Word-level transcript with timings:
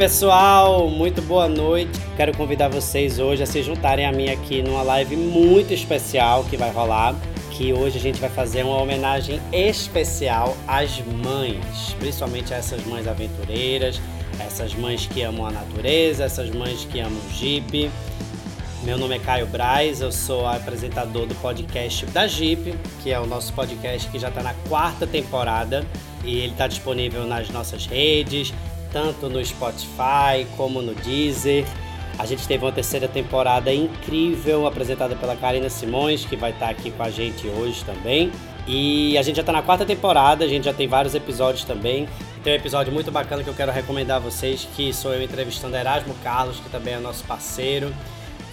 pessoal, 0.00 0.88
muito 0.88 1.20
boa 1.20 1.46
noite. 1.46 2.00
Quero 2.16 2.34
convidar 2.34 2.68
vocês 2.68 3.18
hoje 3.18 3.42
a 3.42 3.46
se 3.46 3.62
juntarem 3.62 4.06
a 4.06 4.10
mim 4.10 4.30
aqui 4.30 4.62
numa 4.62 4.82
live 4.82 5.14
muito 5.14 5.74
especial 5.74 6.42
que 6.44 6.56
vai 6.56 6.70
rolar. 6.70 7.14
Que 7.50 7.74
hoje 7.74 7.98
a 7.98 8.00
gente 8.00 8.18
vai 8.18 8.30
fazer 8.30 8.64
uma 8.64 8.80
homenagem 8.80 9.38
especial 9.52 10.56
às 10.66 11.02
mães, 11.22 11.94
principalmente 11.98 12.54
a 12.54 12.56
essas 12.56 12.82
mães 12.86 13.06
aventureiras, 13.06 14.00
essas 14.38 14.74
mães 14.74 15.04
que 15.04 15.20
amam 15.20 15.44
a 15.44 15.50
natureza, 15.50 16.24
essas 16.24 16.48
mães 16.48 16.86
que 16.86 16.98
amam 16.98 17.18
o 17.18 17.34
Jeep. 17.34 17.90
Meu 18.82 18.96
nome 18.96 19.16
é 19.16 19.18
Caio 19.18 19.48
Braz, 19.48 20.00
eu 20.00 20.10
sou 20.10 20.46
apresentador 20.46 21.26
do 21.26 21.34
podcast 21.34 22.06
da 22.06 22.26
Jeep, 22.26 22.74
que 23.02 23.12
é 23.12 23.20
o 23.20 23.26
nosso 23.26 23.52
podcast 23.52 24.08
que 24.08 24.18
já 24.18 24.30
está 24.30 24.42
na 24.42 24.54
quarta 24.66 25.06
temporada 25.06 25.84
e 26.24 26.38
ele 26.38 26.52
está 26.52 26.66
disponível 26.66 27.26
nas 27.26 27.50
nossas 27.50 27.84
redes, 27.84 28.54
tanto 28.92 29.28
no 29.28 29.44
Spotify 29.44 30.46
como 30.56 30.82
no 30.82 30.94
Deezer. 30.94 31.64
A 32.18 32.26
gente 32.26 32.46
teve 32.46 32.64
uma 32.64 32.72
terceira 32.72 33.08
temporada 33.08 33.72
incrível 33.72 34.66
apresentada 34.66 35.16
pela 35.16 35.34
Karina 35.36 35.70
Simões, 35.70 36.24
que 36.24 36.36
vai 36.36 36.50
estar 36.50 36.68
aqui 36.68 36.90
com 36.90 37.02
a 37.02 37.10
gente 37.10 37.46
hoje 37.46 37.84
também. 37.84 38.30
E 38.66 39.16
a 39.16 39.22
gente 39.22 39.36
já 39.36 39.42
está 39.42 39.52
na 39.52 39.62
quarta 39.62 39.84
temporada, 39.84 40.44
a 40.44 40.48
gente 40.48 40.64
já 40.64 40.74
tem 40.74 40.86
vários 40.86 41.14
episódios 41.14 41.64
também. 41.64 42.08
Tem 42.44 42.52
um 42.52 42.56
episódio 42.56 42.92
muito 42.92 43.10
bacana 43.10 43.42
que 43.42 43.48
eu 43.48 43.54
quero 43.54 43.72
recomendar 43.72 44.18
a 44.18 44.20
vocês, 44.20 44.68
que 44.76 44.92
sou 44.92 45.14
eu 45.14 45.22
entrevistando 45.22 45.76
Erasmo 45.76 46.14
Carlos, 46.22 46.58
que 46.60 46.68
também 46.68 46.94
é 46.94 46.98
nosso 46.98 47.24
parceiro. 47.24 47.92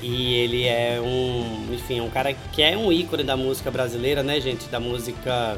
E 0.01 0.35
ele 0.35 0.65
é 0.65 0.99
um, 1.01 1.73
enfim, 1.73 1.99
um 2.01 2.09
cara 2.09 2.33
que 2.33 2.61
é 2.61 2.77
um 2.77 2.91
ícone 2.91 3.23
da 3.23 3.35
música 3.35 3.71
brasileira, 3.71 4.21
né, 4.23 4.39
gente? 4.39 4.67
Da 4.69 4.79
música, 4.79 5.57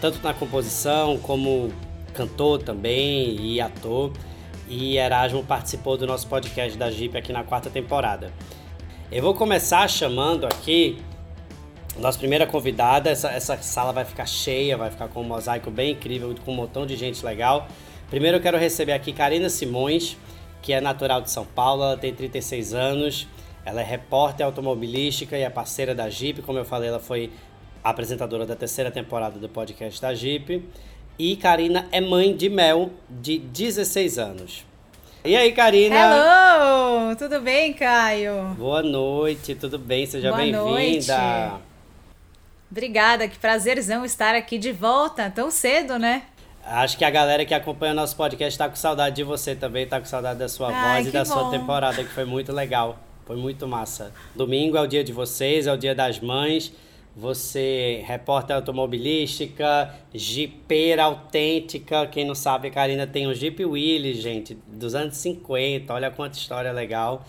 tanto 0.00 0.22
na 0.22 0.34
composição 0.34 1.18
como 1.18 1.72
cantor 2.10 2.62
também 2.62 3.36
e 3.40 3.60
ator. 3.60 4.12
E 4.68 4.96
Erasmo 4.96 5.42
participou 5.42 5.96
do 5.96 6.06
nosso 6.06 6.26
podcast 6.28 6.78
da 6.78 6.90
Jeep 6.90 7.16
aqui 7.16 7.32
na 7.32 7.42
quarta 7.42 7.68
temporada. 7.68 8.32
Eu 9.10 9.22
vou 9.22 9.34
começar 9.34 9.88
chamando 9.88 10.46
aqui 10.46 11.02
nossa 11.98 12.18
primeira 12.18 12.46
convidada. 12.46 13.10
Essa, 13.10 13.30
essa 13.30 13.56
sala 13.58 13.92
vai 13.92 14.04
ficar 14.04 14.26
cheia, 14.26 14.76
vai 14.76 14.90
ficar 14.90 15.08
com 15.08 15.20
um 15.20 15.24
mosaico 15.24 15.70
bem 15.70 15.92
incrível, 15.92 16.34
com 16.44 16.52
um 16.52 16.54
montão 16.54 16.86
de 16.86 16.96
gente 16.96 17.24
legal. 17.24 17.66
Primeiro 18.08 18.36
eu 18.36 18.40
quero 18.40 18.58
receber 18.58 18.92
aqui 18.92 19.12
Karina 19.12 19.48
Simões, 19.48 20.16
que 20.62 20.72
é 20.72 20.80
natural 20.80 21.20
de 21.20 21.30
São 21.30 21.44
Paulo, 21.44 21.82
ela 21.82 21.96
tem 21.96 22.14
36 22.14 22.74
anos. 22.74 23.28
Ela 23.64 23.82
é 23.82 23.84
repórter 23.84 24.44
automobilística 24.46 25.36
e 25.36 25.42
é 25.42 25.50
parceira 25.50 25.94
da 25.94 26.08
Jeep. 26.08 26.42
Como 26.42 26.58
eu 26.58 26.64
falei, 26.64 26.88
ela 26.88 26.98
foi 26.98 27.30
apresentadora 27.84 28.46
da 28.46 28.56
terceira 28.56 28.90
temporada 28.90 29.38
do 29.38 29.48
podcast 29.48 30.00
da 30.00 30.14
Jeep. 30.14 30.64
E 31.22 31.36
Karina 31.36 31.86
é 31.92 32.00
mãe 32.00 32.34
de 32.34 32.48
Mel, 32.48 32.92
de 33.06 33.38
16 33.38 34.18
anos. 34.18 34.64
E 35.22 35.36
aí, 35.36 35.52
Karina? 35.52 35.94
Hello! 35.94 37.14
Tudo 37.14 37.42
bem, 37.42 37.74
Caio? 37.74 38.54
Boa 38.56 38.82
noite, 38.82 39.54
tudo 39.54 39.78
bem? 39.78 40.06
Seja 40.06 40.32
bem-vinda. 40.32 41.60
Obrigada, 42.70 43.28
que 43.28 43.36
prazerzão 43.36 44.02
estar 44.02 44.34
aqui 44.34 44.56
de 44.56 44.72
volta 44.72 45.28
tão 45.28 45.50
cedo, 45.50 45.98
né? 45.98 46.22
Acho 46.64 46.96
que 46.96 47.04
a 47.04 47.10
galera 47.10 47.44
que 47.44 47.52
acompanha 47.52 47.92
o 47.92 47.96
nosso 47.96 48.16
podcast 48.16 48.54
está 48.54 48.66
com 48.66 48.76
saudade 48.76 49.16
de 49.16 49.22
você 49.22 49.54
também, 49.54 49.84
está 49.84 50.00
com 50.00 50.06
saudade 50.06 50.38
da 50.38 50.48
sua 50.48 50.72
Ai, 50.74 51.02
voz 51.02 51.08
e 51.08 51.10
da 51.10 51.22
bom. 51.24 51.26
sua 51.26 51.50
temporada, 51.50 52.02
que 52.02 52.14
foi 52.14 52.24
muito 52.24 52.50
legal. 52.50 52.98
Foi 53.26 53.36
muito 53.36 53.68
massa. 53.68 54.10
Domingo 54.34 54.78
é 54.78 54.80
o 54.80 54.86
dia 54.86 55.04
de 55.04 55.12
vocês, 55.12 55.66
é 55.66 55.72
o 55.74 55.76
dia 55.76 55.94
das 55.94 56.18
mães. 56.18 56.72
Você, 57.16 58.02
repórter 58.06 58.56
automobilística, 58.56 59.94
jipeira 60.14 61.04
autêntica. 61.04 62.06
Quem 62.06 62.24
não 62.24 62.34
sabe, 62.34 62.68
a 62.68 62.70
Karina 62.70 63.06
tem 63.06 63.26
um 63.26 63.34
Jeep 63.34 63.64
Willys, 63.64 64.18
gente, 64.18 64.56
dos 64.66 64.94
anos 64.94 65.16
50. 65.16 65.92
Olha 65.92 66.10
quanta 66.10 66.38
história 66.38 66.72
legal. 66.72 67.26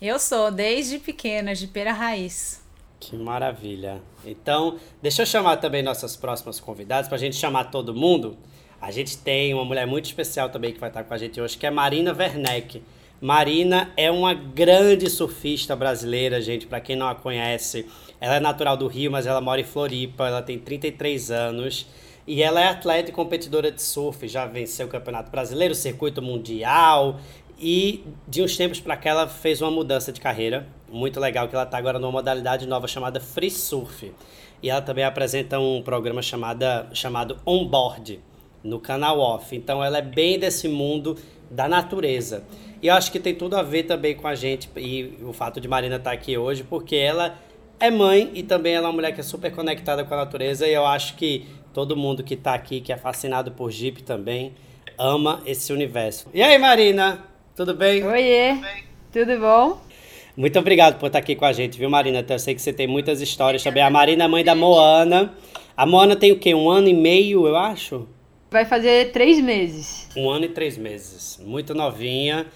Eu 0.00 0.18
sou, 0.18 0.50
desde 0.50 0.98
pequena, 0.98 1.54
jipeira 1.54 1.92
raiz. 1.92 2.62
Que 3.00 3.16
maravilha. 3.16 4.02
Então, 4.24 4.78
deixa 5.02 5.22
eu 5.22 5.26
chamar 5.26 5.56
também 5.56 5.82
nossas 5.82 6.16
próximas 6.16 6.60
convidadas, 6.60 7.08
para 7.08 7.16
a 7.16 7.20
gente 7.20 7.36
chamar 7.36 7.64
todo 7.64 7.94
mundo. 7.94 8.36
A 8.80 8.90
gente 8.90 9.16
tem 9.16 9.54
uma 9.54 9.64
mulher 9.64 9.86
muito 9.86 10.04
especial 10.04 10.50
também 10.50 10.72
que 10.72 10.78
vai 10.78 10.90
estar 10.90 11.04
com 11.04 11.14
a 11.14 11.18
gente 11.18 11.40
hoje, 11.40 11.56
que 11.56 11.66
é 11.66 11.70
Marina 11.70 12.12
Werneck. 12.12 12.82
Marina 13.24 13.90
é 13.96 14.10
uma 14.10 14.34
grande 14.34 15.08
surfista 15.08 15.74
brasileira, 15.74 16.42
gente, 16.42 16.66
para 16.66 16.78
quem 16.78 16.94
não 16.94 17.08
a 17.08 17.14
conhece. 17.14 17.86
Ela 18.20 18.34
é 18.34 18.40
natural 18.40 18.76
do 18.76 18.86
Rio, 18.86 19.10
mas 19.10 19.26
ela 19.26 19.40
mora 19.40 19.62
em 19.62 19.64
Floripa, 19.64 20.28
ela 20.28 20.42
tem 20.42 20.58
33 20.58 21.30
anos. 21.30 21.86
E 22.26 22.42
ela 22.42 22.60
é 22.60 22.68
atleta 22.68 23.08
e 23.08 23.14
competidora 23.14 23.72
de 23.72 23.80
surf, 23.80 24.28
já 24.28 24.44
venceu 24.44 24.86
o 24.86 24.90
Campeonato 24.90 25.30
Brasileiro, 25.30 25.72
o 25.72 25.74
Circuito 25.74 26.20
Mundial. 26.20 27.18
E 27.58 28.04
de 28.28 28.42
uns 28.42 28.58
tempos 28.58 28.78
para 28.78 28.94
cá 28.94 29.08
ela 29.08 29.26
fez 29.26 29.62
uma 29.62 29.70
mudança 29.70 30.12
de 30.12 30.20
carreira, 30.20 30.68
muito 30.92 31.18
legal, 31.18 31.48
que 31.48 31.54
ela 31.54 31.64
está 31.64 31.78
agora 31.78 31.98
numa 31.98 32.12
modalidade 32.12 32.66
nova 32.66 32.86
chamada 32.86 33.20
Free 33.20 33.50
Surf. 33.50 34.12
E 34.62 34.68
ela 34.68 34.82
também 34.82 35.02
apresenta 35.02 35.58
um 35.58 35.80
programa 35.80 36.20
chamada, 36.20 36.90
chamado 36.92 37.38
Onboard, 37.46 38.20
no 38.62 38.78
canal 38.78 39.18
Off. 39.18 39.56
Então 39.56 39.82
ela 39.82 39.96
é 39.96 40.02
bem 40.02 40.38
desse 40.38 40.68
mundo 40.68 41.16
da 41.50 41.68
natureza. 41.68 42.44
E 42.84 42.88
eu 42.88 42.92
acho 42.92 43.10
que 43.10 43.18
tem 43.18 43.34
tudo 43.34 43.56
a 43.56 43.62
ver 43.62 43.84
também 43.84 44.14
com 44.14 44.28
a 44.28 44.34
gente 44.34 44.68
e 44.76 45.14
o 45.22 45.32
fato 45.32 45.58
de 45.58 45.66
Marina 45.66 45.96
estar 45.96 46.10
tá 46.10 46.14
aqui 46.14 46.36
hoje, 46.36 46.62
porque 46.62 46.94
ela 46.94 47.34
é 47.80 47.90
mãe 47.90 48.30
e 48.34 48.42
também 48.42 48.74
ela 48.74 48.84
é 48.84 48.90
uma 48.90 48.92
mulher 48.92 49.14
que 49.14 49.20
é 49.20 49.22
super 49.22 49.50
conectada 49.50 50.04
com 50.04 50.12
a 50.12 50.18
natureza. 50.18 50.68
E 50.68 50.74
eu 50.74 50.84
acho 50.84 51.16
que 51.16 51.46
todo 51.72 51.96
mundo 51.96 52.22
que 52.22 52.34
está 52.34 52.52
aqui, 52.52 52.82
que 52.82 52.92
é 52.92 52.98
fascinado 52.98 53.52
por 53.52 53.70
Jeep 53.70 54.02
também, 54.02 54.52
ama 54.98 55.42
esse 55.46 55.72
universo. 55.72 56.28
E 56.34 56.42
aí, 56.42 56.58
Marina? 56.58 57.24
Tudo 57.56 57.72
bem? 57.72 58.04
Oiê, 58.04 58.50
tudo, 58.50 58.60
bem? 58.60 58.84
tudo 59.14 59.40
bom? 59.40 59.80
Muito 60.36 60.58
obrigado 60.58 60.98
por 60.98 61.06
estar 61.06 61.20
aqui 61.20 61.34
com 61.34 61.46
a 61.46 61.54
gente, 61.54 61.78
viu, 61.78 61.88
Marina? 61.88 62.22
Eu 62.28 62.38
sei 62.38 62.54
que 62.54 62.60
você 62.60 62.70
tem 62.70 62.86
muitas 62.86 63.22
histórias 63.22 63.62
também. 63.62 63.82
A 63.82 63.88
Marina 63.88 64.24
é 64.24 64.28
mãe 64.28 64.44
da 64.44 64.54
Moana. 64.54 65.32
A 65.74 65.86
Moana 65.86 66.16
tem 66.16 66.32
o 66.32 66.38
quê? 66.38 66.54
Um 66.54 66.68
ano 66.68 66.86
e 66.86 66.92
meio, 66.92 67.46
eu 67.46 67.56
acho? 67.56 68.06
Vai 68.50 68.66
fazer 68.66 69.10
três 69.10 69.40
meses. 69.40 70.06
Um 70.14 70.28
ano 70.28 70.44
e 70.44 70.48
três 70.50 70.76
meses. 70.76 71.40
Muito 71.42 71.74
novinha. 71.74 72.46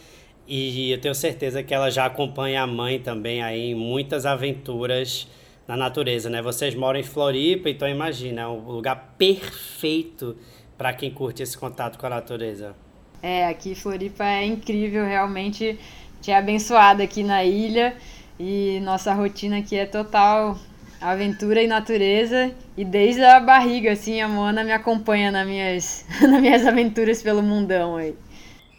E 0.50 0.90
eu 0.90 0.98
tenho 0.98 1.14
certeza 1.14 1.62
que 1.62 1.74
ela 1.74 1.90
já 1.90 2.06
acompanha 2.06 2.62
a 2.62 2.66
mãe 2.66 2.98
também 2.98 3.42
aí 3.42 3.72
em 3.72 3.74
muitas 3.74 4.24
aventuras 4.24 5.28
na 5.66 5.76
natureza, 5.76 6.30
né? 6.30 6.40
Vocês 6.40 6.74
moram 6.74 6.98
em 6.98 7.02
Floripa, 7.02 7.68
então 7.68 7.86
imagina, 7.86 8.40
é 8.40 8.46
um 8.46 8.60
lugar 8.60 9.14
perfeito 9.18 10.34
para 10.78 10.94
quem 10.94 11.10
curte 11.10 11.42
esse 11.42 11.58
contato 11.58 11.98
com 11.98 12.06
a 12.06 12.08
natureza. 12.08 12.74
É, 13.22 13.46
aqui 13.46 13.74
Floripa 13.74 14.24
é 14.24 14.46
incrível, 14.46 15.04
realmente 15.04 15.78
te 16.22 16.30
é 16.30 16.36
abençoada 16.38 17.02
aqui 17.02 17.22
na 17.22 17.44
ilha 17.44 17.94
e 18.40 18.80
nossa 18.82 19.12
rotina 19.12 19.58
aqui 19.58 19.76
é 19.76 19.84
total 19.84 20.58
aventura 20.98 21.62
e 21.62 21.66
natureza 21.66 22.52
e 22.76 22.84
desde 22.84 23.22
a 23.22 23.38
barriga 23.38 23.92
assim 23.92 24.20
a 24.20 24.28
Moana 24.28 24.64
me 24.64 24.72
acompanha 24.72 25.30
nas 25.30 25.46
minhas 25.46 26.06
nas 26.22 26.40
minhas 26.40 26.66
aventuras 26.66 27.22
pelo 27.22 27.42
mundão 27.42 27.96
aí. 27.96 28.14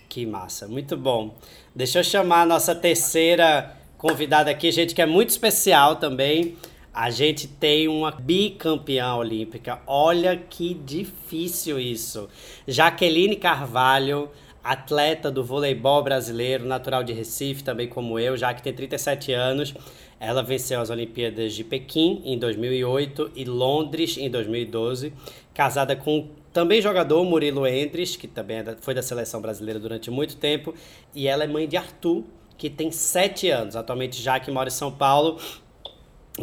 Que 0.10 0.26
massa, 0.26 0.68
muito 0.68 0.98
bom. 0.98 1.36
Deixa 1.74 2.00
eu 2.00 2.04
chamar 2.04 2.42
a 2.42 2.46
nossa 2.46 2.74
terceira 2.74 3.78
convidada 3.96 4.50
aqui, 4.50 4.72
gente 4.72 4.96
que 4.96 5.04
é 5.04 5.06
muito 5.06 5.30
especial 5.30 5.98
também. 5.98 6.56
A 6.92 7.12
gente 7.12 7.48
tem 7.48 7.88
uma 7.88 8.10
bicampeã 8.10 9.14
olímpica. 9.14 9.80
Olha 9.86 10.36
que 10.36 10.74
difícil 10.74 11.80
isso. 11.80 12.28
Jaqueline 12.68 13.36
Carvalho, 13.36 14.32
atleta 14.64 15.30
do 15.30 15.44
voleibol 15.44 16.04
brasileiro, 16.04 16.66
natural 16.66 17.04
de 17.04 17.14
Recife, 17.14 17.64
também 17.64 17.88
como 17.88 18.18
eu, 18.18 18.36
já 18.36 18.52
que 18.52 18.64
tem 18.64 18.74
37 18.74 19.32
anos. 19.32 19.76
Ela 20.20 20.42
venceu 20.42 20.82
as 20.82 20.90
Olimpíadas 20.90 21.54
de 21.54 21.64
Pequim 21.64 22.24
em 22.26 22.38
2008 22.38 23.32
e 23.36 23.46
Londres 23.46 24.18
em 24.18 24.30
2012. 24.30 25.14
Casada 25.54 25.96
com 25.96 26.30
também 26.54 26.82
jogador 26.82 27.24
Murilo 27.24 27.66
Endres, 27.68 28.16
que 28.16 28.28
também 28.28 28.58
é 28.58 28.76
foi 28.80 28.94
da 28.94 29.02
seleção 29.02 29.42
brasileira 29.42 29.80
durante 29.80 30.10
muito 30.10 30.36
tempo. 30.38 30.74
E 31.14 31.28
ela 31.28 31.44
é 31.44 31.48
mãe 31.48 31.68
de 31.68 31.78
Arthur, 31.78 32.24
que 32.58 32.70
tem 32.70 32.92
7 32.92 33.50
anos. 33.50 33.76
Atualmente 33.76 34.22
já 34.22 34.40
que 34.40 34.52
mora 34.52 34.70
em 34.70 34.72
São 34.72 34.92
Paulo 34.92 35.40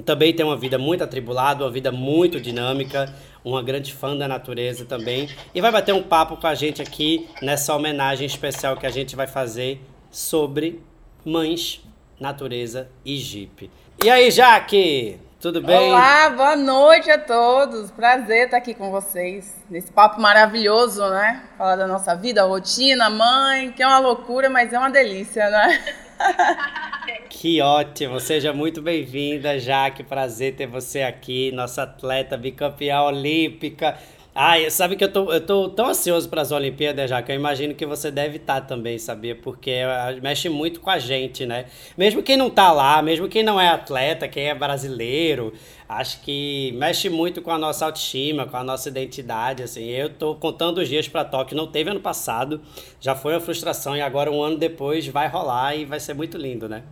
também 0.05 0.32
tem 0.32 0.44
uma 0.44 0.56
vida 0.56 0.79
muito 0.79 1.03
atribulada, 1.03 1.64
uma 1.64 1.70
vida 1.70 1.91
muito 1.91 2.41
dinâmica, 2.41 3.14
uma 3.44 3.62
grande 3.62 3.93
fã 3.93 4.17
da 4.17 4.29
natureza 4.29 4.85
também. 4.85 5.29
E 5.55 5.61
vai 5.61 5.73
bater 5.73 5.94
um 5.94 6.03
papo 6.03 6.37
com 6.37 6.47
a 6.47 6.55
gente 6.55 6.82
aqui 6.82 7.29
nessa 7.41 7.75
homenagem 7.75 8.26
especial 8.26 8.76
que 8.76 8.87
a 8.87 8.91
gente 8.91 9.17
vai 9.17 9.26
fazer 9.26 9.81
sobre 10.11 10.81
mães, 11.25 11.82
natureza 12.20 12.88
e 13.05 13.17
Jeep. 13.17 13.70
E 14.03 14.11
aí, 14.11 14.31
Jaque? 14.31 15.19
Tudo 15.46 15.62
bem? 15.62 15.93
Olá, 15.93 16.28
boa 16.31 16.56
noite 16.56 17.08
a 17.08 17.16
todos. 17.16 17.93
Prazer 17.93 18.46
estar 18.46 18.56
aqui 18.56 18.75
com 18.75 18.90
vocês. 18.90 19.54
Nesse 19.70 19.93
papo 19.93 20.20
maravilhoso, 20.20 21.08
né? 21.08 21.44
Falar 21.56 21.76
da 21.76 21.87
nossa 21.87 22.16
vida, 22.16 22.43
rotina, 22.43 23.08
mãe, 23.08 23.70
que 23.70 23.81
é 23.81 23.87
uma 23.87 24.00
loucura, 24.00 24.50
mas 24.50 24.72
é 24.72 24.78
uma 24.78 24.90
delícia, 24.90 25.48
né? 25.48 25.84
Que 27.31 27.60
ótimo, 27.60 28.19
seja 28.19 28.52
muito 28.52 28.82
bem-vinda, 28.82 29.58
Jaque. 29.60 30.02
Prazer 30.02 30.56
ter 30.56 30.66
você 30.66 31.02
aqui, 31.02 31.52
nossa 31.52 31.82
atleta 31.82 32.37
bicampeã 32.37 33.02
olímpica. 33.02 33.96
Ai, 34.38 34.68
sabe 34.68 34.96
que 34.96 35.04
eu 35.04 35.10
tô, 35.10 35.32
eu 35.32 35.40
tô 35.40 35.70
tão 35.70 35.86
ansioso 35.88 36.28
para 36.28 36.42
as 36.42 36.52
Olimpíadas 36.52 37.08
já 37.08 37.22
que 37.22 37.32
eu 37.32 37.36
imagino 37.36 37.74
que 37.74 37.86
você 37.86 38.10
deve 38.10 38.36
estar 38.36 38.60
tá 38.60 38.66
também, 38.66 38.98
sabia? 38.98 39.34
Porque 39.34 39.70
eh, 39.70 40.20
mexe 40.22 40.50
muito 40.50 40.78
com 40.78 40.90
a 40.90 40.98
gente, 40.98 41.46
né? 41.46 41.64
Mesmo 41.96 42.22
quem 42.22 42.36
não 42.36 42.50
tá 42.50 42.70
lá, 42.70 43.00
mesmo 43.00 43.28
quem 43.28 43.42
não 43.42 43.58
é 43.58 43.68
atleta, 43.68 44.28
quem 44.28 44.50
é 44.50 44.54
brasileiro, 44.54 45.54
acho 45.88 46.20
que 46.20 46.70
mexe 46.72 47.08
muito 47.08 47.40
com 47.40 47.50
a 47.50 47.56
nossa 47.56 47.86
autoestima, 47.86 48.44
com 48.44 48.58
a 48.58 48.62
nossa 48.62 48.90
identidade, 48.90 49.62
assim. 49.62 49.84
Eu 49.86 50.10
tô 50.10 50.34
contando 50.34 50.82
os 50.82 50.88
dias 50.88 51.08
para 51.08 51.24
Tóquio, 51.24 51.56
não 51.56 51.66
teve 51.66 51.88
ano 51.88 52.00
passado, 52.00 52.60
já 53.00 53.14
foi 53.14 53.32
uma 53.32 53.40
frustração 53.40 53.96
e 53.96 54.02
agora 54.02 54.30
um 54.30 54.42
ano 54.42 54.58
depois 54.58 55.06
vai 55.08 55.28
rolar 55.28 55.74
e 55.76 55.86
vai 55.86 55.98
ser 55.98 56.12
muito 56.12 56.36
lindo, 56.36 56.68
né? 56.68 56.82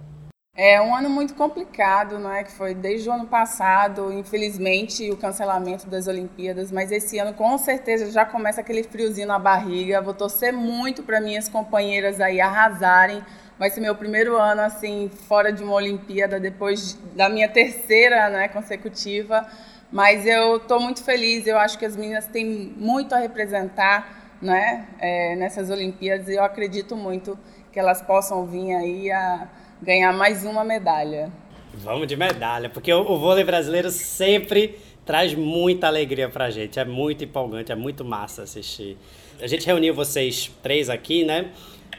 É 0.56 0.80
um 0.80 0.94
ano 0.94 1.10
muito 1.10 1.34
complicado, 1.34 2.16
né? 2.20 2.44
Que 2.44 2.52
foi 2.52 2.74
desde 2.74 3.08
o 3.08 3.12
ano 3.12 3.26
passado, 3.26 4.12
infelizmente, 4.12 5.10
o 5.10 5.16
cancelamento 5.16 5.88
das 5.88 6.06
Olimpíadas, 6.06 6.70
mas 6.70 6.92
esse 6.92 7.18
ano 7.18 7.34
com 7.34 7.58
certeza 7.58 8.08
já 8.12 8.24
começa 8.24 8.60
aquele 8.60 8.84
friozinho 8.84 9.26
na 9.26 9.36
barriga. 9.36 10.00
Vou 10.00 10.14
torcer 10.14 10.52
muito 10.52 11.02
para 11.02 11.20
minhas 11.20 11.48
companheiras 11.48 12.20
aí 12.20 12.40
arrasarem. 12.40 13.20
Vai 13.58 13.68
ser 13.68 13.80
meu 13.80 13.96
primeiro 13.96 14.36
ano 14.36 14.60
assim 14.60 15.10
fora 15.26 15.52
de 15.52 15.64
uma 15.64 15.74
Olimpíada 15.74 16.38
depois 16.38 16.96
da 17.16 17.28
minha 17.28 17.48
terceira, 17.48 18.28
né, 18.28 18.46
consecutiva. 18.46 19.44
Mas 19.90 20.24
eu 20.24 20.58
estou 20.58 20.78
muito 20.78 21.02
feliz. 21.02 21.48
Eu 21.48 21.58
acho 21.58 21.76
que 21.76 21.84
as 21.84 21.96
meninas 21.96 22.28
têm 22.28 22.72
muito 22.76 23.12
a 23.12 23.18
representar, 23.18 24.36
né, 24.40 24.86
é, 25.00 25.34
nessas 25.34 25.68
Olimpíadas. 25.68 26.28
E 26.28 26.34
eu 26.34 26.44
acredito 26.44 26.94
muito 26.94 27.36
que 27.72 27.80
elas 27.80 28.00
possam 28.00 28.46
vir 28.46 28.72
aí 28.72 29.10
a 29.10 29.48
ganhar 29.82 30.12
mais 30.12 30.44
uma 30.44 30.64
medalha. 30.64 31.32
Vamos 31.74 32.06
de 32.06 32.16
medalha, 32.16 32.70
porque 32.70 32.92
o, 32.92 33.18
vôlei 33.18 33.44
brasileiro 33.44 33.90
sempre 33.90 34.78
traz 35.04 35.34
muita 35.34 35.86
alegria 35.86 36.28
pra 36.28 36.50
gente. 36.50 36.78
É 36.78 36.84
muito 36.84 37.24
empolgante, 37.24 37.72
é 37.72 37.74
muito 37.74 38.04
massa 38.04 38.42
assistir. 38.42 38.96
A 39.40 39.46
gente 39.46 39.66
reuniu 39.66 39.92
vocês 39.92 40.50
três 40.62 40.88
aqui, 40.88 41.24
né? 41.24 41.50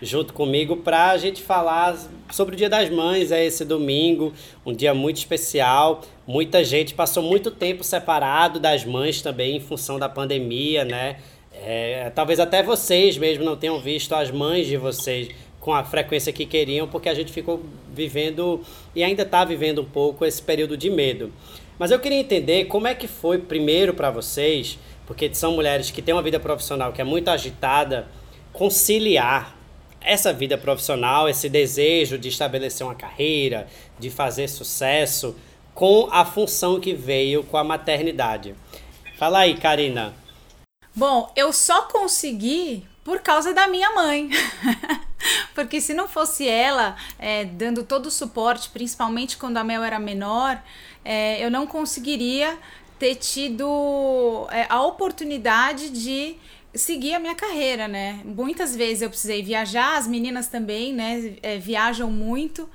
Junto 0.02 0.34
comigo 0.34 0.78
para 0.78 1.12
a 1.12 1.18
gente 1.18 1.42
falar 1.42 1.98
sobre 2.32 2.56
o 2.56 2.58
Dia 2.58 2.70
das 2.70 2.90
Mães, 2.90 3.32
é 3.32 3.46
esse 3.46 3.64
domingo, 3.64 4.34
um 4.66 4.74
dia 4.74 4.94
muito 4.94 5.18
especial. 5.18 6.02
Muita 6.28 6.64
gente 6.64 6.94
passou 6.94 7.24
muito 7.24 7.52
tempo 7.52 7.84
separado 7.84 8.60
das 8.60 8.84
mães 8.84 9.22
também 9.22 9.58
em 9.58 9.60
função 9.60 9.98
da 9.98 10.10
pandemia, 10.10 10.84
né? 10.84 11.18
É, 11.54 12.12
talvez 12.14 12.40
até 12.40 12.62
vocês 12.62 13.18
mesmo 13.18 13.46
não 13.46 13.56
tenham 13.56 13.80
visto 13.80 14.14
as 14.14 14.30
mães 14.30 14.68
de 14.68 14.76
vocês 14.76 15.30
com 15.66 15.74
a 15.74 15.84
frequência 15.84 16.32
que 16.32 16.46
queriam, 16.46 16.88
porque 16.88 17.10
a 17.10 17.14
gente 17.16 17.34
ficou 17.34 17.64
vivendo 17.92 18.64
e 18.94 19.04
ainda 19.04 19.24
está 19.24 19.44
vivendo 19.44 19.82
um 19.82 19.86
pouco 19.86 20.24
esse 20.24 20.40
período 20.40 20.78
de 20.78 20.92
medo. 20.92 21.34
Mas 21.80 21.90
eu 21.90 22.00
queria 22.00 22.20
entender 22.20 22.66
como 22.66 22.86
é 22.86 22.94
que 22.94 23.08
foi 23.08 23.40
primeiro 23.40 23.92
para 23.92 24.12
vocês, 24.12 24.78
porque 25.08 25.34
são 25.34 25.54
mulheres 25.54 25.90
que 25.90 26.04
têm 26.04 26.14
uma 26.14 26.22
vida 26.22 26.40
profissional 26.40 26.94
que 26.94 27.02
é 27.02 27.04
muito 27.04 27.30
agitada, 27.30 28.08
conciliar 28.54 29.58
essa 30.02 30.32
vida 30.32 30.56
profissional, 30.56 31.28
esse 31.28 31.50
desejo 31.50 32.20
de 32.20 32.30
estabelecer 32.30 32.86
uma 32.86 32.94
carreira, 32.94 33.66
de 33.98 34.12
fazer 34.12 34.48
sucesso, 34.48 35.36
com 35.74 36.08
a 36.12 36.24
função 36.24 36.80
que 36.80 36.94
veio 36.94 37.44
com 37.44 37.58
a 37.58 37.64
maternidade. 37.64 38.54
Fala 39.18 39.40
aí, 39.40 39.58
Karina. 39.58 40.14
Bom, 40.96 41.32
eu 41.36 41.52
só 41.52 41.88
consegui 41.88 42.86
por 43.04 43.22
causa 43.22 43.52
da 43.52 43.68
minha 43.68 43.90
mãe. 43.96 44.30
Porque 45.54 45.82
se 45.82 45.94
não 45.94 46.08
fosse 46.08 46.48
ela 46.48 46.96
é, 47.18 47.46
dando 47.46 47.84
todo 47.84 48.08
o 48.08 48.12
suporte, 48.12 48.70
principalmente 48.70 49.38
quando 49.38 49.58
a 49.58 49.64
Mel 49.64 49.84
era 49.84 50.00
menor, 50.00 50.62
é, 51.04 51.44
eu 51.44 51.52
não 51.52 51.68
conseguiria 51.68 52.58
ter 52.98 53.16
tido 53.16 54.48
é, 54.52 54.66
a 54.70 54.82
oportunidade 54.84 55.90
de 55.90 56.36
seguir 56.74 57.14
a 57.14 57.20
minha 57.20 57.36
carreira, 57.36 57.88
né? 57.88 58.22
Muitas 58.26 58.76
vezes 58.76 59.02
eu 59.02 59.10
precisei 59.10 59.42
viajar, 59.42 59.98
as 59.98 60.08
meninas 60.08 60.48
também, 60.48 60.94
né? 60.94 61.36
É, 61.42 61.58
viajam 61.58 62.12
muito. 62.12 62.70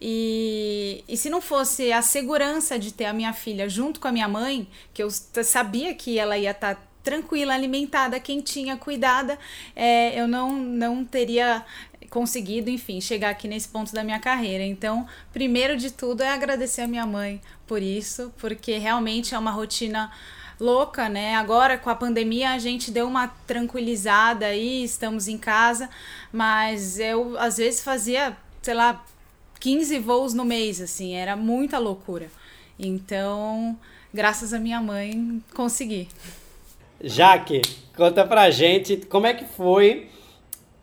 E, 0.00 1.02
e 1.08 1.16
se 1.16 1.30
não 1.30 1.40
fosse 1.40 1.90
a 1.90 2.02
segurança 2.02 2.78
de 2.78 2.92
ter 2.92 3.06
a 3.06 3.12
minha 3.12 3.32
filha 3.32 3.68
junto 3.68 3.98
com 3.98 4.08
a 4.08 4.12
minha 4.12 4.28
mãe, 4.28 4.68
que 4.92 5.02
eu 5.02 5.08
sabia 5.10 5.94
que 5.94 6.18
ela 6.18 6.36
ia 6.36 6.50
estar 6.50 6.74
tá 6.74 6.82
tranquila, 7.02 7.54
alimentada, 7.54 8.18
quentinha, 8.18 8.76
cuidada, 8.76 9.38
é, 9.76 10.20
eu 10.20 10.26
não, 10.26 10.52
não 10.52 11.04
teria 11.04 11.64
conseguido, 12.06 12.70
enfim, 12.70 13.00
chegar 13.00 13.30
aqui 13.30 13.46
nesse 13.48 13.68
ponto 13.68 13.92
da 13.92 14.02
minha 14.02 14.18
carreira. 14.18 14.64
Então, 14.64 15.06
primeiro 15.32 15.76
de 15.76 15.90
tudo 15.90 16.22
é 16.22 16.28
agradecer 16.28 16.82
a 16.82 16.88
minha 16.88 17.06
mãe 17.06 17.40
por 17.66 17.82
isso, 17.82 18.32
porque 18.38 18.78
realmente 18.78 19.34
é 19.34 19.38
uma 19.38 19.50
rotina 19.50 20.10
louca, 20.58 21.08
né? 21.08 21.34
Agora 21.34 21.76
com 21.76 21.90
a 21.90 21.94
pandemia 21.94 22.50
a 22.50 22.58
gente 22.58 22.90
deu 22.90 23.06
uma 23.06 23.28
tranquilizada 23.46 24.46
aí, 24.46 24.82
estamos 24.82 25.28
em 25.28 25.36
casa, 25.36 25.90
mas 26.32 26.98
eu 26.98 27.38
às 27.38 27.58
vezes 27.58 27.82
fazia, 27.82 28.36
sei 28.62 28.74
lá, 28.74 29.04
15 29.60 29.98
voos 29.98 30.34
no 30.34 30.44
mês, 30.44 30.80
assim, 30.80 31.14
era 31.14 31.36
muita 31.36 31.78
loucura. 31.78 32.30
Então, 32.78 33.78
graças 34.12 34.52
a 34.52 34.58
minha 34.58 34.80
mãe, 34.80 35.42
consegui. 35.54 36.08
Jaque, 37.02 37.62
conta 37.94 38.24
pra 38.24 38.50
gente 38.50 38.96
como 39.08 39.26
é 39.26 39.34
que 39.34 39.44
foi. 39.44 40.08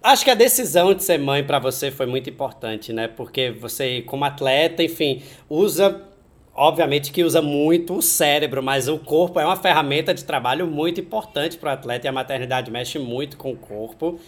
Acho 0.04 0.26
que 0.26 0.32
a 0.32 0.36
decisão 0.36 0.94
de 0.94 1.02
ser 1.02 1.18
mãe 1.18 1.46
para 1.46 1.60
você 1.60 1.90
foi 1.90 2.06
muito 2.06 2.30
importante, 2.30 2.92
né? 2.92 3.08
Porque 3.08 3.52
você, 3.52 4.02
como 4.02 4.26
atleta, 4.26 4.84
enfim, 4.84 5.24
usa. 5.50 6.10
Obviamente 6.56 7.12
que 7.12 7.24
usa 7.24 7.42
muito 7.42 7.96
o 7.96 8.02
cérebro, 8.02 8.62
mas 8.62 8.88
o 8.88 9.00
corpo 9.00 9.40
é 9.40 9.46
uma 9.46 9.56
ferramenta 9.56 10.14
de 10.14 10.24
trabalho 10.24 10.68
muito 10.68 11.02
importante 11.02 11.58
para 11.58 11.72
o 11.72 11.74
atleta 11.74 12.06
e 12.06 12.10
a 12.10 12.12
maternidade 12.12 12.70
mexe 12.70 13.00
muito 13.00 13.38
com 13.38 13.54
o 13.54 13.56
corpo. 13.56 14.20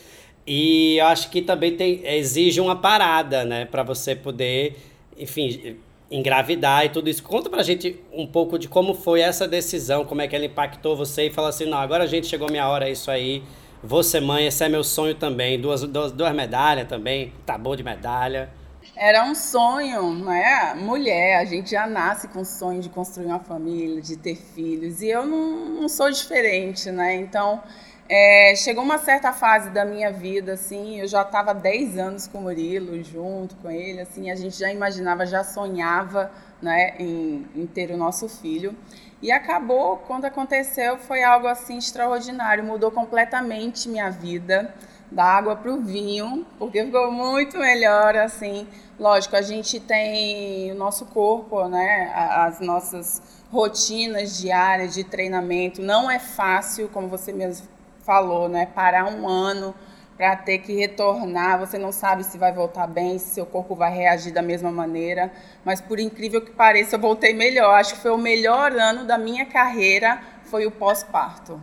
E 0.48 0.98
eu 0.98 1.06
acho 1.06 1.30
que 1.30 1.42
também 1.42 1.76
tem, 1.76 2.02
exige 2.04 2.60
uma 2.60 2.78
parada, 2.78 3.44
né? 3.44 3.66
Para 3.66 3.84
você 3.84 4.16
poder, 4.16 4.76
enfim, 5.18 5.78
engravidar 6.10 6.86
e 6.86 6.90
tudo 6.90 7.10
isso. 7.10 7.22
Conta 7.22 7.50
pra 7.50 7.62
gente 7.62 8.00
um 8.12 8.26
pouco 8.26 8.58
de 8.58 8.68
como 8.68 8.94
foi 8.96 9.22
essa 9.22 9.48
decisão, 9.48 10.06
como 10.06 10.22
é 10.22 10.28
que 10.28 10.36
ela 10.36 10.46
impactou 10.46 10.96
você 10.96 11.28
e 11.28 11.30
fala 11.30 11.50
assim, 11.50 11.66
não, 11.66 11.78
agora 11.78 12.06
a 12.06 12.08
gente 12.08 12.28
chegou 12.28 12.48
a 12.48 12.52
minha 12.52 12.68
hora, 12.68 12.88
é 12.88 12.92
isso 12.92 13.12
aí, 13.12 13.44
vou 13.86 14.04
ser 14.04 14.20
mãe, 14.20 14.48
esse 14.48 14.64
é 14.64 14.70
meu 14.70 14.84
sonho 14.84 15.16
também, 15.16 15.60
duas, 15.60 15.82
duas, 15.84 16.12
duas 16.12 16.34
medalhas 16.34 16.88
também, 16.88 17.32
tá 17.46 17.58
bom 17.58 17.76
de 17.76 17.84
medalha. 17.84 18.50
Era 18.96 19.24
um 19.26 19.36
sonho, 19.36 20.14
né? 20.14 20.74
Mulher, 20.76 21.38
a 21.38 21.46
gente 21.46 21.72
já 21.72 21.86
nasce 21.86 22.28
com 22.28 22.42
o 22.42 22.46
sonho 22.46 22.82
de 22.82 22.90
construir 22.90 23.26
uma 23.26 23.40
família, 23.40 24.02
de 24.02 24.16
ter 24.16 24.36
filhos, 24.36 25.02
e 25.02 25.10
eu 25.10 25.26
não, 25.26 25.82
não 25.82 25.90
sou 25.90 26.10
diferente, 26.10 26.90
né? 26.92 27.16
Então, 27.16 27.62
é, 28.08 28.54
chegou 28.56 28.84
uma 28.84 28.98
certa 28.98 29.34
fase 29.34 29.70
da 29.72 29.84
minha 29.84 30.12
vida, 30.12 30.54
assim, 30.54 31.00
eu 31.00 31.08
já 31.08 31.24
estava 31.24 31.54
10 31.54 31.98
anos 31.98 32.28
com 32.28 32.38
o 32.38 32.42
Murilo, 32.44 33.04
junto 33.04 33.56
com 33.58 33.70
ele, 33.70 34.02
assim, 34.02 34.30
a 34.30 34.36
gente 34.36 34.58
já 34.58 34.72
imaginava, 34.72 35.26
já 35.26 35.44
sonhava, 35.44 36.32
né, 36.66 36.96
em, 37.00 37.46
em 37.56 37.68
ter 37.68 37.92
o 37.92 37.98
nosso 37.98 38.28
filho. 38.28 38.76
E 39.22 39.32
acabou, 39.32 39.98
quando 39.98 40.26
aconteceu, 40.26 40.98
foi 40.98 41.24
algo, 41.24 41.48
assim, 41.48 41.78
extraordinário, 41.78 42.64
mudou 42.64 42.92
completamente 42.92 43.88
minha 43.88 44.10
vida, 44.10 44.74
da 45.12 45.24
água 45.24 45.56
para 45.56 45.72
o 45.72 45.82
vinho, 45.82 46.46
porque 46.58 46.84
ficou 46.84 47.12
muito 47.12 47.58
melhor, 47.60 48.16
assim. 48.18 48.68
Lógico, 49.00 49.36
a 49.36 49.42
gente 49.42 49.80
tem 49.80 50.72
o 50.72 50.76
nosso 50.76 51.06
corpo, 51.06 51.68
né, 51.68 52.12
as 52.14 52.60
nossas 52.60 53.22
rotinas 53.52 54.38
diárias 54.40 54.94
de 54.94 55.04
treinamento, 55.04 55.82
não 55.82 56.10
é 56.10 56.20
fácil, 56.20 56.90
como 56.90 57.08
você 57.08 57.32
mesmo 57.32 57.68
falou, 58.04 58.50
né? 58.50 58.66
Parar 58.66 59.06
um 59.06 59.28
ano 59.28 59.74
para 60.18 60.36
ter 60.36 60.58
que 60.60 60.74
retornar, 60.74 61.60
você 61.60 61.78
não 61.78 61.92
sabe 61.92 62.24
se 62.24 62.38
vai 62.38 62.54
voltar 62.54 62.88
bem, 62.88 63.20
se 63.20 63.34
seu 63.34 63.46
corpo 63.46 63.76
vai 63.76 63.94
reagir 63.94 64.34
da 64.34 64.42
mesma 64.42 64.72
maneira, 64.72 65.30
mas 65.64 65.80
por 65.82 66.00
incrível 66.00 66.42
que 66.42 66.52
pareça, 66.52 66.96
eu 66.96 67.00
voltei 67.00 67.34
melhor. 67.34 67.76
Acho 67.76 67.96
que 67.96 68.02
foi 68.02 68.12
o 68.12 68.18
melhor 68.18 68.72
ano 68.72 69.04
da 69.06 69.18
minha 69.18 69.46
carreira, 69.46 70.22
foi 70.44 70.66
o 70.66 70.72
pós-parto. 70.72 71.62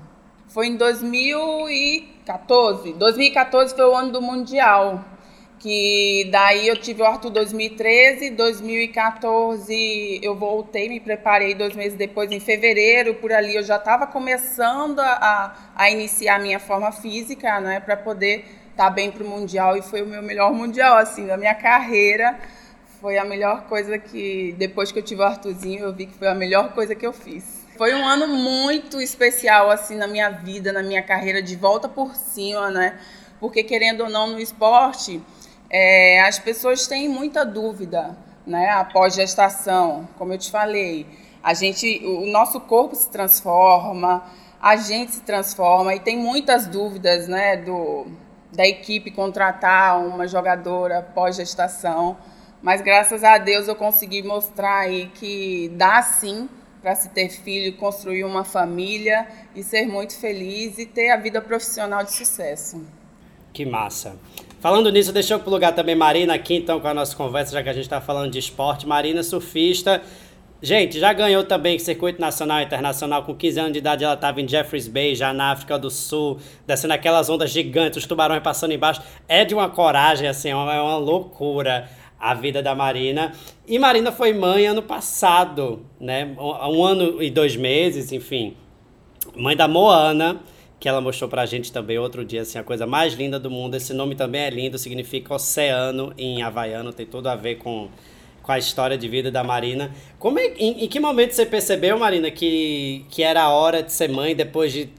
Foi 0.48 0.66
em 0.66 0.76
2014. 0.76 2.92
2014 2.92 3.74
foi 3.74 3.86
o 3.86 3.94
ano 3.94 4.12
do 4.12 4.20
Mundial 4.20 5.02
que 5.62 6.28
daí 6.32 6.66
eu 6.66 6.76
tive 6.76 7.02
o 7.02 7.04
Arthur 7.04 7.30
2013, 7.30 8.30
2014 8.30 10.18
eu 10.20 10.34
voltei, 10.34 10.88
me 10.88 10.98
preparei 10.98 11.54
dois 11.54 11.76
meses 11.76 11.96
depois, 11.96 12.32
em 12.32 12.40
fevereiro, 12.40 13.14
por 13.14 13.32
ali 13.32 13.54
eu 13.54 13.62
já 13.62 13.76
estava 13.76 14.04
começando 14.04 14.98
a, 14.98 15.54
a 15.76 15.88
iniciar 15.88 16.40
minha 16.40 16.58
forma 16.58 16.90
física, 16.90 17.60
né, 17.60 17.78
para 17.78 17.96
poder 17.96 18.38
estar 18.72 18.86
tá 18.86 18.90
bem 18.90 19.12
para 19.12 19.22
o 19.22 19.28
Mundial, 19.28 19.76
e 19.76 19.82
foi 19.82 20.02
o 20.02 20.06
meu 20.06 20.20
melhor 20.20 20.52
Mundial, 20.52 20.96
assim, 20.96 21.28
da 21.28 21.36
minha 21.36 21.54
carreira, 21.54 22.36
foi 23.00 23.16
a 23.16 23.24
melhor 23.24 23.62
coisa 23.68 23.96
que, 23.98 24.56
depois 24.58 24.90
que 24.90 24.98
eu 24.98 25.02
tive 25.04 25.20
o 25.20 25.24
Arthurzinho, 25.24 25.84
eu 25.84 25.92
vi 25.92 26.06
que 26.06 26.18
foi 26.18 26.26
a 26.26 26.34
melhor 26.34 26.72
coisa 26.72 26.92
que 26.92 27.06
eu 27.06 27.12
fiz. 27.12 27.64
Foi 27.78 27.94
um 27.94 28.04
ano 28.04 28.26
muito 28.26 29.00
especial, 29.00 29.70
assim, 29.70 29.94
na 29.94 30.08
minha 30.08 30.28
vida, 30.28 30.72
na 30.72 30.82
minha 30.82 31.02
carreira, 31.04 31.40
de 31.40 31.54
volta 31.54 31.88
por 31.88 32.16
cima, 32.16 32.68
né, 32.68 32.98
porque 33.38 33.62
querendo 33.62 34.02
ou 34.02 34.10
não, 34.10 34.26
no 34.26 34.40
esporte 34.40 35.22
é, 35.72 36.20
as 36.20 36.38
pessoas 36.38 36.86
têm 36.86 37.08
muita 37.08 37.46
dúvida, 37.46 38.14
né, 38.46 38.68
após 38.70 39.14
gestação, 39.14 40.06
como 40.18 40.34
eu 40.34 40.38
te 40.38 40.50
falei. 40.50 41.06
A 41.42 41.54
gente, 41.54 42.04
o 42.04 42.26
nosso 42.26 42.60
corpo 42.60 42.94
se 42.94 43.08
transforma, 43.10 44.22
a 44.60 44.76
gente 44.76 45.12
se 45.12 45.22
transforma 45.22 45.94
e 45.94 46.00
tem 46.00 46.18
muitas 46.18 46.66
dúvidas, 46.66 47.26
né, 47.26 47.56
do 47.56 48.06
da 48.52 48.66
equipe 48.68 49.10
contratar 49.10 49.98
uma 49.98 50.28
jogadora 50.28 51.00
pós-gestação, 51.14 52.18
mas 52.60 52.82
graças 52.82 53.24
a 53.24 53.38
Deus 53.38 53.66
eu 53.66 53.74
consegui 53.74 54.22
mostrar 54.22 54.80
aí 54.80 55.10
que 55.14 55.70
dá 55.74 56.02
sim 56.02 56.50
para 56.82 56.94
se 56.94 57.08
ter 57.08 57.30
filho, 57.30 57.78
construir 57.78 58.24
uma 58.24 58.44
família 58.44 59.26
e 59.54 59.62
ser 59.62 59.86
muito 59.86 60.14
feliz 60.18 60.76
e 60.76 60.84
ter 60.84 61.10
a 61.10 61.16
vida 61.16 61.40
profissional 61.40 62.04
de 62.04 62.12
sucesso. 62.12 62.84
Que 63.52 63.66
massa. 63.66 64.16
Falando 64.60 64.90
nisso, 64.90 65.12
deixa 65.12 65.34
eu 65.34 65.40
plugar 65.40 65.72
também 65.72 65.94
Marina 65.94 66.34
aqui, 66.34 66.54
então, 66.54 66.80
com 66.80 66.88
a 66.88 66.94
nossa 66.94 67.16
conversa, 67.16 67.52
já 67.52 67.62
que 67.62 67.68
a 67.68 67.72
gente 67.72 67.84
está 67.84 68.00
falando 68.00 68.30
de 68.30 68.38
esporte. 68.38 68.86
Marina, 68.86 69.22
surfista. 69.22 70.00
Gente, 70.62 71.00
já 71.00 71.12
ganhou 71.12 71.42
também 71.42 71.76
circuito 71.80 72.20
nacional 72.20 72.60
e 72.60 72.64
internacional. 72.64 73.24
Com 73.24 73.34
15 73.34 73.58
anos 73.58 73.72
de 73.72 73.80
idade, 73.80 74.04
ela 74.04 74.14
estava 74.14 74.40
em 74.40 74.46
Jeffreys 74.46 74.86
Bay, 74.86 75.16
já 75.16 75.32
na 75.32 75.50
África 75.50 75.76
do 75.76 75.90
Sul, 75.90 76.38
descendo 76.64 76.94
aquelas 76.94 77.28
ondas 77.28 77.50
gigantes, 77.50 77.98
os 77.98 78.06
tubarões 78.06 78.40
passando 78.42 78.72
embaixo. 78.72 79.02
É 79.28 79.44
de 79.44 79.52
uma 79.52 79.68
coragem, 79.68 80.28
assim, 80.28 80.50
é 80.50 80.54
uma, 80.54 80.72
é 80.72 80.80
uma 80.80 80.96
loucura 80.96 81.90
a 82.22 82.34
vida 82.34 82.62
da 82.62 82.72
Marina. 82.72 83.32
E 83.66 83.76
Marina 83.80 84.12
foi 84.12 84.32
mãe 84.32 84.64
ano 84.64 84.80
passado, 84.82 85.84
né? 86.00 86.32
Um 86.38 86.84
ano 86.84 87.20
e 87.20 87.28
dois 87.28 87.56
meses, 87.56 88.12
enfim. 88.12 88.56
Mãe 89.34 89.56
da 89.56 89.66
Moana, 89.66 90.40
que 90.82 90.88
ela 90.88 91.00
mostrou 91.00 91.30
pra 91.30 91.46
gente 91.46 91.70
também 91.70 91.96
outro 91.96 92.24
dia, 92.24 92.42
assim, 92.42 92.58
a 92.58 92.64
coisa 92.64 92.84
mais 92.84 93.14
linda 93.14 93.38
do 93.38 93.48
mundo. 93.48 93.76
Esse 93.76 93.94
nome 93.94 94.16
também 94.16 94.40
é 94.40 94.50
lindo, 94.50 94.76
significa 94.76 95.32
oceano 95.32 96.12
em 96.18 96.42
havaiano, 96.42 96.92
tem 96.92 97.06
tudo 97.06 97.28
a 97.28 97.36
ver 97.36 97.54
com, 97.58 97.88
com 98.42 98.50
a 98.50 98.58
história 98.58 98.98
de 98.98 99.06
vida 99.06 99.30
da 99.30 99.44
Marina. 99.44 99.92
Como 100.18 100.40
é, 100.40 100.46
em, 100.58 100.82
em 100.84 100.88
que 100.88 100.98
momento 100.98 101.34
você 101.34 101.46
percebeu, 101.46 101.96
Marina, 101.96 102.32
que, 102.32 103.06
que 103.10 103.22
era 103.22 103.42
a 103.44 103.50
hora 103.50 103.80
de 103.80 103.92
ser 103.92 104.08
mãe 104.08 104.34
depois 104.34 104.72
de 104.72 104.90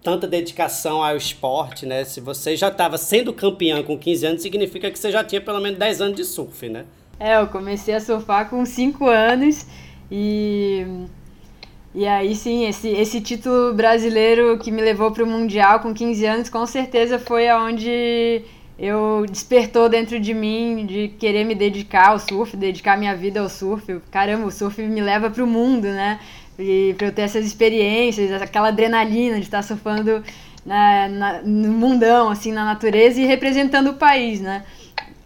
tanta 0.00 0.28
dedicação 0.28 1.02
ao 1.02 1.16
esporte, 1.16 1.86
né? 1.86 2.04
Se 2.04 2.20
você 2.20 2.56
já 2.56 2.68
estava 2.68 2.96
sendo 2.96 3.32
campeã 3.32 3.82
com 3.82 3.98
15 3.98 4.24
anos, 4.24 4.42
significa 4.42 4.92
que 4.92 4.98
você 4.98 5.10
já 5.10 5.24
tinha 5.24 5.40
pelo 5.40 5.60
menos 5.60 5.76
10 5.76 6.02
anos 6.02 6.16
de 6.16 6.24
surf, 6.24 6.68
né? 6.68 6.84
É, 7.18 7.36
eu 7.36 7.48
comecei 7.48 7.94
a 7.94 8.00
surfar 8.00 8.48
com 8.48 8.64
5 8.64 9.08
anos 9.08 9.66
e 10.08 10.86
e 11.94 12.06
aí 12.06 12.34
sim, 12.34 12.66
esse, 12.66 12.88
esse 12.88 13.20
título 13.20 13.74
brasileiro 13.74 14.58
que 14.58 14.70
me 14.70 14.80
levou 14.80 15.10
para 15.10 15.24
o 15.24 15.26
Mundial 15.26 15.80
com 15.80 15.92
15 15.92 16.24
anos, 16.24 16.48
com 16.48 16.64
certeza 16.66 17.18
foi 17.18 17.48
aonde 17.48 18.42
eu 18.78 19.26
despertou 19.30 19.88
dentro 19.88 20.18
de 20.18 20.32
mim 20.32 20.86
de 20.86 21.08
querer 21.18 21.44
me 21.44 21.54
dedicar 21.54 22.08
ao 22.08 22.18
surf, 22.18 22.56
dedicar 22.56 22.96
minha 22.96 23.14
vida 23.14 23.40
ao 23.40 23.48
surf. 23.48 24.00
Caramba, 24.10 24.46
o 24.46 24.50
surf 24.50 24.80
me 24.82 25.00
leva 25.00 25.30
para 25.30 25.44
o 25.44 25.46
mundo, 25.46 25.84
né? 25.84 26.18
E 26.58 26.94
para 26.96 27.08
eu 27.08 27.12
ter 27.12 27.22
essas 27.22 27.46
experiências, 27.46 28.40
aquela 28.40 28.68
adrenalina 28.68 29.36
de 29.36 29.42
estar 29.42 29.62
surfando 29.62 30.22
na, 30.64 31.08
na, 31.08 31.42
no 31.42 31.72
mundão, 31.72 32.30
assim, 32.30 32.52
na 32.52 32.64
natureza 32.64 33.20
e 33.20 33.26
representando 33.26 33.90
o 33.90 33.94
país, 33.94 34.40
né? 34.40 34.64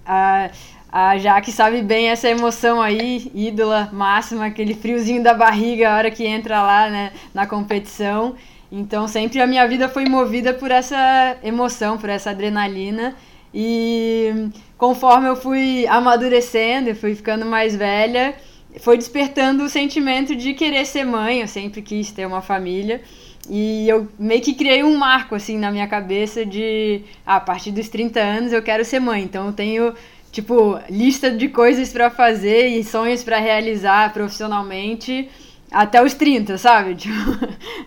A, 0.04 0.50
a 0.98 1.18
Jaque 1.18 1.52
sabe 1.52 1.82
bem 1.82 2.08
essa 2.08 2.26
emoção 2.26 2.80
aí, 2.80 3.30
ídola 3.34 3.90
máxima, 3.92 4.46
aquele 4.46 4.72
friozinho 4.72 5.22
da 5.22 5.34
barriga 5.34 5.90
a 5.90 5.96
hora 5.98 6.10
que 6.10 6.24
entra 6.24 6.62
lá, 6.62 6.88
né, 6.88 7.12
na 7.34 7.46
competição. 7.46 8.34
Então 8.72 9.06
sempre 9.06 9.42
a 9.42 9.46
minha 9.46 9.68
vida 9.68 9.90
foi 9.90 10.06
movida 10.06 10.54
por 10.54 10.70
essa 10.70 11.36
emoção, 11.42 11.98
por 11.98 12.08
essa 12.08 12.30
adrenalina. 12.30 13.14
E 13.52 14.48
conforme 14.78 15.28
eu 15.28 15.36
fui 15.36 15.86
amadurecendo, 15.86 16.94
fui 16.94 17.14
ficando 17.14 17.44
mais 17.44 17.76
velha, 17.76 18.34
foi 18.78 18.96
despertando 18.96 19.64
o 19.64 19.68
sentimento 19.68 20.34
de 20.34 20.54
querer 20.54 20.86
ser 20.86 21.04
mãe, 21.04 21.42
eu 21.42 21.48
sempre 21.48 21.82
quis 21.82 22.10
ter 22.10 22.26
uma 22.26 22.40
família. 22.40 23.02
E 23.50 23.88
eu 23.88 24.08
meio 24.18 24.40
que 24.40 24.54
criei 24.54 24.82
um 24.82 24.96
marco 24.96 25.34
assim 25.34 25.58
na 25.58 25.70
minha 25.70 25.86
cabeça 25.86 26.44
de 26.44 27.02
ah, 27.24 27.36
a 27.36 27.40
partir 27.40 27.70
dos 27.70 27.88
30 27.88 28.18
anos 28.18 28.52
eu 28.52 28.62
quero 28.62 28.82
ser 28.82 28.98
mãe. 28.98 29.22
Então 29.22 29.46
eu 29.46 29.52
tenho 29.52 29.94
tipo 30.36 30.78
lista 30.90 31.30
de 31.30 31.48
coisas 31.48 31.90
para 31.90 32.10
fazer 32.10 32.66
e 32.68 32.84
sonhos 32.84 33.24
para 33.24 33.38
realizar 33.38 34.12
profissionalmente 34.12 35.30
até 35.70 36.02
os 36.02 36.12
30, 36.12 36.58
sabe? 36.58 36.94
Tipo, 37.00 37.14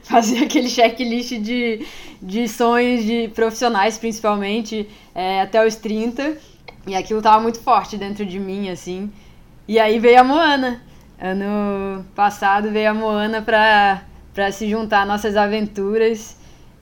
fazer 0.01 0.43
aquele 0.43 0.67
checklist 0.67 1.33
de, 1.39 1.85
de 2.19 2.47
sonhos 2.47 3.05
de 3.05 3.27
profissionais, 3.35 3.99
principalmente, 3.99 4.89
é, 5.13 5.41
até 5.41 5.65
os 5.65 5.75
30. 5.75 6.37
E 6.87 6.95
aquilo 6.95 7.21
tava 7.21 7.39
muito 7.39 7.59
forte 7.59 7.97
dentro 7.97 8.25
de 8.25 8.39
mim, 8.39 8.69
assim. 8.69 9.11
E 9.67 9.77
aí 9.79 9.99
veio 9.99 10.19
a 10.19 10.23
Moana. 10.23 10.81
Ano 11.21 12.03
passado 12.15 12.71
veio 12.71 12.89
a 12.89 12.93
Moana 12.95 13.43
pra, 13.43 14.03
pra 14.33 14.51
se 14.51 14.67
juntar 14.67 15.03
às 15.03 15.07
nossas 15.07 15.37
aventuras. 15.37 16.35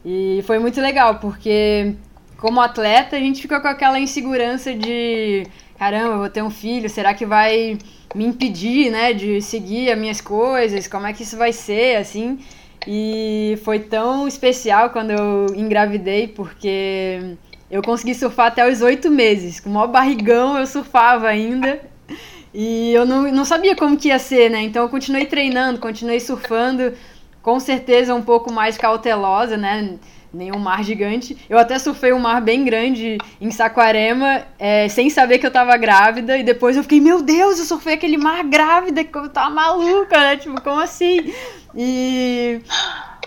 E 0.05 0.41
foi 0.47 0.59
muito 0.59 0.79
legal, 0.79 1.15
porque 1.19 1.93
como 2.37 2.61
atleta 2.61 3.15
a 3.15 3.19
gente 3.19 3.41
fica 3.41 3.59
com 3.59 3.67
aquela 3.67 3.99
insegurança 3.99 4.73
de 4.73 5.45
caramba, 5.77 6.13
eu 6.13 6.19
vou 6.19 6.29
ter 6.29 6.41
um 6.41 6.49
filho, 6.49 6.89
será 6.89 7.13
que 7.13 7.25
vai 7.25 7.77
me 8.15 8.25
impedir, 8.25 8.89
né, 8.89 9.13
de 9.13 9.41
seguir 9.41 9.91
as 9.91 9.97
minhas 9.97 10.19
coisas? 10.19 10.87
Como 10.87 11.05
é 11.05 11.13
que 11.13 11.23
isso 11.23 11.37
vai 11.37 11.53
ser, 11.53 11.97
assim? 11.97 12.39
E 12.87 13.59
foi 13.63 13.79
tão 13.79 14.27
especial 14.27 14.89
quando 14.89 15.11
eu 15.11 15.47
engravidei, 15.55 16.27
porque 16.27 17.35
eu 17.69 17.81
consegui 17.81 18.15
surfar 18.15 18.47
até 18.47 18.67
os 18.69 18.81
oito 18.81 19.11
meses. 19.11 19.59
Com 19.59 19.69
o 19.69 19.73
maior 19.73 19.87
barrigão 19.87 20.57
eu 20.57 20.65
surfava 20.65 21.27
ainda. 21.27 21.81
E 22.53 22.93
eu 22.93 23.05
não, 23.05 23.23
não 23.31 23.45
sabia 23.45 23.75
como 23.75 23.97
que 23.97 24.07
ia 24.07 24.17
ser, 24.17 24.49
né? 24.49 24.61
Então 24.61 24.83
eu 24.83 24.89
continuei 24.89 25.25
treinando, 25.25 25.79
continuei 25.79 26.19
surfando, 26.19 26.93
com 27.47 27.61
certeza 27.61 28.13
um 28.13 28.21
pouco 28.21 28.51
mais 28.51 28.77
cautelosa, 28.77 29.55
né? 29.55 29.97
Nenhum 30.33 30.59
mar 30.59 30.83
gigante. 30.83 31.37
Eu 31.49 31.57
até 31.57 31.79
surfei 31.79 32.11
um 32.11 32.19
mar 32.19 32.41
bem 32.41 32.65
grande 32.65 33.17
em 33.39 33.49
Saquarema, 33.51 34.43
é, 34.59 34.89
sem 34.89 35.09
saber 35.09 35.39
que 35.39 35.47
eu 35.47 35.51
tava 35.51 35.77
grávida. 35.77 36.37
E 36.37 36.43
depois 36.43 36.75
eu 36.75 36.83
fiquei, 36.83 36.99
meu 36.99 37.21
Deus, 37.21 37.57
eu 37.57 37.63
surfei 37.63 37.93
aquele 37.93 38.17
mar 38.17 38.43
grávida, 38.43 39.01
que 39.01 39.17
eu 39.17 39.29
tava 39.29 39.49
maluca, 39.49 40.19
né? 40.19 40.35
Tipo, 40.35 40.59
como 40.59 40.81
assim? 40.81 41.33
E 41.73 42.59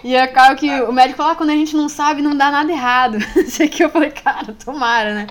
e 0.04 0.14
é 0.14 0.26
claro 0.26 0.54
que 0.54 0.68
o 0.82 0.92
médico 0.92 1.16
falou, 1.16 1.32
ah, 1.32 1.36
quando 1.36 1.50
a 1.50 1.56
gente 1.56 1.74
não 1.74 1.88
sabe, 1.88 2.20
não 2.20 2.36
dá 2.36 2.50
nada 2.50 2.70
errado. 2.70 3.16
Sei 3.48 3.68
que 3.68 3.82
eu 3.82 3.88
falei, 3.88 4.10
cara, 4.10 4.54
tomara, 4.62 5.14
né? 5.14 5.26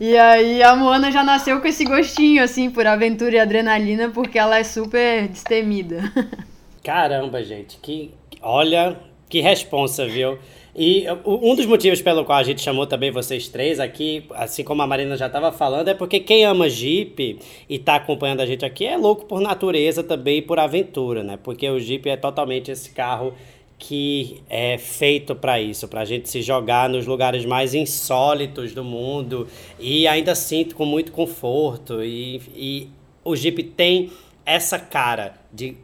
E 0.00 0.18
aí 0.18 0.60
a 0.64 0.74
Moana 0.74 1.12
já 1.12 1.22
nasceu 1.22 1.60
com 1.60 1.68
esse 1.68 1.84
gostinho, 1.84 2.42
assim, 2.42 2.68
por 2.68 2.88
aventura 2.88 3.36
e 3.36 3.38
adrenalina, 3.38 4.08
porque 4.08 4.36
ela 4.36 4.58
é 4.58 4.64
super 4.64 5.28
destemida. 5.28 6.12
Caramba, 6.82 7.44
gente, 7.44 7.76
que. 7.76 8.20
Olha, 8.42 8.96
que 9.28 9.40
responsa, 9.40 10.06
viu? 10.06 10.38
E 10.74 11.04
um 11.26 11.54
dos 11.54 11.66
motivos 11.66 12.00
pelo 12.00 12.24
qual 12.24 12.38
a 12.38 12.42
gente 12.42 12.62
chamou 12.62 12.86
também 12.86 13.10
vocês 13.10 13.46
três 13.46 13.78
aqui, 13.78 14.24
assim 14.30 14.64
como 14.64 14.80
a 14.80 14.86
Marina 14.86 15.16
já 15.18 15.26
estava 15.26 15.52
falando, 15.52 15.88
é 15.88 15.94
porque 15.94 16.18
quem 16.18 16.46
ama 16.46 16.68
Jeep 16.68 17.38
e 17.68 17.74
está 17.74 17.96
acompanhando 17.96 18.40
a 18.40 18.46
gente 18.46 18.64
aqui 18.64 18.86
é 18.86 18.96
louco 18.96 19.26
por 19.26 19.40
natureza 19.40 20.02
também 20.02 20.38
e 20.38 20.42
por 20.42 20.58
aventura, 20.58 21.22
né? 21.22 21.38
Porque 21.42 21.68
o 21.68 21.78
Jeep 21.78 22.08
é 22.08 22.16
totalmente 22.16 22.70
esse 22.70 22.90
carro 22.90 23.34
que 23.78 24.40
é 24.48 24.78
feito 24.78 25.34
para 25.34 25.60
isso, 25.60 25.88
para 25.88 26.00
a 26.02 26.04
gente 26.06 26.30
se 26.30 26.40
jogar 26.40 26.88
nos 26.88 27.06
lugares 27.06 27.44
mais 27.44 27.74
insólitos 27.74 28.72
do 28.72 28.82
mundo 28.82 29.46
e 29.78 30.06
ainda 30.06 30.32
assim 30.32 30.64
com 30.64 30.86
muito 30.86 31.12
conforto. 31.12 32.02
E, 32.02 32.40
e 32.56 32.88
o 33.22 33.36
Jeep 33.36 33.62
tem 33.62 34.10
essa 34.46 34.78
cara 34.78 35.34
de 35.52 35.76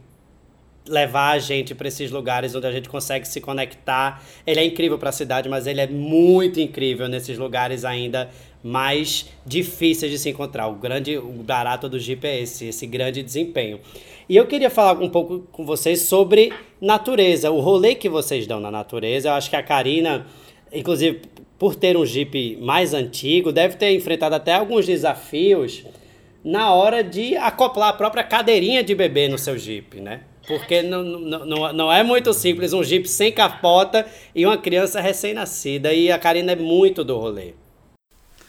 levar 0.89 1.31
a 1.31 1.39
gente 1.39 1.75
para 1.75 1.87
esses 1.87 2.11
lugares 2.11 2.55
onde 2.55 2.67
a 2.67 2.71
gente 2.71 2.89
consegue 2.89 3.27
se 3.27 3.39
conectar. 3.39 4.23
Ele 4.45 4.59
é 4.59 4.65
incrível 4.65 4.97
para 4.97 5.09
a 5.09 5.13
cidade, 5.13 5.47
mas 5.47 5.67
ele 5.67 5.79
é 5.79 5.87
muito 5.87 6.59
incrível 6.59 7.07
nesses 7.07 7.37
lugares 7.37 7.85
ainda 7.85 8.29
mais 8.63 9.29
difíceis 9.45 10.11
de 10.11 10.17
se 10.17 10.29
encontrar. 10.29 10.67
O 10.67 10.73
grande 10.73 11.17
o 11.17 11.43
barato 11.43 11.87
do 11.87 11.99
Jeep 11.99 12.25
é 12.25 12.41
esse, 12.41 12.65
esse 12.65 12.85
grande 12.85 13.23
desempenho. 13.23 13.79
E 14.27 14.35
eu 14.35 14.45
queria 14.45 14.69
falar 14.69 14.99
um 15.01 15.09
pouco 15.09 15.47
com 15.51 15.65
vocês 15.65 16.01
sobre 16.01 16.51
natureza, 16.81 17.51
o 17.51 17.59
rolê 17.59 17.95
que 17.95 18.09
vocês 18.09 18.45
dão 18.45 18.59
na 18.59 18.69
natureza. 18.69 19.29
Eu 19.29 19.33
acho 19.33 19.49
que 19.49 19.55
a 19.55 19.63
Karina, 19.63 20.25
inclusive 20.71 21.21
por 21.57 21.75
ter 21.75 21.97
um 21.97 22.05
Jeep 22.05 22.57
mais 22.61 22.93
antigo, 22.93 23.51
deve 23.51 23.75
ter 23.75 23.93
enfrentado 23.93 24.35
até 24.35 24.53
alguns 24.53 24.85
desafios 24.85 25.83
na 26.43 26.73
hora 26.73 27.03
de 27.03 27.35
acoplar 27.35 27.89
a 27.89 27.93
própria 27.93 28.23
cadeirinha 28.23 28.81
de 28.81 28.95
bebê 28.95 29.27
no 29.27 29.37
seu 29.37 29.57
Jeep, 29.57 29.99
né? 29.99 30.21
Porque 30.49 30.81
não, 30.81 31.03
não, 31.03 31.73
não, 31.73 31.93
é 31.93 32.01
muito 32.01 32.33
simples 32.33 32.73
um 32.73 32.83
Jeep 32.83 33.07
sem 33.07 33.31
capota 33.31 34.03
e 34.33 34.47
uma 34.47 34.57
criança 34.57 34.99
recém-nascida. 34.99 35.93
E 35.93 36.11
a 36.11 36.17
Karina 36.17 36.53
é 36.53 36.55
muito 36.55 37.03
do 37.03 37.15
rolê. 37.15 37.53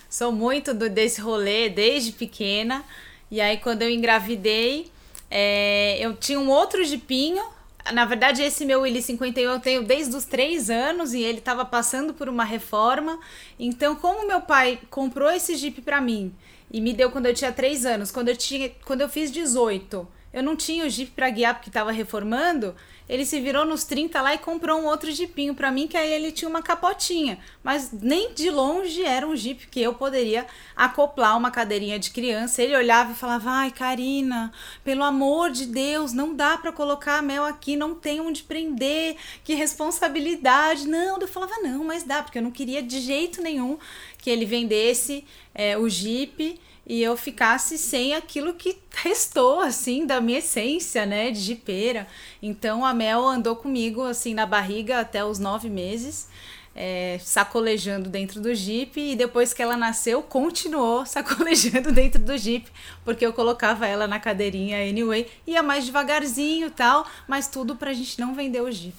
Sou 0.09 0.33
muito 0.33 0.73
do, 0.73 0.89
desse 0.89 1.21
rolê 1.21 1.69
desde 1.69 2.13
pequena. 2.13 2.83
E 3.31 3.39
aí, 3.39 3.59
quando 3.59 3.83
eu 3.83 3.91
engravidei, 3.91 4.87
é, 5.31 5.99
eu 6.01 6.17
tinha 6.17 6.41
um 6.41 6.49
outro 6.49 6.83
jipinho. 6.83 7.45
Na 7.93 8.07
verdade, 8.07 8.43
esse 8.43 8.65
meu 8.65 8.81
Willy 8.81 9.03
51 9.03 9.51
eu 9.51 9.61
tenho 9.61 9.83
desde 9.83 10.17
os 10.17 10.25
três 10.25 10.71
anos 10.71 11.13
e 11.13 11.21
ele 11.21 11.39
estava 11.39 11.67
passando 11.67 12.15
por 12.15 12.31
uma 12.31 12.45
reforma. 12.45 13.21
Então, 13.59 13.95
como 13.95 14.27
meu 14.27 14.41
pai 14.41 14.79
comprou 14.89 15.31
esse 15.31 15.55
Jeep 15.55 15.83
para 15.83 16.01
mim 16.01 16.33
e 16.73 16.81
me 16.81 16.95
deu 16.95 17.11
quando 17.11 17.27
eu 17.27 17.35
tinha 17.35 17.53
três 17.53 17.85
anos, 17.85 18.11
quando 18.11 18.29
eu, 18.29 18.37
tinha, 18.39 18.71
quando 18.87 19.03
eu 19.03 19.09
fiz 19.09 19.31
18, 19.31 20.09
eu 20.33 20.43
não 20.43 20.55
tinha 20.55 20.85
o 20.85 20.89
Jeep 20.89 21.13
para 21.13 21.31
guiar 21.31 21.55
porque 21.55 21.71
estava 21.71 21.91
reformando, 21.91 22.75
ele 23.11 23.25
se 23.25 23.41
virou 23.41 23.65
nos 23.65 23.83
30 23.83 24.23
lá 24.23 24.35
e 24.35 24.39
comprou 24.39 24.79
um 24.79 24.87
outro 24.87 25.11
jipinho 25.11 25.53
para 25.53 25.73
mim, 25.73 25.89
que 25.89 25.97
aí 25.97 26.13
ele 26.13 26.31
tinha 26.31 26.49
uma 26.49 26.63
capotinha. 26.63 27.41
Mas 27.61 27.91
nem 27.91 28.33
de 28.33 28.49
longe 28.49 29.03
era 29.05 29.27
um 29.27 29.35
Jeep 29.35 29.67
que 29.67 29.83
eu 29.83 29.93
poderia 29.95 30.47
acoplar 30.77 31.37
uma 31.37 31.51
cadeirinha 31.51 31.99
de 31.99 32.11
criança. 32.11 32.63
Ele 32.63 32.77
olhava 32.77 33.11
e 33.11 33.17
falava: 33.17 33.51
Ai, 33.51 33.73
Karina, 33.73 34.53
pelo 34.85 35.03
amor 35.03 35.51
de 35.51 35.67
Deus, 35.67 36.13
não 36.13 36.37
dá 36.37 36.57
para 36.57 36.71
colocar 36.71 37.19
a 37.19 37.23
Mel 37.23 37.45
aqui, 37.45 37.75
não 37.75 37.97
tem 37.97 38.21
onde 38.21 38.45
prender, 38.45 39.17
que 39.43 39.55
responsabilidade. 39.55 40.87
Não, 40.87 41.19
eu 41.19 41.27
falava: 41.27 41.55
Não, 41.65 41.83
mas 41.83 42.05
dá, 42.05 42.23
porque 42.23 42.39
eu 42.39 42.43
não 42.43 42.53
queria 42.53 42.81
de 42.81 43.01
jeito 43.01 43.43
nenhum 43.43 43.77
que 44.19 44.31
ele 44.31 44.47
vendesse 44.47 45.25
é, 45.53 45.77
o 45.77 45.89
Jeep 45.89 46.61
e 46.91 47.05
eu 47.05 47.17
ficasse 47.17 47.79
sem 47.79 48.15
aquilo 48.15 48.53
que 48.53 48.77
restou, 49.05 49.61
assim, 49.61 50.05
da 50.05 50.21
minha 50.21 50.41
essência, 50.41 51.07
né, 51.07 51.31
de 51.31 51.39
jipeira. 51.39 52.05
Então 52.43 52.85
a 52.85 52.93
Mel 52.93 53.25
andou 53.25 53.55
comigo, 53.55 54.03
assim, 54.03 54.35
na 54.35 54.45
barriga 54.45 54.99
até 54.99 55.25
os 55.25 55.39
nove 55.39 55.71
meses, 55.71 56.29
é, 56.75 57.17
sacolejando 57.21 58.11
dentro 58.11 58.41
do 58.41 58.53
Jeep, 58.53 59.01
e 59.01 59.15
depois 59.15 59.55
que 59.55 59.63
ela 59.63 59.77
nasceu, 59.77 60.21
continuou 60.21 61.07
sacolejando 61.07 61.93
dentro 61.93 62.21
do 62.21 62.37
Jeep, 62.37 62.67
porque 63.05 63.25
eu 63.25 63.33
colocava 63.33 63.87
ela 63.87 64.09
na 64.09 64.19
cadeirinha 64.19 64.79
anyway, 64.79 65.29
ia 65.47 65.63
mais 65.63 65.87
devagarzinho 65.87 66.73
tal, 66.73 67.07
mas 67.29 67.47
tudo 67.47 67.77
pra 67.77 67.93
gente 67.93 68.19
não 68.19 68.35
vender 68.35 68.63
o 68.63 68.73
Jeep. 68.73 68.97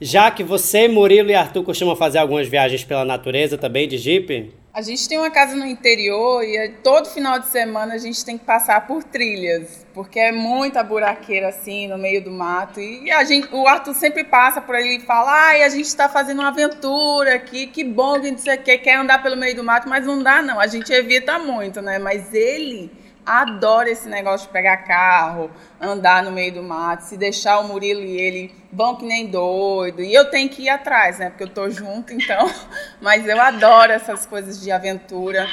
Já 0.00 0.30
que 0.30 0.44
você, 0.44 0.86
Murilo 0.86 1.30
e 1.30 1.34
Arthur 1.34 1.64
costumam 1.64 1.96
fazer 1.96 2.18
algumas 2.18 2.46
viagens 2.46 2.84
pela 2.84 3.04
natureza 3.04 3.58
também 3.58 3.88
de 3.88 3.98
Jeep? 3.98 4.54
A 4.74 4.82
gente 4.82 5.08
tem 5.08 5.16
uma 5.16 5.30
casa 5.30 5.54
no 5.54 5.64
interior 5.64 6.42
e 6.42 6.68
todo 6.82 7.08
final 7.08 7.38
de 7.38 7.46
semana 7.46 7.94
a 7.94 7.98
gente 7.98 8.24
tem 8.24 8.36
que 8.36 8.44
passar 8.44 8.84
por 8.88 9.04
trilhas, 9.04 9.86
porque 9.94 10.18
é 10.18 10.32
muita 10.32 10.82
buraqueira 10.82 11.50
assim 11.50 11.86
no 11.86 11.96
meio 11.96 12.20
do 12.24 12.32
mato. 12.32 12.80
E 12.80 13.08
a 13.08 13.22
gente, 13.22 13.54
o 13.54 13.68
Arthur 13.68 13.94
sempre 13.94 14.24
passa 14.24 14.60
por 14.60 14.74
ali 14.74 14.96
e 14.96 15.00
fala: 15.00 15.30
ai, 15.30 15.62
a 15.62 15.68
gente 15.68 15.86
está 15.86 16.08
fazendo 16.08 16.40
uma 16.40 16.48
aventura 16.48 17.36
aqui, 17.36 17.68
que 17.68 17.84
bom 17.84 18.20
que 18.20 18.32
você 18.32 18.56
quer, 18.56 18.78
quer 18.78 18.96
andar 18.96 19.22
pelo 19.22 19.36
meio 19.36 19.54
do 19.54 19.62
mato, 19.62 19.88
mas 19.88 20.04
não 20.04 20.20
dá 20.20 20.42
não, 20.42 20.58
a 20.58 20.66
gente 20.66 20.92
evita 20.92 21.38
muito, 21.38 21.80
né? 21.80 22.00
Mas 22.00 22.34
ele 22.34 22.90
adora 23.24 23.90
esse 23.90 24.08
negócio 24.08 24.46
de 24.46 24.52
pegar 24.52 24.78
carro, 24.78 25.50
andar 25.80 26.22
no 26.22 26.30
meio 26.30 26.52
do 26.52 26.62
mato, 26.62 27.02
se 27.02 27.16
deixar 27.16 27.58
o 27.60 27.68
Murilo 27.68 28.02
e 28.02 28.20
ele 28.20 28.54
vão 28.72 28.96
que 28.96 29.04
nem 29.04 29.26
doido. 29.26 30.02
E 30.02 30.12
eu 30.12 30.30
tenho 30.30 30.48
que 30.48 30.64
ir 30.64 30.68
atrás, 30.68 31.18
né? 31.18 31.30
Porque 31.30 31.44
eu 31.44 31.48
tô 31.48 31.70
junto, 31.70 32.12
então. 32.12 32.50
Mas 33.00 33.26
eu 33.26 33.40
adoro 33.40 33.92
essas 33.92 34.26
coisas 34.26 34.60
de 34.60 34.70
aventura. 34.70 35.46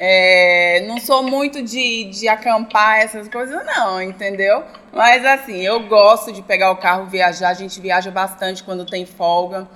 É, 0.00 0.84
não 0.86 0.98
sou 0.98 1.24
muito 1.24 1.60
de, 1.60 2.04
de 2.04 2.28
acampar 2.28 3.00
essas 3.00 3.28
coisas, 3.28 3.66
não, 3.66 4.00
entendeu? 4.00 4.62
Mas 4.92 5.24
assim, 5.24 5.60
eu 5.60 5.88
gosto 5.88 6.32
de 6.32 6.40
pegar 6.40 6.70
o 6.70 6.76
carro, 6.76 7.06
viajar. 7.06 7.48
A 7.48 7.54
gente 7.54 7.80
viaja 7.80 8.10
bastante 8.10 8.62
quando 8.62 8.86
tem 8.86 9.04
folga. 9.04 9.66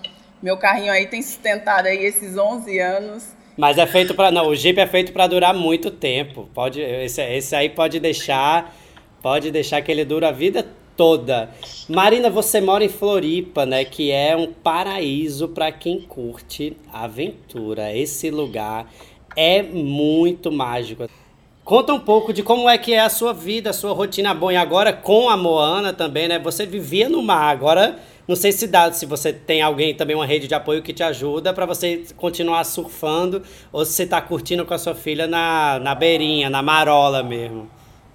Meu 0.40 0.56
carrinho 0.56 0.92
aí 0.92 1.06
tem 1.06 1.20
sustentado 1.22 1.86
aí 1.86 2.04
esses 2.04 2.36
11 2.36 2.78
anos. 2.78 3.41
Mas 3.56 3.78
é 3.78 3.86
feito 3.86 4.14
para 4.14 4.30
não, 4.30 4.48
o 4.48 4.54
Jeep 4.54 4.78
é 4.80 4.86
feito 4.86 5.12
para 5.12 5.26
durar 5.26 5.54
muito 5.54 5.90
tempo. 5.90 6.48
Pode 6.54 6.80
esse, 6.80 7.22
esse 7.22 7.54
aí 7.54 7.68
pode 7.68 8.00
deixar 8.00 8.74
pode 9.22 9.50
deixar 9.52 9.80
que 9.82 9.92
ele 9.92 10.04
dura 10.04 10.28
a 10.28 10.32
vida 10.32 10.66
toda. 10.96 11.50
Marina, 11.88 12.28
você 12.28 12.60
mora 12.60 12.84
em 12.84 12.88
Floripa, 12.88 13.64
né, 13.64 13.84
que 13.84 14.10
é 14.10 14.36
um 14.36 14.52
paraíso 14.52 15.48
para 15.48 15.70
quem 15.70 16.00
curte 16.00 16.76
aventura. 16.92 17.96
Esse 17.96 18.30
lugar 18.30 18.90
é 19.36 19.62
muito 19.62 20.50
mágico. 20.50 21.08
Conta 21.64 21.94
um 21.94 22.00
pouco 22.00 22.32
de 22.32 22.42
como 22.42 22.68
é 22.68 22.76
que 22.76 22.92
é 22.92 23.00
a 23.00 23.08
sua 23.08 23.32
vida, 23.32 23.70
a 23.70 23.72
sua 23.72 23.92
rotina 23.92 24.34
bom 24.34 24.50
e 24.50 24.56
agora 24.56 24.92
com 24.92 25.30
a 25.30 25.36
Moana 25.36 25.92
também, 25.92 26.26
né? 26.26 26.38
Você 26.40 26.66
vivia 26.66 27.08
no 27.08 27.22
mar, 27.22 27.52
agora 27.52 28.00
não 28.26 28.36
sei 28.36 28.52
se 28.52 28.66
dá, 28.66 28.92
se 28.92 29.04
você 29.04 29.32
tem 29.32 29.62
alguém 29.62 29.94
também, 29.94 30.14
uma 30.14 30.26
rede 30.26 30.46
de 30.46 30.54
apoio 30.54 30.82
que 30.82 30.92
te 30.92 31.02
ajuda 31.02 31.52
para 31.52 31.66
você 31.66 32.04
continuar 32.16 32.64
surfando 32.64 33.42
ou 33.72 33.84
se 33.84 33.92
você 33.92 34.06
tá 34.06 34.20
curtindo 34.20 34.64
com 34.64 34.74
a 34.74 34.78
sua 34.78 34.94
filha 34.94 35.26
na, 35.26 35.78
na 35.80 35.94
beirinha, 35.94 36.48
na 36.48 36.62
marola 36.62 37.22
mesmo. 37.22 37.68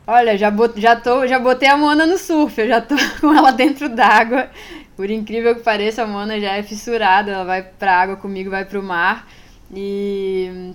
Olha, 0.06 0.38
já, 0.38 0.50
bot, 0.50 0.80
já, 0.80 0.96
tô, 0.96 1.28
já 1.28 1.38
botei 1.38 1.67
a 1.67 1.78
Mona 1.78 2.06
no 2.06 2.17
surf, 2.17 2.60
eu 2.62 2.67
já 2.67 2.80
tô 2.80 2.96
com 3.20 3.34
ela 3.34 3.52
dentro 3.52 3.89
d'água. 3.89 4.50
Por 4.96 5.10
incrível 5.12 5.54
que 5.54 5.62
pareça, 5.62 6.04
a 6.04 6.08
Mona 6.08 6.39
já 6.39 6.54
é 6.54 6.63
fissurada, 6.63 7.32
ela 7.32 7.43
vai 7.43 7.62
pra 7.62 8.02
água 8.02 8.15
comigo, 8.15 8.50
vai 8.50 8.63
pro 8.63 8.82
mar. 8.82 9.28
E 9.76 10.74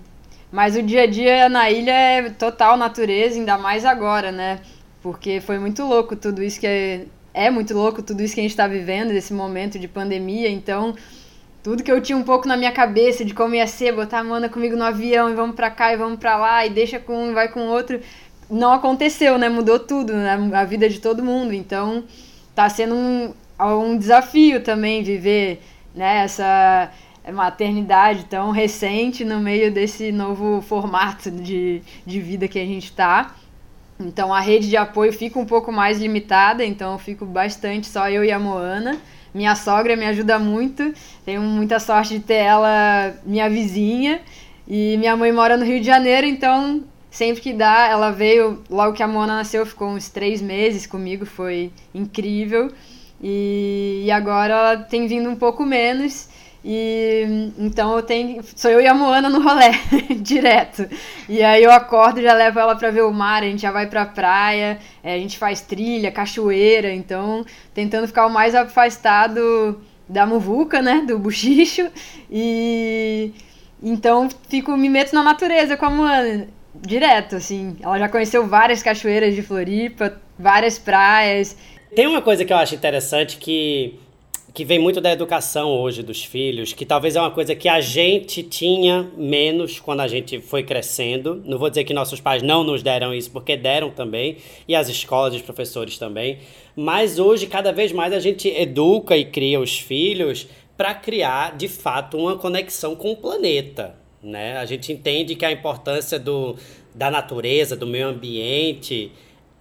mas 0.53 0.77
o 0.77 0.83
dia 0.83 1.05
a 1.05 1.07
dia 1.07 1.49
na 1.49 1.71
ilha 1.71 1.93
é 1.93 2.31
total 2.31 2.77
natureza, 2.77 3.39
ainda 3.39 3.57
mais 3.57 3.87
agora, 3.87 4.31
né? 4.31 4.61
Porque 5.01 5.41
foi 5.41 5.59
muito 5.59 5.83
louco 5.83 6.15
tudo 6.15 6.43
isso 6.43 6.61
que 6.61 7.07
é 7.35 7.47
é 7.47 7.51
muito 7.51 7.75
louco 7.75 8.03
tudo 8.03 8.23
isso 8.23 8.35
que 8.35 8.41
a 8.41 8.45
gente 8.45 8.53
está 8.53 8.67
vivendo, 8.67 9.11
esse 9.11 9.33
momento 9.33 9.79
de 9.79 9.89
pandemia, 9.89 10.49
então 10.49 10.95
tudo 11.63 11.83
que 11.83 11.93
eu 11.93 12.01
tinha 12.01 12.19
um 12.19 12.25
pouco 12.25 12.49
na 12.49 12.57
minha 12.57 12.73
cabeça 12.73 13.25
de 13.25 13.33
como 13.33 13.55
ia 13.55 13.67
ser, 13.67 13.95
botar 13.95 14.19
a 14.19 14.25
Mana 14.25 14.49
comigo 14.49 14.77
no 14.77 14.85
avião 14.85 15.31
e 15.31 15.35
vamos 15.35 15.55
para 15.55 15.71
cá 15.71 15.93
e 15.93 15.97
vamos 15.97 16.19
para 16.19 16.37
lá 16.37 16.67
e 16.67 16.71
deixa 16.71 16.99
com 16.99 17.17
um 17.17 17.31
e 17.31 17.35
vai 17.35 17.49
com 17.49 17.69
outro, 17.69 18.01
não 18.51 18.73
aconteceu, 18.73 19.39
né? 19.39 19.49
Mudou 19.49 19.79
tudo, 19.79 20.13
né? 20.13 20.39
a 20.53 20.65
vida 20.65 20.89
de 20.89 21.01
todo 21.01 21.23
mundo. 21.23 21.55
Então, 21.55 22.05
tá 22.55 22.69
sendo 22.69 22.95
um, 22.95 23.33
um 23.61 23.97
desafio 23.97 24.63
também 24.63 25.03
viver 25.03 25.63
né, 25.95 26.25
essa 26.25 26.91
maternidade 27.33 28.25
tão 28.25 28.51
recente 28.51 29.25
no 29.25 29.39
meio 29.39 29.73
desse 29.73 30.11
novo 30.11 30.61
formato 30.61 31.31
de, 31.31 31.81
de 32.05 32.21
vida 32.21 32.49
que 32.49 32.59
a 32.59 32.67
gente 32.67 32.87
está. 32.87 33.35
Então 34.07 34.33
a 34.33 34.41
rede 34.41 34.69
de 34.69 34.77
apoio 34.77 35.13
fica 35.13 35.39
um 35.39 35.45
pouco 35.47 35.73
mais 35.73 35.99
limitada, 35.99 36.65
então 36.65 36.93
eu 36.93 36.99
fico 36.99 37.25
bastante 37.25 37.87
só 37.87 38.09
eu 38.09 38.25
e 38.25 38.31
a 38.31 38.39
Moana. 38.39 38.99
Minha 39.35 39.55
sogra 39.55 39.97
me 39.97 40.05
ajuda 40.05 40.39
muito, 40.39 40.93
tenho 41.25 41.41
muita 41.41 41.79
sorte 41.79 42.19
de 42.19 42.21
ter 42.21 42.35
ela 42.35 43.15
minha 43.25 43.49
vizinha. 43.49 44.21
E 44.69 44.97
minha 44.99 45.17
mãe 45.17 45.33
mora 45.33 45.57
no 45.57 45.65
Rio 45.65 45.81
de 45.81 45.87
Janeiro, 45.87 46.27
então 46.27 46.85
sempre 47.11 47.43
que 47.43 47.53
dá, 47.53 47.89
ela 47.89 48.11
veio 48.11 48.63
logo 48.71 48.95
que 48.95 49.03
a 49.03 49.09
Moana 49.09 49.37
nasceu, 49.37 49.67
ficou 49.67 49.89
uns 49.89 50.09
três 50.09 50.41
meses 50.41 50.87
comigo, 50.87 51.27
foi 51.27 51.71
incrível. 51.95 52.71
E, 53.23 54.09
agora 54.11 54.53
ela 54.53 54.77
tem 54.79 55.07
vindo 55.07 55.29
um 55.31 55.37
pouco 55.37 55.65
menos. 55.65 56.29
E 56.65 57.51
então 57.59 57.97
eu 57.97 58.03
tenho. 58.03 58.43
Sou 58.55 58.71
eu 58.71 58.81
e 58.81 58.87
a 58.87 58.95
Moana 58.95 59.29
no 59.29 59.43
rolê, 59.43 59.71
direto. 60.21 60.89
E 61.29 61.43
aí 61.43 61.63
eu 61.63 61.73
acordo 61.73 62.23
já 62.23 62.33
levo 62.35 62.61
ela 62.61 62.77
pra 62.77 62.91
ver 62.91 63.03
o 63.03 63.13
mar, 63.13 63.43
a 63.43 63.47
gente 63.47 63.63
já 63.63 63.73
vai 63.73 63.87
pra 63.87 64.07
praia, 64.07 64.79
é, 65.03 65.15
a 65.15 65.19
gente 65.19 65.39
faz 65.39 65.61
trilha, 65.61 66.13
cachoeira, 66.13 66.93
então 66.93 67.45
tentando 67.75 68.07
ficar 68.07 68.27
o 68.27 68.31
mais 68.31 68.55
afastado 68.55 69.81
da 70.09 70.25
muvuca, 70.25 70.81
né? 70.81 71.03
Do 71.07 71.19
buchicho. 71.19 71.91
E 72.31 73.33
então 73.83 74.29
fico, 74.49 74.77
me 74.77 74.89
meto 74.89 75.13
na 75.15 75.23
natureza 75.23 75.77
com 75.77 75.87
a 75.87 75.91
Moana, 75.91 76.47
direto, 76.75 77.37
assim. 77.37 77.77
Ela 77.83 77.99
já 77.99 78.09
conheceu 78.09 78.47
várias 78.47 78.83
cachoeiras 78.83 79.35
de 79.35 79.43
Floripa, 79.43 80.21
várias 80.39 80.79
praias. 80.79 81.57
Tem 81.95 82.07
uma 82.07 82.23
coisa 82.23 82.45
que 82.45 82.53
eu 82.53 82.57
acho 82.57 82.75
interessante 82.75 83.37
que 83.37 83.99
que 84.55 84.65
vem 84.67 84.79
muito 84.79 85.01
da 85.01 85.11
educação 85.11 85.71
hoje 85.71 86.03
dos 86.03 86.23
filhos, 86.23 86.75
que 86.75 86.85
talvez 86.85 87.17
é 87.17 87.21
uma 87.21 87.31
coisa 87.31 87.55
que 87.55 87.69
a 87.69 87.81
gente 87.81 88.43
tinha 88.43 89.11
menos 89.17 89.81
quando 89.81 90.01
a 90.01 90.09
gente 90.09 90.41
foi 90.41 90.63
crescendo. 90.63 91.43
Não 91.47 91.59
vou 91.59 91.71
dizer 91.71 91.85
que 91.85 91.95
nossos 91.95 92.21
pais 92.21 92.43
não 92.43 92.63
nos 92.63 92.83
deram 92.83 93.15
isso, 93.15 93.31
porque 93.31 93.57
deram 93.57 93.91
também, 93.91 94.37
e 94.69 94.75
as 94.75 94.91
escolas 94.91 95.35
os 95.35 95.41
professores 95.41 95.97
também. 95.97 96.39
Mas 96.77 97.19
hoje, 97.19 97.47
cada 97.47 97.73
vez 97.73 97.93
mais, 97.93 98.13
a 98.13 98.21
gente 98.21 98.49
educa 98.49 99.17
e 99.17 99.25
cria 99.25 99.59
os 99.59 99.79
filhos 99.79 100.47
para 100.77 100.95
criar, 100.95 101.57
de 101.57 101.69
fato, 101.69 102.19
uma 102.19 102.37
conexão 102.37 102.95
com 102.95 103.13
o 103.13 103.17
planeta. 103.17 103.95
Né? 104.23 104.59
A 104.59 104.67
gente 104.67 104.93
entende 104.93 105.35
que 105.35 105.47
a 105.47 105.53
importância 105.53 106.19
do, 106.19 106.57
da 106.95 107.11
natureza, 107.11 107.75
do 107.75 107.87
meio 107.87 108.09
ambiente 108.09 109.11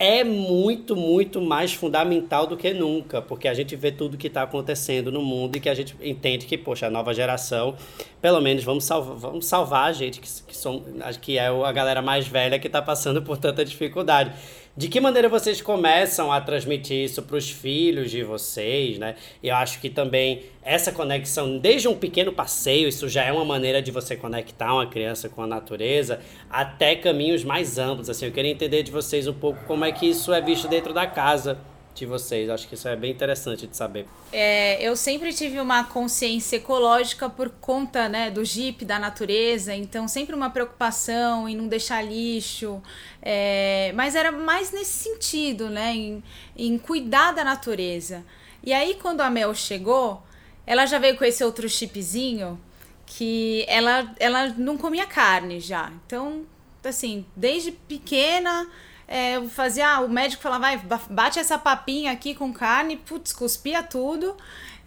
é 0.02 0.24
muito, 0.24 0.96
muito 0.96 1.40
mais 1.40 1.74
fundamental 1.74 2.48
do 2.48 2.58
que 2.58 2.74
nunca, 2.74 3.22
porque 3.22 3.48
a 3.48 3.54
gente 3.54 3.76
vê 3.76 3.92
tudo 3.92 4.18
que 4.18 4.26
está 4.26 4.42
acontecendo 4.42 5.12
no 5.12 5.22
mundo 5.22 5.58
e 5.58 5.60
que 5.60 5.70
a 5.70 5.76
gente 5.76 5.96
entende 6.02 6.48
que, 6.48 6.58
poxa, 6.58 6.88
a 6.88 6.90
nova 6.90 7.14
geração, 7.14 7.76
pelo 8.20 8.42
menos 8.42 8.64
vamos 8.64 8.84
salvar, 8.84 9.16
vamos 9.16 9.46
salvar 9.46 9.90
a 9.90 9.94
gente, 9.94 10.20
que, 10.20 10.28
que, 10.48 10.58
som, 10.58 10.84
que 11.22 11.38
é 11.38 11.46
a 11.46 11.72
galera 11.72 12.02
mais 12.02 12.28
velha 12.28 12.58
que 12.58 12.66
está 12.66 12.82
passando 12.82 13.22
por 13.22 13.38
tanta 13.38 13.64
dificuldade. 13.64 14.34
De 14.76 14.88
que 14.88 15.02
maneira 15.02 15.28
vocês 15.28 15.62
começam 15.62 16.32
a 16.32 16.40
transmitir 16.40 17.04
isso 17.04 17.22
para 17.24 17.36
os 17.36 17.50
filhos 17.50 18.10
de 18.10 18.24
vocês, 18.24 18.98
né? 18.98 19.16
Eu 19.44 19.56
acho 19.56 19.82
que 19.82 19.90
também 19.90 20.44
essa 20.64 20.94
conexão, 20.94 21.58
desde 21.58 21.90
um 21.90 21.96
pequeno 21.96 22.32
passeio, 22.32 22.88
isso 22.88 23.10
já 23.10 23.24
é 23.24 23.34
uma 23.34 23.44
maneira 23.44 23.82
de 23.82 23.92
você 23.92 24.16
conectar 24.16 24.74
uma 24.74 24.88
criança 24.88 25.28
com 25.28 25.44
a 25.44 25.48
natureza, 25.48 26.22
até 26.50 26.96
caminhos 26.96 27.44
mais 27.44 27.78
amplos. 27.78 28.10
Assim, 28.10 28.28
eu 28.28 28.32
queria 28.32 28.52
entender 28.52 28.82
de 28.82 28.92
vocês 28.92 29.28
um 29.28 29.34
pouco 29.34 29.62
como 29.66 29.84
é 29.84 29.92
que 29.92 30.06
isso 30.06 30.32
é 30.32 30.40
visto 30.40 30.70
dentro 30.70 30.94
da 30.94 31.06
casa 31.06 31.60
de 31.94 32.06
vocês. 32.06 32.50
Acho 32.50 32.68
que 32.68 32.76
isso 32.76 32.88
é 32.88 32.96
bem 32.96 33.12
interessante 33.12 33.68
de 33.68 33.76
saber. 33.76 34.06
É, 34.32 34.82
eu 34.82 34.96
sempre 34.96 35.34
tive 35.34 35.60
uma 35.60 35.84
consciência 35.84 36.58
ecológica 36.58 37.30
por 37.30 37.50
conta 37.50 38.08
né, 38.08 38.32
do 38.32 38.44
Jeep, 38.44 38.86
da 38.86 38.98
natureza, 38.98 39.74
então 39.74 40.08
sempre 40.08 40.36
uma 40.36 40.50
preocupação 40.50 41.48
em 41.48 41.56
não 41.56 41.68
deixar 41.68 42.02
lixo, 42.02 42.82
é, 43.22 43.92
mas 43.96 44.16
era 44.16 44.32
mais 44.32 44.72
nesse 44.72 45.04
sentido, 45.04 45.70
né, 45.70 45.94
em, 45.94 46.24
em 46.56 46.78
cuidar 46.78 47.32
da 47.34 47.44
natureza. 47.44 48.24
E 48.64 48.74
aí, 48.74 48.96
quando 49.02 49.22
a 49.22 49.30
Mel 49.30 49.54
chegou, 49.54 50.22
ela 50.66 50.86
já 50.86 51.00
veio 51.00 51.18
com 51.18 51.26
esse 51.26 51.44
outro 51.44 51.68
chipzinho 51.68 52.60
que 53.06 53.66
ela, 53.68 54.14
ela 54.20 54.50
não 54.50 54.78
comia 54.78 55.06
carne 55.06 55.60
já. 55.60 55.92
Então, 56.06 56.46
assim, 56.84 57.26
desde 57.36 57.72
pequena 57.72 58.70
é, 59.14 59.46
fazia, 59.50 59.96
ah, 59.96 60.00
o 60.00 60.08
médico 60.08 60.42
falava, 60.42 60.78
vai, 60.78 61.00
bate 61.10 61.38
essa 61.38 61.58
papinha 61.58 62.14
aqui 62.14 62.34
com 62.34 62.54
carne, 62.54 62.96
putz, 62.96 63.34
cuspia 63.34 63.84
tudo. 63.84 64.38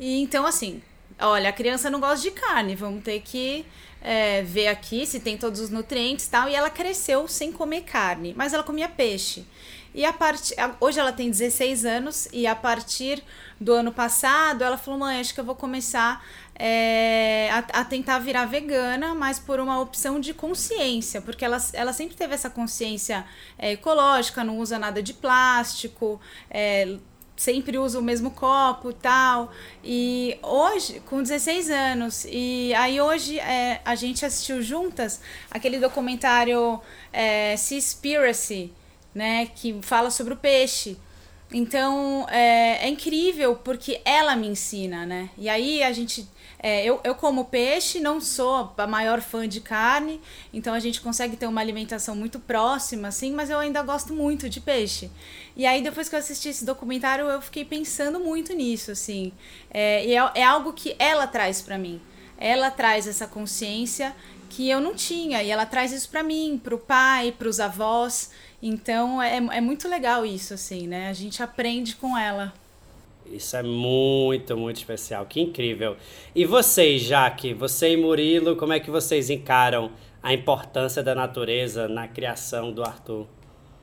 E 0.00 0.22
então, 0.22 0.46
assim, 0.46 0.82
olha, 1.20 1.50
a 1.50 1.52
criança 1.52 1.90
não 1.90 2.00
gosta 2.00 2.22
de 2.22 2.30
carne, 2.30 2.74
vamos 2.74 3.04
ter 3.04 3.20
que 3.20 3.66
é, 4.00 4.40
ver 4.40 4.68
aqui 4.68 5.04
se 5.04 5.20
tem 5.20 5.36
todos 5.36 5.60
os 5.60 5.68
nutrientes 5.68 6.24
e 6.24 6.30
tal. 6.30 6.48
E 6.48 6.54
ela 6.54 6.70
cresceu 6.70 7.28
sem 7.28 7.52
comer 7.52 7.82
carne, 7.82 8.32
mas 8.34 8.54
ela 8.54 8.62
comia 8.62 8.88
peixe. 8.88 9.46
E 9.94 10.06
a 10.06 10.12
part... 10.12 10.54
hoje 10.80 10.98
ela 10.98 11.12
tem 11.12 11.30
16 11.30 11.84
anos 11.84 12.26
e 12.32 12.46
a 12.46 12.56
partir 12.56 13.22
do 13.60 13.74
ano 13.74 13.92
passado 13.92 14.64
ela 14.64 14.78
falou: 14.78 15.00
mãe, 15.00 15.20
acho 15.20 15.34
que 15.34 15.40
eu 15.40 15.44
vou 15.44 15.54
começar 15.54 16.24
é, 16.56 17.48
a, 17.50 17.80
a, 17.80 17.84
tentar 17.84 18.18
virar 18.20 18.46
vegana, 18.46 19.14
mas 19.14 19.38
por 19.38 19.58
uma 19.58 19.80
opção 19.80 20.20
de 20.20 20.32
consciência, 20.32 21.20
porque 21.20 21.44
ela, 21.44 21.58
ela 21.72 21.92
sempre 21.92 22.16
teve 22.16 22.34
essa 22.34 22.48
consciência 22.48 23.24
é, 23.58 23.72
ecológica, 23.72 24.44
não 24.44 24.58
usa 24.58 24.78
nada 24.78 25.02
de 25.02 25.12
plástico. 25.12 26.20
É, 26.50 26.96
sempre 27.36 27.78
usa 27.78 27.98
o 27.98 28.02
mesmo 28.02 28.30
copo 28.30 28.92
tal. 28.92 29.52
E 29.82 30.38
hoje, 30.42 31.00
com 31.06 31.22
16 31.22 31.70
anos, 31.70 32.26
e 32.28 32.72
aí 32.74 33.00
hoje 33.00 33.38
é, 33.40 33.80
a 33.84 33.94
gente 33.94 34.24
assistiu 34.24 34.62
juntas 34.62 35.20
aquele 35.50 35.78
documentário 35.78 36.80
é, 37.12 37.56
Seaspiracy, 37.56 38.72
né, 39.14 39.46
que 39.46 39.78
fala 39.82 40.10
sobre 40.10 40.34
o 40.34 40.36
peixe. 40.36 40.96
Então 41.52 42.26
é, 42.30 42.84
é, 42.84 42.88
incrível 42.88 43.54
porque 43.56 44.00
ela 44.04 44.34
me 44.34 44.48
ensina, 44.48 45.06
né? 45.06 45.30
E 45.38 45.48
aí 45.48 45.82
a 45.82 45.92
gente. 45.92 46.26
É, 46.66 46.82
eu, 46.82 46.98
eu 47.04 47.14
como 47.14 47.44
peixe, 47.44 48.00
não 48.00 48.22
sou 48.22 48.72
a 48.78 48.86
maior 48.86 49.20
fã 49.20 49.46
de 49.46 49.60
carne, 49.60 50.18
então 50.50 50.72
a 50.72 50.80
gente 50.80 50.98
consegue 50.98 51.36
ter 51.36 51.46
uma 51.46 51.60
alimentação 51.60 52.16
muito 52.16 52.40
próxima, 52.40 53.08
assim, 53.08 53.32
mas 53.34 53.50
eu 53.50 53.58
ainda 53.58 53.82
gosto 53.82 54.14
muito 54.14 54.48
de 54.48 54.62
peixe. 54.62 55.10
E 55.54 55.66
aí, 55.66 55.82
depois 55.82 56.08
que 56.08 56.14
eu 56.14 56.18
assisti 56.18 56.48
esse 56.48 56.64
documentário, 56.64 57.26
eu 57.26 57.42
fiquei 57.42 57.66
pensando 57.66 58.18
muito 58.18 58.54
nisso, 58.54 58.90
assim. 58.90 59.30
É, 59.70 60.06
e 60.06 60.16
é, 60.16 60.30
é 60.36 60.42
algo 60.42 60.72
que 60.72 60.96
ela 60.98 61.26
traz 61.26 61.60
para 61.60 61.76
mim. 61.76 62.00
Ela 62.38 62.70
traz 62.70 63.06
essa 63.06 63.26
consciência 63.26 64.16
que 64.48 64.66
eu 64.70 64.80
não 64.80 64.94
tinha, 64.94 65.42
e 65.42 65.50
ela 65.50 65.66
traz 65.66 65.92
isso 65.92 66.08
para 66.08 66.22
mim, 66.22 66.58
para 66.64 66.74
o 66.74 66.78
pai, 66.78 67.30
para 67.30 67.46
os 67.46 67.60
avós. 67.60 68.30
Então 68.62 69.20
é, 69.20 69.36
é 69.36 69.60
muito 69.60 69.86
legal 69.86 70.24
isso, 70.24 70.54
assim, 70.54 70.88
né? 70.88 71.10
A 71.10 71.12
gente 71.12 71.42
aprende 71.42 71.94
com 71.94 72.16
ela. 72.16 72.54
Isso 73.26 73.56
é 73.56 73.62
muito, 73.62 74.56
muito 74.56 74.76
especial. 74.76 75.26
Que 75.26 75.40
incrível. 75.40 75.96
E 76.34 76.44
vocês, 76.44 77.02
Jaque, 77.02 77.54
você 77.54 77.92
e 77.92 77.96
Murilo, 77.96 78.56
como 78.56 78.72
é 78.72 78.80
que 78.80 78.90
vocês 78.90 79.30
encaram 79.30 79.90
a 80.22 80.32
importância 80.32 81.02
da 81.02 81.14
natureza 81.14 81.88
na 81.88 82.06
criação 82.06 82.72
do 82.72 82.82
Arthur? 82.82 83.26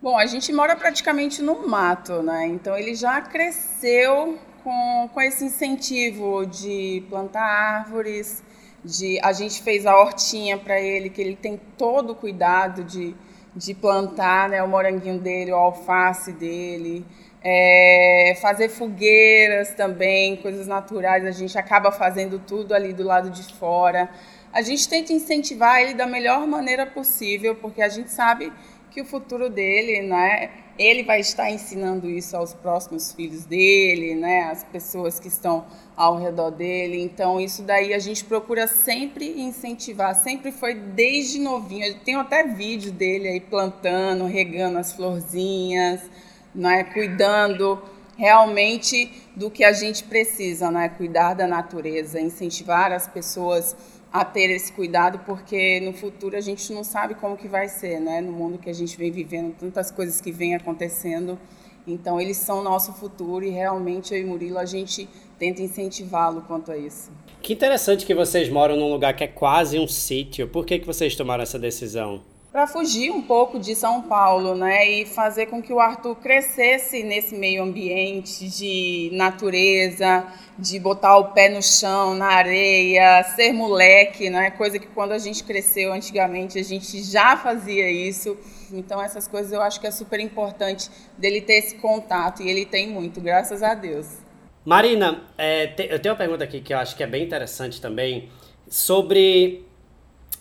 Bom, 0.02 0.18
a 0.18 0.26
gente 0.26 0.52
mora 0.52 0.76
praticamente 0.76 1.42
no 1.42 1.68
mato, 1.68 2.24
né? 2.24 2.48
Então 2.48 2.78
ele 2.78 2.96
já 2.96 3.22
cresceu 3.22 4.40
com, 4.64 5.10
com 5.14 5.22
esse 5.22 5.46
incentivo 5.46 6.46
de 6.46 7.04
plantar 7.10 7.44
árvores, 7.44 8.44
de 8.84 9.20
a 9.22 9.32
gente 9.32 9.62
fez 9.62 9.86
a 9.86 9.96
hortinha 9.96 10.58
para 10.58 10.80
ele, 10.80 11.10
que 11.10 11.22
ele 11.22 11.36
tem 11.36 11.60
todo 11.78 12.12
o 12.12 12.16
cuidado 12.16 12.84
de 12.84 13.16
de 13.56 13.74
plantar 13.74 14.50
né, 14.50 14.64
o 14.64 14.68
moranguinho 14.68 15.20
dele, 15.20 15.52
o 15.52 15.56
alface 15.56 16.32
dele, 16.32 17.06
é, 17.44 18.38
fazer 18.42 18.70
fogueiras 18.70 19.74
também, 19.74 20.36
coisas 20.38 20.68
naturais, 20.68 21.26
a 21.26 21.32
gente 21.32 21.58
acaba 21.58 21.92
fazendo 21.92 22.40
tudo 22.40 22.74
ali 22.74 22.94
do 22.94 23.04
lado 23.04 23.30
de 23.30 23.44
fora. 23.56 24.10
A 24.54 24.62
gente 24.62 24.88
tenta 24.88 25.14
incentivar 25.14 25.82
ele 25.82 25.94
da 25.94 26.06
melhor 26.06 26.46
maneira 26.46 26.86
possível, 26.86 27.56
porque 27.56 27.82
a 27.82 27.90
gente 27.90 28.12
sabe 28.12 28.52
que 28.92 29.02
o 29.02 29.06
futuro 29.06 29.50
dele, 29.50 30.02
né, 30.02 30.52
ele 30.78 31.04
vai 31.04 31.22
estar 31.22 31.50
ensinando 31.50 32.10
isso 32.10 32.36
aos 32.36 32.54
próximos 32.54 33.14
filhos 33.14 33.46
dele, 33.46 34.16
né, 34.16 34.50
as 34.52 34.66
pessoas 34.66 35.18
que 35.18 35.30
estão 35.30 35.66
ao 35.96 36.18
redor 36.18 36.52
dele. 36.52 37.02
Então, 37.02 37.40
isso 37.40 37.64
daí 37.64 37.94
a 37.94 38.00
gente 38.00 38.26
procura 38.26 38.68
sempre 38.68 39.42
incentivar, 39.42 40.14
sempre 40.16 40.52
foi 40.52 40.74
desde 40.74 41.40
novinho. 41.40 41.86
Eu 41.86 42.00
tenho 42.00 42.20
até 42.20 42.44
vídeo 42.44 42.92
dele 42.92 43.30
aí 43.30 43.40
plantando, 43.40 44.26
regando 44.26 44.78
as 44.78 44.92
florzinhas, 44.92 46.02
né, 46.54 46.84
cuidando 46.84 47.82
realmente 48.18 49.12
do 49.36 49.50
que 49.50 49.64
a 49.64 49.72
gente 49.72 50.04
precisa, 50.04 50.70
né, 50.70 50.90
cuidar 50.90 51.34
da 51.34 51.48
natureza, 51.48 52.20
incentivar 52.20 52.92
as 52.92 53.08
pessoas 53.08 53.76
a 54.12 54.26
ter 54.26 54.50
esse 54.50 54.74
cuidado, 54.74 55.20
porque 55.20 55.80
no 55.80 55.94
futuro 55.94 56.36
a 56.36 56.42
gente 56.42 56.72
não 56.74 56.84
sabe 56.84 57.16
como 57.16 57.38
que 57.38 57.48
vai 57.48 57.70
ser, 57.70 58.00
né? 58.00 58.20
No 58.20 58.34
mundo 58.34 58.58
que 58.58 58.70
a 58.70 58.74
gente 58.74 58.98
vem 58.98 59.10
vivendo, 59.10 59.56
tantas 59.58 59.90
coisas 59.90 60.20
que 60.20 60.32
vêm 60.32 60.54
acontecendo. 60.54 61.40
Então, 61.88 62.20
eles 62.20 62.38
são 62.38 62.62
nosso 62.62 62.94
futuro 62.94 63.46
e 63.46 63.50
realmente 63.50 64.14
eu 64.14 64.20
e 64.20 64.26
Murilo, 64.26 64.60
a 64.60 64.66
gente 64.66 65.08
tenta 65.40 65.62
incentivá-lo 65.62 66.42
quanto 66.42 66.72
a 66.72 66.78
isso. 66.78 67.10
Que 67.42 67.54
interessante 67.54 68.06
que 68.06 68.14
vocês 68.14 68.50
moram 68.50 68.76
num 68.76 68.92
lugar 68.92 69.16
que 69.16 69.24
é 69.24 69.28
quase 69.28 69.80
um 69.80 69.88
sítio. 69.88 70.48
Por 70.48 70.66
que, 70.66 70.78
que 70.78 70.86
vocês 70.86 71.16
tomaram 71.16 71.42
essa 71.42 71.58
decisão? 71.58 72.22
Para 72.52 72.68
fugir 72.68 73.12
um 73.12 73.22
pouco 73.22 73.58
de 73.58 73.74
São 73.74 74.02
Paulo, 74.02 74.56
né, 74.56 74.86
e 74.86 75.06
fazer 75.06 75.46
com 75.46 75.62
que 75.62 75.72
o 75.72 75.80
Arthur 75.80 76.16
crescesse 76.18 77.02
nesse 77.02 77.34
meio 77.34 77.64
ambiente 77.64 78.50
de 78.50 79.10
natureza, 79.14 80.28
de 80.60 80.78
botar 80.78 81.18
o 81.18 81.32
pé 81.32 81.48
no 81.48 81.64
chão, 81.64 82.14
na 82.14 82.28
areia, 82.28 83.24
ser 83.36 83.54
moleque, 83.54 84.30
né, 84.30 84.52
coisa 84.52 84.78
que 84.78 84.88
quando 84.88 85.14
a 85.14 85.18
gente 85.18 85.46
cresceu 85.46 85.94
antigamente 85.94 86.60
a 86.60 86.64
gente 86.64 87.02
já 87.02 87.38
fazia 87.38 87.90
isso. 87.90 88.38
Então 88.74 89.02
essas 89.02 89.30
coisas 89.30 89.54
eu 89.54 89.62
acho 89.62 89.80
que 89.80 89.88
é 89.88 89.92
super 89.92 90.20
importante 90.20 90.90
dele 91.18 91.40
ter 91.40 91.54
esse 91.54 91.76
contato 91.76 92.44
e 92.44 92.50
ele 92.50 92.66
tem 92.66 92.90
muito, 92.90 93.22
graças 93.22 93.64
a 93.64 93.74
Deus. 93.74 94.18
Marina, 94.66 95.24
é, 95.38 95.68
te, 95.68 95.88
eu 95.90 96.00
tenho 96.00 96.14
uma 96.14 96.18
pergunta 96.18 96.44
aqui 96.44 96.60
que 96.60 96.74
eu 96.74 96.78
acho 96.78 96.98
que 96.98 97.04
é 97.04 97.08
bem 97.08 97.24
interessante 97.24 97.80
também 97.80 98.30
sobre 98.68 99.66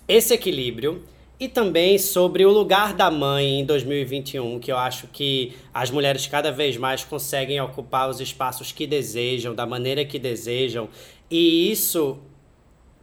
esse 0.09 0.35
equilíbrio 0.35 1.05
e 1.41 1.49
também 1.49 1.97
sobre 1.97 2.45
o 2.45 2.51
lugar 2.51 2.93
da 2.93 3.11
mãe 3.11 3.61
em 3.61 3.65
2021, 3.65 4.61
que 4.61 4.71
eu 4.71 4.77
acho 4.77 5.07
que 5.07 5.55
as 5.73 5.91
mulheres 5.91 6.27
cada 6.27 6.53
vez 6.53 6.77
mais 6.77 7.03
conseguem 7.03 7.59
ocupar 7.63 8.11
os 8.11 8.21
espaços 8.21 8.73
que 8.73 8.87
desejam, 8.87 9.55
da 9.55 9.65
maneira 9.65 10.05
que 10.05 10.19
desejam. 10.19 10.91
E 11.31 11.73
isso 11.73 12.19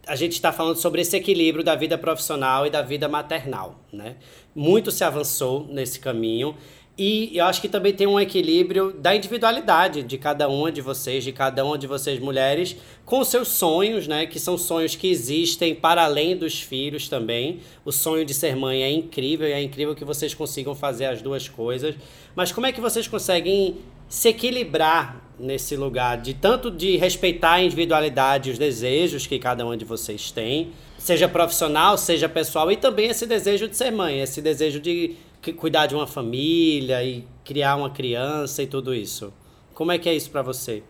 a 0.06 0.14
gente 0.14 0.32
está 0.32 0.52
falando 0.52 0.76
sobre 0.76 1.00
esse 1.02 1.16
equilíbrio 1.16 1.64
da 1.64 1.74
vida 1.74 1.98
profissional 1.98 2.64
e 2.64 2.70
da 2.70 2.80
vida 2.80 3.08
maternal, 3.08 3.80
né? 3.92 4.16
Muito 4.54 4.92
se 4.92 5.02
avançou 5.02 5.66
nesse 5.68 5.98
caminho 5.98 6.54
e 6.98 7.30
eu 7.32 7.44
acho 7.44 7.60
que 7.60 7.68
também 7.68 7.92
tem 7.94 8.08
um 8.08 8.18
equilíbrio 8.18 8.92
da 8.92 9.14
individualidade 9.14 10.02
de 10.02 10.18
cada 10.18 10.48
uma 10.48 10.72
de 10.72 10.80
vocês, 10.80 11.22
de 11.22 11.30
cada 11.30 11.64
uma 11.64 11.78
de 11.78 11.86
vocês 11.86 12.18
mulheres, 12.18 12.74
com 13.04 13.22
seus 13.22 13.46
sonhos, 13.48 14.08
né? 14.08 14.26
Que 14.26 14.40
são 14.40 14.58
sonhos 14.58 14.96
que 14.96 15.08
existem 15.08 15.76
para 15.76 16.02
além 16.02 16.36
dos 16.36 16.60
filhos 16.60 17.08
também. 17.08 17.60
O 17.84 17.92
sonho 17.92 18.24
de 18.24 18.34
ser 18.34 18.56
mãe 18.56 18.82
é 18.82 18.90
incrível 18.90 19.46
e 19.46 19.52
é 19.52 19.62
incrível 19.62 19.94
que 19.94 20.04
vocês 20.04 20.34
consigam 20.34 20.74
fazer 20.74 21.06
as 21.06 21.22
duas 21.22 21.48
coisas. 21.48 21.94
Mas 22.34 22.50
como 22.50 22.66
é 22.66 22.72
que 22.72 22.80
vocês 22.80 23.06
conseguem 23.06 23.76
se 24.08 24.30
equilibrar 24.30 25.22
nesse 25.38 25.76
lugar 25.76 26.20
de 26.20 26.34
tanto 26.34 26.68
de 26.68 26.96
respeitar 26.96 27.52
a 27.52 27.62
individualidade, 27.62 28.50
os 28.50 28.58
desejos 28.58 29.24
que 29.24 29.38
cada 29.38 29.64
uma 29.64 29.76
de 29.76 29.84
vocês 29.84 30.32
tem, 30.32 30.72
seja 30.98 31.28
profissional, 31.28 31.96
seja 31.96 32.28
pessoal, 32.28 32.72
e 32.72 32.76
também 32.76 33.08
esse 33.08 33.24
desejo 33.24 33.68
de 33.68 33.76
ser 33.76 33.92
mãe, 33.92 34.20
esse 34.20 34.42
desejo 34.42 34.80
de 34.80 35.14
cuidar 35.56 35.86
de 35.86 35.94
uma 35.94 36.06
família 36.06 37.02
e 37.02 37.24
criar 37.44 37.76
uma 37.76 37.90
criança 37.90 38.62
e 38.62 38.66
tudo 38.66 38.94
isso. 38.94 39.32
Como 39.74 39.92
é 39.92 39.98
que 39.98 40.08
é 40.08 40.14
isso 40.14 40.30
para 40.30 40.42
você? 40.42 40.82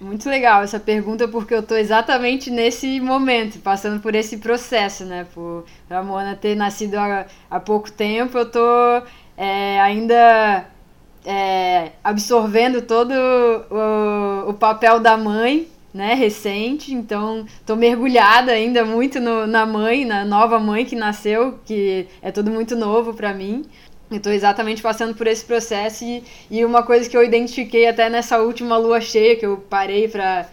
Muito 0.00 0.28
legal 0.28 0.62
essa 0.62 0.78
pergunta, 0.78 1.26
porque 1.26 1.52
eu 1.52 1.62
tô 1.62 1.74
exatamente 1.74 2.50
nesse 2.50 3.00
momento, 3.00 3.58
passando 3.58 4.00
por 4.00 4.14
esse 4.14 4.38
processo, 4.38 5.04
né? 5.04 5.26
Por 5.34 5.64
a 5.90 6.02
Mona 6.02 6.36
ter 6.36 6.54
nascido 6.54 6.94
há, 6.94 7.26
há 7.50 7.58
pouco 7.58 7.90
tempo, 7.90 8.38
eu 8.38 8.48
tô 8.48 8.60
é, 9.36 9.80
ainda 9.80 10.66
é, 11.24 11.92
absorvendo 12.02 12.82
todo 12.82 13.12
o, 13.12 14.50
o 14.50 14.54
papel 14.54 15.00
da 15.00 15.16
mãe, 15.16 15.66
né, 15.92 16.14
recente, 16.14 16.92
então 16.92 17.46
tô 17.66 17.74
mergulhada 17.74 18.52
ainda 18.52 18.84
muito 18.84 19.20
no, 19.20 19.46
na 19.46 19.64
mãe, 19.64 20.04
na 20.04 20.24
nova 20.24 20.58
mãe 20.58 20.84
que 20.84 20.94
nasceu, 20.94 21.58
que 21.64 22.06
é 22.20 22.30
tudo 22.30 22.50
muito 22.50 22.76
novo 22.76 23.14
para 23.14 23.32
mim. 23.32 23.64
Eu 24.10 24.20
tô 24.20 24.30
exatamente 24.30 24.80
passando 24.80 25.14
por 25.14 25.26
esse 25.26 25.44
processo 25.44 26.04
e, 26.04 26.22
e 26.50 26.64
uma 26.64 26.82
coisa 26.82 27.08
que 27.08 27.16
eu 27.16 27.22
identifiquei 27.22 27.86
até 27.86 28.08
nessa 28.08 28.40
última 28.40 28.76
lua 28.76 29.00
cheia, 29.00 29.36
que 29.36 29.44
eu 29.44 29.58
parei 29.68 30.08
para 30.08 30.48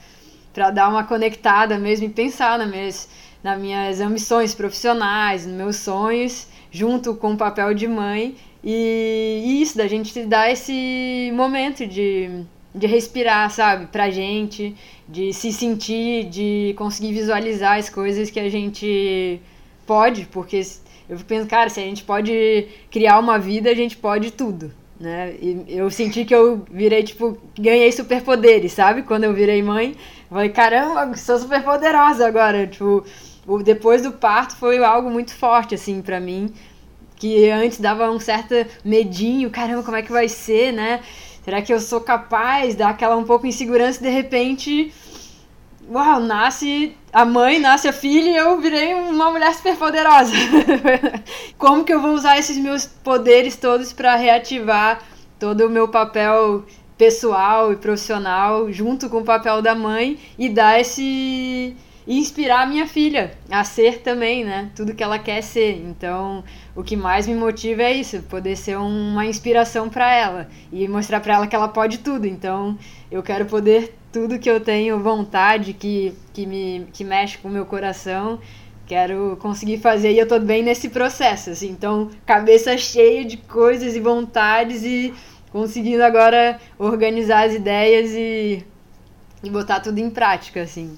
para 0.56 0.72
dar 0.72 0.88
uma 0.88 1.04
conectada 1.04 1.78
mesmo 1.78 2.06
e 2.06 2.10
pensar 2.10 2.58
nas 2.58 2.70
minhas, 2.70 3.10
nas 3.44 3.60
minhas 3.60 4.00
ambições 4.00 4.56
profissionais, 4.56 5.46
nos 5.46 5.54
meus 5.54 5.76
sonhos, 5.76 6.48
junto 6.72 7.14
com 7.14 7.34
o 7.34 7.38
papel 7.38 7.74
de 7.74 7.86
mãe. 7.86 8.38
E, 8.64 9.44
e 9.46 9.62
isso, 9.62 9.78
da 9.78 9.86
gente 9.86 10.26
dar 10.26 10.50
esse 10.50 11.30
momento 11.36 11.86
de, 11.86 12.46
de 12.76 12.88
respirar, 12.88 13.50
sabe, 13.50 13.88
pra 13.88 14.10
gente, 14.10 14.76
de 15.08 15.32
se 15.32 15.54
sentir, 15.54 16.26
de 16.26 16.76
conseguir 16.78 17.14
visualizar 17.14 17.78
as 17.80 17.90
coisas 17.90 18.30
que 18.30 18.40
a 18.40 18.50
gente 18.50 19.42
pode, 19.88 20.26
porque 20.26 20.62
eu 21.08 21.18
penso, 21.28 21.48
cara, 21.48 21.70
se 21.70 21.80
a 21.80 21.84
gente 21.84 22.04
pode 22.04 22.68
criar 22.92 23.20
uma 23.20 23.40
vida, 23.40 23.70
a 23.70 23.76
gente 23.76 23.96
pode 23.96 24.32
tudo, 24.32 24.72
né? 25.00 25.36
E 25.42 25.66
eu 25.70 25.90
senti 25.90 26.26
que 26.26 26.36
eu 26.36 26.66
virei, 26.70 27.04
tipo, 27.04 27.38
ganhei 27.58 27.92
superpoderes, 27.92 28.74
sabe? 28.74 29.04
Quando 29.04 29.24
eu 29.24 29.34
virei 29.34 29.64
mãe, 29.64 29.96
falei, 30.30 30.50
caramba, 30.50 31.16
sou 31.16 31.40
super 31.40 31.64
poderosa 31.64 32.28
agora, 32.28 32.68
tipo, 32.68 33.06
depois 33.64 34.02
do 34.02 34.12
parto 34.12 34.56
foi 34.58 34.84
algo 34.84 35.10
muito 35.10 35.34
forte, 35.34 35.76
assim, 35.76 36.02
para 36.02 36.20
mim, 36.20 36.52
que 37.16 37.50
antes 37.50 37.80
dava 37.80 38.12
um 38.12 38.20
certo 38.20 38.54
medinho, 38.84 39.50
caramba, 39.50 39.84
como 39.84 39.96
é 39.96 40.02
que 40.02 40.12
vai 40.12 40.28
ser, 40.28 40.74
né? 40.74 41.00
Será 41.46 41.62
que 41.62 41.72
eu 41.72 41.80
sou 41.80 42.02
capaz? 42.02 42.74
Dá 42.74 42.90
aquela 42.90 43.16
um 43.16 43.24
pouco 43.24 43.46
insegurança 43.46 44.00
e 44.00 44.04
de 44.04 44.10
repente 44.10 44.92
uau, 45.88 46.20
nasce 46.20 46.98
a 47.14 47.24
mãe, 47.24 47.60
nasce 47.60 47.88
a 47.88 47.94
filha 47.94 48.30
e 48.32 48.36
eu 48.36 48.60
virei 48.60 48.96
uma 48.96 49.30
mulher 49.30 49.54
super 49.54 49.78
poderosa. 49.78 50.34
Como 51.56 51.84
que 51.84 51.94
eu 51.94 52.02
vou 52.02 52.14
usar 52.14 52.40
esses 52.40 52.58
meus 52.58 52.88
poderes 52.88 53.56
todos 53.58 53.94
para 53.94 54.16
reativar 54.16 55.04
todo 55.40 55.68
o 55.68 55.70
meu 55.70 55.88
papel 55.88 56.66
pessoal 56.98 57.72
e 57.72 57.76
profissional 57.76 58.72
junto 58.72 59.08
com 59.08 59.20
o 59.20 59.24
papel 59.24 59.62
da 59.62 59.76
mãe 59.76 60.18
e 60.40 60.50
dar 60.50 60.82
esse 60.82 61.76
inspirar 62.08 62.68
minha 62.68 62.88
filha 62.88 63.32
a 63.50 63.64
ser 63.64 64.02
também, 64.02 64.44
né? 64.44 64.70
Tudo 64.76 64.94
que 64.94 65.04
ela 65.04 65.18
quer 65.18 65.42
ser. 65.42 65.82
Então, 65.86 66.44
o 66.76 66.84
que 66.84 66.96
mais 66.96 67.28
me 67.28 67.34
motiva 67.34 67.84
é 67.84 67.94
isso, 67.94 68.22
poder 68.24 68.56
ser 68.56 68.78
uma 68.78 69.26
inspiração 69.26 69.90
para 69.90 70.14
ela 70.14 70.48
e 70.72 70.88
mostrar 70.88 71.20
para 71.20 71.36
ela 71.36 71.48
que 71.48 71.56
ela 71.56 71.68
pode 71.68 72.00
tudo. 72.00 72.28
Então, 72.28 72.78
eu 73.12 73.24
quero 73.24 73.46
poder 73.46 73.96
tudo 74.12 74.40
que 74.40 74.50
eu 74.50 74.60
tenho 74.60 75.00
vontade, 75.00 75.74
que, 75.74 76.14
que 76.34 76.46
me 76.46 76.88
que 76.94 77.04
mexe 77.04 77.38
com 77.38 77.48
o 77.48 77.52
meu 77.52 77.66
coração, 77.66 78.40
quero 78.86 79.38
conseguir 79.42 79.80
fazer 79.80 80.12
e 80.12 80.20
eu 80.20 80.28
tô 80.28 80.40
bem 80.40 80.64
nesse 80.64 80.90
processo, 80.90 81.50
assim. 81.50 81.70
Então, 81.70 82.10
cabeça 82.26 82.78
cheia 82.78 83.26
de 83.26 83.38
coisas 83.38 83.96
e 83.96 84.00
vontades 84.00 84.84
e 84.84 85.14
conseguindo 85.52 86.04
agora 86.04 86.60
organizar 86.78 87.46
as 87.48 87.54
ideias 87.54 88.12
e, 88.12 88.64
e 89.44 89.50
botar 89.50 89.80
tudo 89.80 90.00
em 90.00 90.10
prática, 90.10 90.62
assim. 90.62 90.98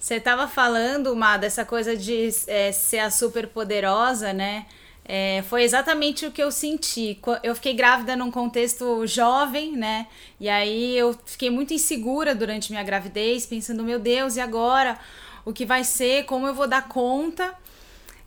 Você 0.00 0.14
estava 0.14 0.48
falando, 0.48 1.14
Má, 1.14 1.36
dessa 1.36 1.62
coisa 1.62 1.94
de 1.94 2.30
é, 2.46 2.72
ser 2.72 3.00
a 3.00 3.10
super 3.10 3.46
poderosa, 3.46 4.32
né? 4.32 4.64
É, 5.04 5.44
foi 5.46 5.62
exatamente 5.62 6.24
o 6.24 6.32
que 6.32 6.42
eu 6.42 6.50
senti. 6.50 7.20
Eu 7.42 7.54
fiquei 7.54 7.74
grávida 7.74 8.16
num 8.16 8.30
contexto 8.30 9.06
jovem, 9.06 9.76
né? 9.76 10.06
E 10.40 10.48
aí 10.48 10.96
eu 10.96 11.14
fiquei 11.26 11.50
muito 11.50 11.74
insegura 11.74 12.34
durante 12.34 12.72
minha 12.72 12.82
gravidez, 12.82 13.44
pensando, 13.44 13.84
meu 13.84 13.98
Deus, 13.98 14.36
e 14.36 14.40
agora? 14.40 14.98
O 15.44 15.52
que 15.52 15.66
vai 15.66 15.84
ser? 15.84 16.24
Como 16.24 16.46
eu 16.46 16.54
vou 16.54 16.66
dar 16.66 16.88
conta? 16.88 17.54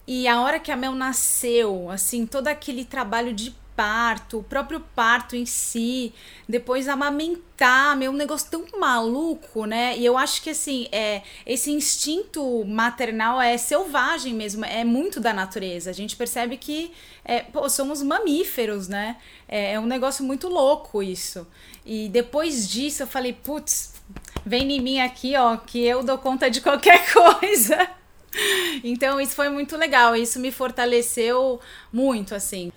E 0.05 0.27
a 0.27 0.41
hora 0.41 0.59
que 0.59 0.71
a 0.71 0.75
Mel 0.75 0.93
nasceu, 0.93 1.89
assim, 1.89 2.27
todo 2.27 2.49
aquele 2.49 2.85
trabalho 2.85 3.33
de 3.33 3.55
parto, 3.75 4.39
o 4.39 4.43
próprio 4.43 4.79
parto 4.95 5.35
em 5.35 5.45
si, 5.45 6.13
depois 6.47 6.87
amamentar, 6.87 7.95
meu, 7.97 8.11
um 8.11 8.15
negócio 8.15 8.49
tão 8.49 8.79
maluco, 8.79 9.65
né? 9.65 9.97
E 9.97 10.05
eu 10.05 10.17
acho 10.17 10.41
que 10.41 10.49
assim, 10.49 10.87
é, 10.91 11.21
esse 11.45 11.71
instinto 11.71 12.63
maternal 12.65 13.41
é 13.41 13.57
selvagem 13.57 14.33
mesmo, 14.33 14.65
é 14.65 14.83
muito 14.83 15.19
da 15.19 15.33
natureza. 15.33 15.89
A 15.89 15.93
gente 15.93 16.15
percebe 16.15 16.57
que 16.57 16.91
é, 17.25 17.41
pô, 17.41 17.69
somos 17.69 18.01
mamíferos, 18.01 18.87
né? 18.87 19.17
É, 19.47 19.73
é 19.73 19.79
um 19.79 19.85
negócio 19.85 20.23
muito 20.23 20.47
louco 20.47 21.01
isso. 21.01 21.47
E 21.85 22.09
depois 22.09 22.67
disso 22.67 23.03
eu 23.03 23.07
falei, 23.07 23.33
putz, 23.33 23.93
vem 24.45 24.71
em 24.71 24.81
mim 24.81 24.99
aqui, 24.99 25.35
ó, 25.35 25.57
que 25.57 25.83
eu 25.83 26.03
dou 26.03 26.17
conta 26.17 26.49
de 26.49 26.61
qualquer 26.61 27.01
coisa. 27.11 27.89
Então 28.83 29.21
isso 29.21 29.35
foi 29.35 29.49
muito 29.49 29.77
legal, 29.77 30.15
isso 30.15 30.39
me 30.39 30.51
fortaleceu 30.51 31.59
muito, 31.91 32.33
assim. 32.33 32.71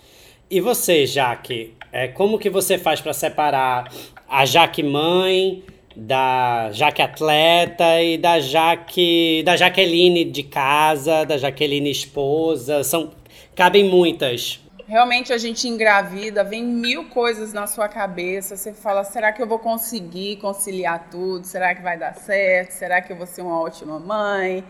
E 0.48 0.60
você, 0.60 1.06
Jaque, 1.06 1.74
é, 1.90 2.06
como 2.06 2.38
que 2.38 2.48
você 2.48 2.78
faz 2.78 3.00
para 3.00 3.12
separar 3.12 3.92
a 4.28 4.46
Jaque 4.46 4.80
mãe 4.80 5.64
da 5.96 6.70
Jaque 6.70 7.02
atleta 7.02 8.00
e 8.00 8.16
da 8.16 8.38
Jaque 8.38 9.42
da 9.44 9.56
Jaqueline 9.56 10.24
de 10.24 10.44
casa, 10.44 11.24
da 11.24 11.36
Jaqueline 11.36 11.90
esposa? 11.90 12.84
São 12.84 13.10
cabem 13.56 13.90
muitas. 13.90 14.60
Realmente 14.86 15.32
a 15.32 15.38
gente 15.38 15.66
engravida, 15.66 16.44
vem 16.44 16.62
mil 16.62 17.08
coisas 17.08 17.52
na 17.52 17.66
sua 17.66 17.88
cabeça. 17.88 18.56
Você 18.56 18.72
fala: 18.72 19.02
será 19.02 19.32
que 19.32 19.42
eu 19.42 19.48
vou 19.48 19.58
conseguir 19.58 20.36
conciliar 20.36 21.08
tudo? 21.10 21.44
Será 21.44 21.74
que 21.74 21.82
vai 21.82 21.98
dar 21.98 22.14
certo? 22.14 22.70
Será 22.70 23.02
que 23.02 23.12
eu 23.12 23.16
vou 23.16 23.26
ser 23.26 23.42
uma 23.42 23.60
ótima 23.60 23.98
mãe? 23.98 24.62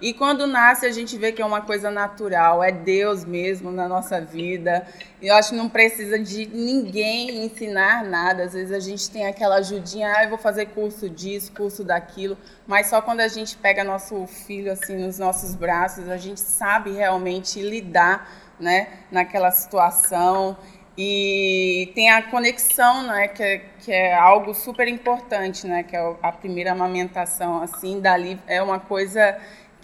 E 0.00 0.12
quando 0.12 0.46
nasce, 0.46 0.86
a 0.86 0.92
gente 0.92 1.16
vê 1.18 1.32
que 1.32 1.42
é 1.42 1.44
uma 1.44 1.60
coisa 1.60 1.90
natural, 1.90 2.62
é 2.62 2.70
Deus 2.70 3.24
mesmo 3.24 3.70
na 3.70 3.88
nossa 3.88 4.20
vida. 4.20 4.86
Eu 5.20 5.34
acho 5.34 5.50
que 5.50 5.56
não 5.56 5.68
precisa 5.68 6.18
de 6.18 6.46
ninguém 6.46 7.44
ensinar 7.44 8.04
nada. 8.04 8.44
Às 8.44 8.52
vezes 8.52 8.72
a 8.72 8.78
gente 8.78 9.10
tem 9.10 9.26
aquela 9.26 9.56
ajudinha, 9.56 10.12
ah, 10.16 10.24
eu 10.24 10.30
vou 10.30 10.38
fazer 10.38 10.66
curso 10.66 11.10
disso, 11.10 11.52
curso 11.52 11.82
daquilo, 11.82 12.38
mas 12.66 12.86
só 12.86 13.02
quando 13.02 13.20
a 13.20 13.28
gente 13.28 13.56
pega 13.56 13.82
nosso 13.82 14.26
filho 14.26 14.70
assim 14.70 14.96
nos 14.96 15.18
nossos 15.18 15.54
braços, 15.54 16.08
a 16.08 16.16
gente 16.16 16.40
sabe 16.40 16.92
realmente 16.92 17.60
lidar, 17.60 18.28
né, 18.60 18.88
naquela 19.10 19.50
situação. 19.50 20.56
E 21.00 21.92
tem 21.94 22.10
a 22.10 22.22
conexão, 22.22 23.06
né, 23.06 23.28
que 23.28 23.42
é, 23.42 23.58
que 23.78 23.92
é 23.92 24.14
algo 24.14 24.52
super 24.52 24.88
importante, 24.88 25.64
né, 25.66 25.84
que 25.84 25.96
é 25.96 26.16
a 26.20 26.32
primeira 26.32 26.72
amamentação, 26.72 27.62
assim, 27.62 28.00
dali 28.00 28.38
é 28.48 28.60
uma 28.60 28.80
coisa 28.80 29.38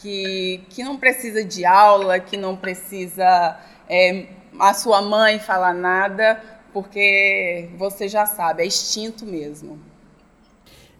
que, 0.04 0.60
que 0.68 0.84
não 0.84 0.98
precisa 0.98 1.42
de 1.42 1.64
aula, 1.64 2.20
que 2.20 2.36
não 2.36 2.54
precisa 2.54 3.58
é, 3.88 4.26
a 4.60 4.74
sua 4.74 5.00
mãe 5.00 5.38
falar 5.38 5.72
nada, 5.72 6.38
porque 6.74 7.70
você 7.78 8.06
já 8.06 8.26
sabe, 8.26 8.62
é 8.62 8.66
instinto 8.66 9.24
mesmo. 9.24 9.80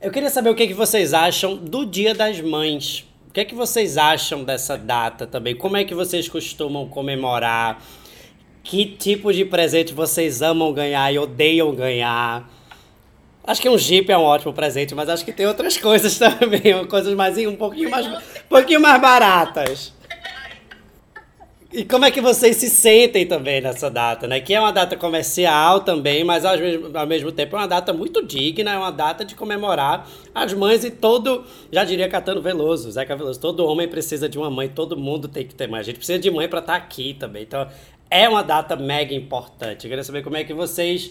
Eu 0.01 0.11
queria 0.11 0.31
saber 0.31 0.49
o 0.49 0.55
que, 0.55 0.67
que 0.67 0.73
vocês 0.73 1.13
acham 1.13 1.55
do 1.55 1.85
Dia 1.85 2.15
das 2.15 2.41
Mães. 2.41 3.07
O 3.29 3.33
que 3.35 3.41
é 3.41 3.45
que 3.45 3.55
vocês 3.55 3.99
acham 3.99 4.43
dessa 4.43 4.79
data 4.79 5.27
também? 5.27 5.55
Como 5.55 5.77
é 5.77 5.85
que 5.85 5.95
vocês 5.95 6.27
costumam 6.27 6.89
comemorar? 6.89 7.83
Que 8.63 8.87
tipo 8.87 9.31
de 9.35 9.45
presente 9.45 9.93
vocês 9.93 10.41
amam 10.41 10.73
ganhar 10.73 11.13
e 11.13 11.19
odeiam 11.19 11.75
ganhar? 11.75 12.49
Acho 13.47 13.61
que 13.61 13.69
um 13.69 13.77
Jeep 13.77 14.11
é 14.11 14.17
um 14.17 14.23
ótimo 14.23 14.55
presente, 14.55 14.95
mas 14.95 15.07
acho 15.11 15.23
que 15.23 15.33
tem 15.33 15.47
outras 15.47 15.77
coisas 15.79 16.19
também, 16.19 16.87
coisas 16.89 17.13
mais 17.13 17.37
um 17.37 17.55
pouquinho 17.55 17.91
mais, 17.91 18.07
pouquinho 18.55 18.81
mais 18.81 19.01
baratas. 19.01 19.93
E 21.73 21.85
como 21.85 22.05
é 22.05 22.11
que 22.13 22.21
vocês 22.21 22.55
se 22.55 22.71
sentem 22.71 23.27
também 23.27 23.61
nessa 23.61 23.91
data, 23.91 24.29
né? 24.29 24.39
Que 24.39 24.55
é 24.55 24.61
uma 24.61 24.71
data 24.71 24.97
comercial 24.97 25.81
também, 25.81 26.23
mas 26.23 26.45
ao 26.45 26.57
mesmo, 26.57 26.97
ao 26.97 27.05
mesmo 27.05 27.33
tempo 27.33 27.57
é 27.57 27.59
uma 27.59 27.67
data 27.67 27.93
muito 27.93 28.25
digna, 28.25 28.71
é 28.71 28.79
uma 28.79 28.93
data 28.93 29.25
de 29.25 29.35
comemorar 29.35 30.09
as 30.33 30.53
mães 30.53 30.85
e 30.85 30.91
todo, 30.93 31.45
já 31.73 31.83
diria 31.83 32.09
Catano 32.09 32.41
Veloso, 32.41 32.93
Zeca 32.93 33.17
Veloso, 33.17 33.41
todo 33.41 33.67
homem 33.67 33.89
precisa 33.89 34.29
de 34.29 34.39
uma 34.39 34.49
mãe, 34.49 34.69
todo 34.69 34.97
mundo 34.97 35.27
tem 35.27 35.45
que 35.45 35.53
ter 35.53 35.67
mãe. 35.67 35.81
A 35.81 35.83
gente 35.83 35.97
precisa 35.97 36.21
de 36.21 36.31
mãe 36.31 36.49
para 36.49 36.61
estar 36.61 36.75
tá 36.75 36.79
aqui 36.79 37.13
também. 37.15 37.43
Então, 37.43 37.67
é 38.09 38.29
uma 38.29 38.45
data 38.45 38.77
mega 38.77 39.13
importante. 39.13 39.85
Eu 39.85 39.91
queria 39.91 40.05
saber 40.05 40.23
como 40.23 40.37
é 40.37 40.45
que 40.45 40.55
vocês 40.55 41.11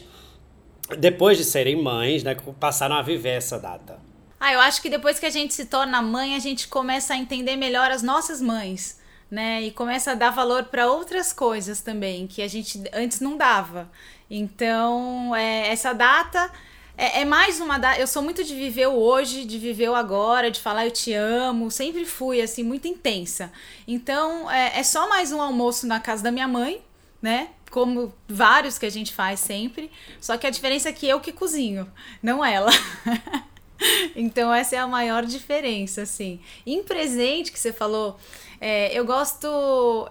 depois 0.97 1.37
de 1.37 1.43
serem 1.43 1.75
mães, 1.75 2.23
né, 2.23 2.37
passaram 2.57 2.95
a 2.95 3.01
viver 3.01 3.31
essa 3.31 3.59
data? 3.59 4.02
Ah, 4.45 4.51
eu 4.51 4.59
acho 4.59 4.81
que 4.81 4.89
depois 4.89 5.19
que 5.19 5.25
a 5.25 5.29
gente 5.29 5.53
se 5.53 5.63
torna 5.63 6.01
mãe, 6.01 6.35
a 6.35 6.39
gente 6.39 6.67
começa 6.67 7.13
a 7.13 7.17
entender 7.17 7.55
melhor 7.55 7.89
as 7.89 8.03
nossas 8.03 8.41
mães, 8.41 8.99
né? 9.31 9.61
E 9.61 9.71
começa 9.71 10.11
a 10.11 10.15
dar 10.15 10.31
valor 10.31 10.65
para 10.65 10.85
outras 10.85 11.31
coisas 11.31 11.79
também 11.79 12.27
que 12.27 12.41
a 12.41 12.47
gente 12.49 12.83
antes 12.91 13.21
não 13.21 13.37
dava. 13.37 13.89
Então, 14.29 15.33
é, 15.33 15.69
essa 15.69 15.93
data 15.93 16.51
é, 16.97 17.21
é, 17.21 17.25
mais 17.25 17.61
uma 17.61 17.77
data. 17.77 18.01
Eu 18.01 18.05
sou 18.05 18.21
muito 18.21 18.43
de 18.43 18.53
viver 18.53 18.87
o 18.87 18.95
hoje, 18.95 19.45
de 19.45 19.57
viver 19.57 19.87
o 19.87 19.95
agora, 19.95 20.51
de 20.51 20.59
falar 20.59 20.83
eu 20.87 20.91
te 20.91 21.13
amo. 21.13 21.71
Sempre 21.71 22.03
fui 22.03 22.41
assim 22.41 22.63
muito 22.63 22.85
intensa. 22.85 23.49
Então, 23.87 24.51
é, 24.51 24.77
é 24.77 24.83
só 24.83 25.07
mais 25.07 25.31
um 25.31 25.41
almoço 25.41 25.87
na 25.87 26.01
casa 26.01 26.21
da 26.21 26.33
minha 26.33 26.49
mãe, 26.49 26.83
né? 27.21 27.47
como 27.71 28.13
vários 28.27 28.77
que 28.77 28.85
a 28.85 28.91
gente 28.91 29.13
faz 29.13 29.39
sempre. 29.39 29.89
Só 30.19 30.35
que 30.35 30.45
a 30.45 30.49
diferença 30.49 30.89
é 30.89 30.91
que 30.91 31.07
eu 31.07 31.21
que 31.21 31.31
cozinho, 31.31 31.89
não 32.21 32.43
ela. 32.43 32.71
então 34.15 34.53
essa 34.53 34.75
é 34.75 34.79
a 34.79 34.87
maior 34.87 35.25
diferença, 35.25 36.03
assim. 36.03 36.39
Em 36.65 36.83
presente 36.83 37.51
que 37.51 37.59
você 37.59 37.73
falou, 37.73 38.17
é, 38.59 38.97
eu 38.97 39.05
gosto, 39.05 39.47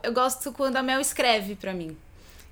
eu 0.03 0.13
gosto 0.13 0.53
quando 0.53 0.77
a 0.77 0.83
Mel 0.83 1.01
escreve 1.01 1.55
para 1.55 1.73
mim. 1.73 1.97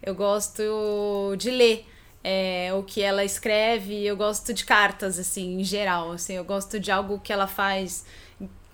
eu 0.03 0.15
gosto 0.15 1.35
de 1.37 1.51
ler. 1.51 1.87
É, 2.23 2.71
o 2.75 2.83
que 2.83 3.01
ela 3.01 3.25
escreve, 3.25 4.05
eu 4.05 4.15
gosto 4.15 4.53
de 4.53 4.67
cartas, 4.67 5.19
assim, 5.19 5.59
em 5.59 5.65
geral, 5.65 6.13
assim, 6.13 6.35
eu 6.35 6.45
gosto 6.45 6.79
de 6.79 6.91
algo 6.91 7.19
que 7.19 7.33
ela 7.33 7.47
faz 7.47 8.05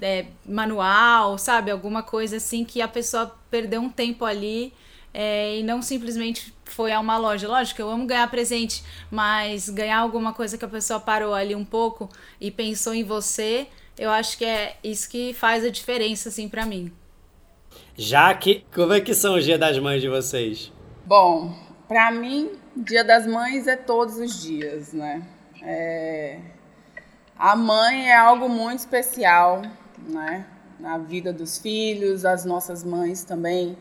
é, 0.00 0.26
manual, 0.44 1.38
sabe? 1.38 1.70
Alguma 1.70 2.02
coisa 2.02 2.36
assim 2.36 2.64
que 2.64 2.80
a 2.82 2.88
pessoa 2.88 3.36
perdeu 3.50 3.80
um 3.80 3.88
tempo 3.88 4.24
ali 4.24 4.72
é, 5.18 5.60
e 5.60 5.62
não 5.62 5.80
simplesmente 5.80 6.54
foi 6.66 6.92
a 6.92 7.00
uma 7.00 7.16
loja. 7.16 7.48
Lógico, 7.48 7.80
eu 7.80 7.88
amo 7.88 8.04
ganhar 8.04 8.30
presente, 8.30 8.84
mas 9.10 9.70
ganhar 9.70 9.98
alguma 9.98 10.34
coisa 10.34 10.58
que 10.58 10.64
a 10.66 10.68
pessoa 10.68 11.00
parou 11.00 11.32
ali 11.32 11.54
um 11.54 11.64
pouco 11.64 12.06
e 12.38 12.50
pensou 12.50 12.92
em 12.92 13.02
você, 13.02 13.66
eu 13.96 14.10
acho 14.10 14.36
que 14.36 14.44
é 14.44 14.76
isso 14.84 15.08
que 15.08 15.32
faz 15.32 15.64
a 15.64 15.70
diferença, 15.70 16.28
assim, 16.28 16.50
para 16.50 16.66
mim. 16.66 16.92
Jaque, 17.96 18.66
como 18.74 18.92
é 18.92 19.00
que 19.00 19.14
são 19.14 19.36
os 19.36 19.44
dias 19.44 19.58
das 19.58 19.78
mães 19.78 20.02
de 20.02 20.08
vocês? 20.10 20.70
Bom, 21.06 21.56
para 21.88 22.10
mim, 22.10 22.50
dia 22.76 23.02
das 23.02 23.26
mães 23.26 23.66
é 23.66 23.74
todos 23.74 24.18
os 24.18 24.42
dias, 24.42 24.92
né? 24.92 25.26
É... 25.62 26.40
A 27.38 27.56
mãe 27.56 28.10
é 28.10 28.16
algo 28.18 28.50
muito 28.50 28.80
especial, 28.80 29.62
né? 29.98 30.44
Na 30.78 30.98
vida 30.98 31.32
dos 31.32 31.56
filhos, 31.56 32.26
as 32.26 32.44
nossas 32.44 32.84
mães 32.84 33.24
também 33.24 33.78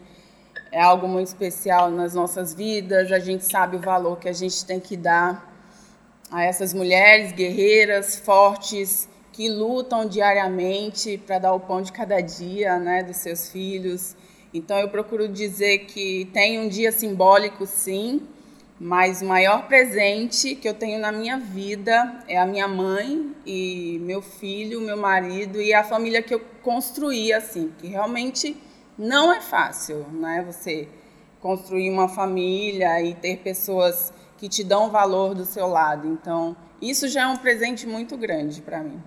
é 0.76 0.82
algo 0.82 1.08
muito 1.08 1.28
especial 1.28 1.90
nas 1.90 2.14
nossas 2.14 2.54
vidas. 2.54 3.10
A 3.10 3.18
gente 3.18 3.46
sabe 3.46 3.78
o 3.78 3.80
valor 3.80 4.20
que 4.20 4.28
a 4.28 4.34
gente 4.34 4.66
tem 4.66 4.78
que 4.78 4.98
dar 4.98 5.50
a 6.30 6.44
essas 6.44 6.74
mulheres 6.74 7.32
guerreiras, 7.32 8.18
fortes, 8.18 9.08
que 9.32 9.48
lutam 9.48 10.06
diariamente 10.06 11.18
para 11.18 11.40
dar 11.40 11.54
o 11.54 11.62
pão 11.62 11.82
de 11.82 11.94
cada 11.94 12.20
dia, 12.20 12.78
né, 12.78 13.04
dos 13.04 13.16
seus 13.16 13.50
filhos. 13.50 14.18
Então 14.54 14.78
eu 14.78 14.90
procuro 14.90 15.30
dizer 15.30 15.86
que 15.86 16.30
tem 16.34 16.60
um 16.60 16.68
dia 16.68 16.92
simbólico, 16.92 17.66
sim, 17.66 18.24
mas 18.78 19.22
o 19.22 19.26
maior 19.26 19.70
presente 19.70 20.56
que 20.56 20.68
eu 20.68 20.74
tenho 20.74 21.00
na 21.00 21.10
minha 21.10 21.38
vida 21.38 22.22
é 22.28 22.38
a 22.38 22.46
minha 22.46 22.68
mãe 22.68 23.34
e 23.46 23.98
meu 24.02 24.22
filho, 24.22 24.82
meu 24.82 24.98
marido 24.98 25.62
e 25.62 25.74
a 25.74 25.86
família 25.86 26.22
que 26.22 26.34
eu 26.34 26.42
construí, 26.62 27.32
assim, 27.32 27.72
que 27.78 27.88
realmente 27.88 28.58
não 28.98 29.34
é 29.34 29.42
fácil, 29.42 30.06
né? 30.12 30.44
Você 30.46 30.88
construir 31.40 31.90
uma 31.92 32.08
família 32.08 33.02
e 33.02 33.14
ter 33.14 33.38
pessoas 33.38 34.14
que 34.38 34.50
te 34.50 34.64
dão 34.64 34.90
valor 34.90 35.36
do 35.36 35.46
seu 35.46 35.68
lado. 35.68 36.08
Então, 36.08 36.56
isso 36.82 37.08
já 37.08 37.24
é 37.24 37.28
um 37.28 37.38
presente 37.38 37.88
muito 37.88 38.18
grande 38.18 38.62
para 38.62 38.82
mim. 38.84 39.02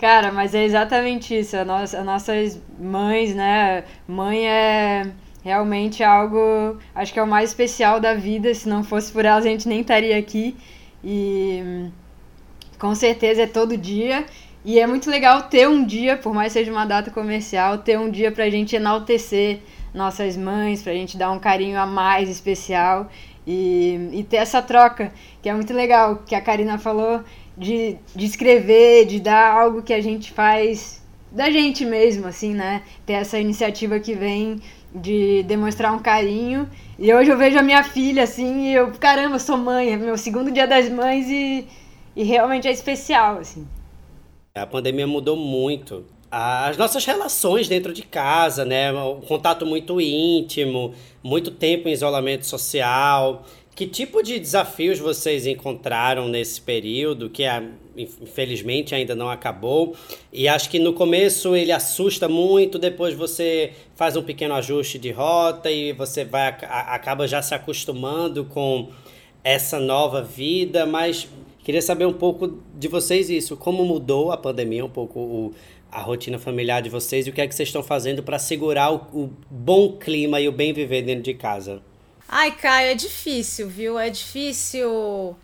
Cara, 0.00 0.32
mas 0.32 0.54
é 0.54 0.64
exatamente 0.64 1.38
isso. 1.38 1.56
A 1.56 1.64
nossa, 1.64 1.98
as 1.98 2.04
nossas 2.04 2.60
mães, 2.78 3.34
né? 3.34 3.84
Mãe 4.08 4.48
é 4.48 5.12
realmente 5.42 6.02
algo, 6.02 6.78
acho 6.94 7.12
que 7.12 7.18
é 7.18 7.22
o 7.22 7.26
mais 7.26 7.50
especial 7.50 8.00
da 8.00 8.14
vida. 8.14 8.54
Se 8.54 8.68
não 8.68 8.82
fosse 8.82 9.12
por 9.12 9.24
elas, 9.24 9.44
a 9.44 9.48
gente 9.48 9.68
nem 9.68 9.82
estaria 9.82 10.18
aqui. 10.18 10.56
E 11.04 11.90
com 12.78 12.94
certeza 12.94 13.42
é 13.42 13.46
todo 13.46 13.76
dia. 13.76 14.24
E 14.64 14.78
é 14.78 14.86
muito 14.86 15.10
legal 15.10 15.44
ter 15.44 15.68
um 15.68 15.84
dia, 15.84 16.16
por 16.16 16.34
mais 16.34 16.52
seja 16.52 16.70
uma 16.70 16.84
data 16.84 17.10
comercial, 17.10 17.78
ter 17.78 17.98
um 17.98 18.10
dia 18.10 18.30
pra 18.30 18.50
gente 18.50 18.76
enaltecer 18.76 19.60
nossas 19.94 20.36
mães, 20.36 20.82
pra 20.82 20.92
gente 20.92 21.16
dar 21.16 21.30
um 21.30 21.38
carinho 21.38 21.78
a 21.78 21.86
mais 21.86 22.28
especial 22.28 23.10
e, 23.46 24.10
e 24.12 24.22
ter 24.22 24.36
essa 24.36 24.60
troca, 24.60 25.12
que 25.42 25.48
é 25.48 25.54
muito 25.54 25.72
legal, 25.72 26.22
que 26.26 26.34
a 26.34 26.40
Karina 26.40 26.78
falou, 26.78 27.22
de, 27.56 27.96
de 28.14 28.26
escrever, 28.26 29.06
de 29.06 29.18
dar 29.18 29.52
algo 29.52 29.82
que 29.82 29.94
a 29.94 30.00
gente 30.00 30.30
faz 30.32 31.02
da 31.32 31.50
gente 31.50 31.84
mesmo, 31.84 32.26
assim, 32.26 32.54
né? 32.54 32.82
Ter 33.06 33.14
essa 33.14 33.38
iniciativa 33.38 33.98
que 33.98 34.14
vem 34.14 34.60
de 34.94 35.42
demonstrar 35.44 35.92
um 35.92 35.98
carinho. 35.98 36.68
E 36.98 37.12
hoje 37.14 37.30
eu 37.30 37.38
vejo 37.38 37.58
a 37.58 37.62
minha 37.62 37.82
filha 37.82 38.24
assim, 38.24 38.66
e 38.66 38.74
eu, 38.74 38.92
caramba, 38.92 39.38
sou 39.38 39.56
mãe, 39.56 39.92
é 39.92 39.96
meu 39.96 40.18
segundo 40.18 40.50
dia 40.50 40.66
das 40.66 40.90
mães 40.90 41.26
e, 41.28 41.66
e 42.14 42.24
realmente 42.24 42.68
é 42.68 42.72
especial, 42.72 43.38
assim. 43.38 43.66
A 44.62 44.66
pandemia 44.66 45.06
mudou 45.06 45.36
muito 45.36 46.04
as 46.30 46.76
nossas 46.76 47.04
relações 47.04 47.66
dentro 47.66 47.92
de 47.92 48.02
casa, 48.02 48.64
né? 48.64 48.92
Um 48.92 49.20
contato 49.20 49.66
muito 49.66 50.00
íntimo, 50.00 50.94
muito 51.22 51.50
tempo 51.50 51.88
em 51.88 51.92
isolamento 51.92 52.46
social. 52.46 53.44
Que 53.74 53.86
tipo 53.86 54.22
de 54.22 54.38
desafios 54.38 54.98
vocês 54.98 55.46
encontraram 55.46 56.28
nesse 56.28 56.60
período, 56.60 57.30
que 57.30 57.42
é, 57.42 57.62
infelizmente 57.96 58.94
ainda 58.94 59.14
não 59.14 59.30
acabou? 59.30 59.96
E 60.32 60.46
acho 60.46 60.68
que 60.68 60.78
no 60.78 60.92
começo 60.92 61.56
ele 61.56 61.72
assusta 61.72 62.28
muito, 62.28 62.78
depois 62.78 63.14
você 63.14 63.72
faz 63.96 64.16
um 64.16 64.22
pequeno 64.22 64.54
ajuste 64.54 64.98
de 64.98 65.10
rota 65.10 65.70
e 65.70 65.92
você 65.92 66.24
vai 66.24 66.48
acaba 66.48 67.26
já 67.26 67.40
se 67.40 67.54
acostumando 67.54 68.44
com 68.44 68.90
essa 69.42 69.80
nova 69.80 70.22
vida, 70.22 70.84
mas 70.84 71.26
queria 71.70 71.82
saber 71.82 72.04
um 72.04 72.12
pouco 72.12 72.60
de 72.74 72.88
vocês 72.88 73.30
isso, 73.30 73.56
como 73.56 73.84
mudou 73.84 74.32
a 74.32 74.36
pandemia, 74.36 74.84
um 74.84 74.90
pouco 74.90 75.20
o, 75.20 75.54
a 75.88 76.00
rotina 76.00 76.36
familiar 76.36 76.82
de 76.82 76.90
vocês 76.90 77.28
e 77.28 77.30
o 77.30 77.32
que 77.32 77.40
é 77.40 77.46
que 77.46 77.54
vocês 77.54 77.68
estão 77.68 77.80
fazendo 77.80 78.24
para 78.24 78.40
segurar 78.40 78.92
o, 78.92 78.96
o 79.12 79.30
bom 79.48 79.96
clima 79.96 80.40
e 80.40 80.48
o 80.48 80.52
bem 80.52 80.72
viver 80.72 81.02
dentro 81.02 81.22
de 81.22 81.32
casa. 81.32 81.80
Ai, 82.28 82.50
Caio, 82.56 82.90
é 82.90 82.94
difícil, 82.96 83.68
viu? 83.68 83.96
É 83.96 84.10
difícil. 84.10 85.36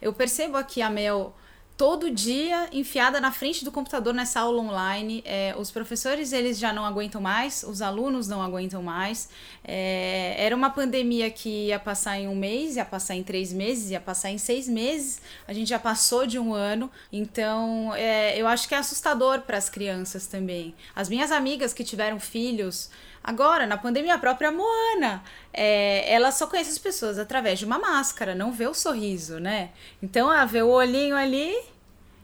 Eu 0.00 0.12
percebo 0.12 0.58
aqui 0.58 0.82
a 0.82 0.90
Mel 0.90 1.34
todo 1.82 2.12
dia 2.12 2.68
enfiada 2.70 3.20
na 3.20 3.32
frente 3.32 3.64
do 3.64 3.72
computador 3.72 4.14
nessa 4.14 4.38
aula 4.38 4.62
online. 4.62 5.20
É, 5.26 5.52
os 5.58 5.72
professores 5.72 6.32
eles 6.32 6.56
já 6.56 6.72
não 6.72 6.84
aguentam 6.84 7.20
mais, 7.20 7.64
os 7.64 7.82
alunos 7.82 8.28
não 8.28 8.40
aguentam 8.40 8.80
mais. 8.80 9.28
É, 9.64 10.36
era 10.38 10.54
uma 10.54 10.70
pandemia 10.70 11.28
que 11.28 11.66
ia 11.66 11.80
passar 11.80 12.20
em 12.20 12.28
um 12.28 12.36
mês, 12.36 12.76
ia 12.76 12.84
passar 12.84 13.16
em 13.16 13.24
três 13.24 13.52
meses, 13.52 13.90
ia 13.90 13.98
passar 13.98 14.30
em 14.30 14.38
seis 14.38 14.68
meses. 14.68 15.20
A 15.48 15.52
gente 15.52 15.70
já 15.70 15.78
passou 15.80 16.24
de 16.24 16.38
um 16.38 16.54
ano, 16.54 16.88
então 17.12 17.92
é, 17.96 18.40
eu 18.40 18.46
acho 18.46 18.68
que 18.68 18.76
é 18.76 18.78
assustador 18.78 19.40
para 19.40 19.58
as 19.58 19.68
crianças 19.68 20.28
também. 20.28 20.76
As 20.94 21.08
minhas 21.08 21.32
amigas 21.32 21.74
que 21.74 21.82
tiveram 21.82 22.20
filhos 22.20 22.90
Agora, 23.24 23.68
na 23.68 23.76
pandemia, 23.76 24.14
a 24.14 24.18
própria 24.18 24.50
Moana, 24.50 25.22
é, 25.52 26.12
ela 26.12 26.32
só 26.32 26.48
conhece 26.48 26.70
as 26.70 26.78
pessoas 26.78 27.20
através 27.20 27.56
de 27.56 27.64
uma 27.64 27.78
máscara, 27.78 28.34
não 28.34 28.50
vê 28.50 28.66
o 28.66 28.74
sorriso, 28.74 29.38
né? 29.38 29.70
Então, 30.02 30.32
ela 30.32 30.44
vê 30.44 30.60
o 30.60 30.68
olhinho 30.68 31.14
ali 31.14 31.54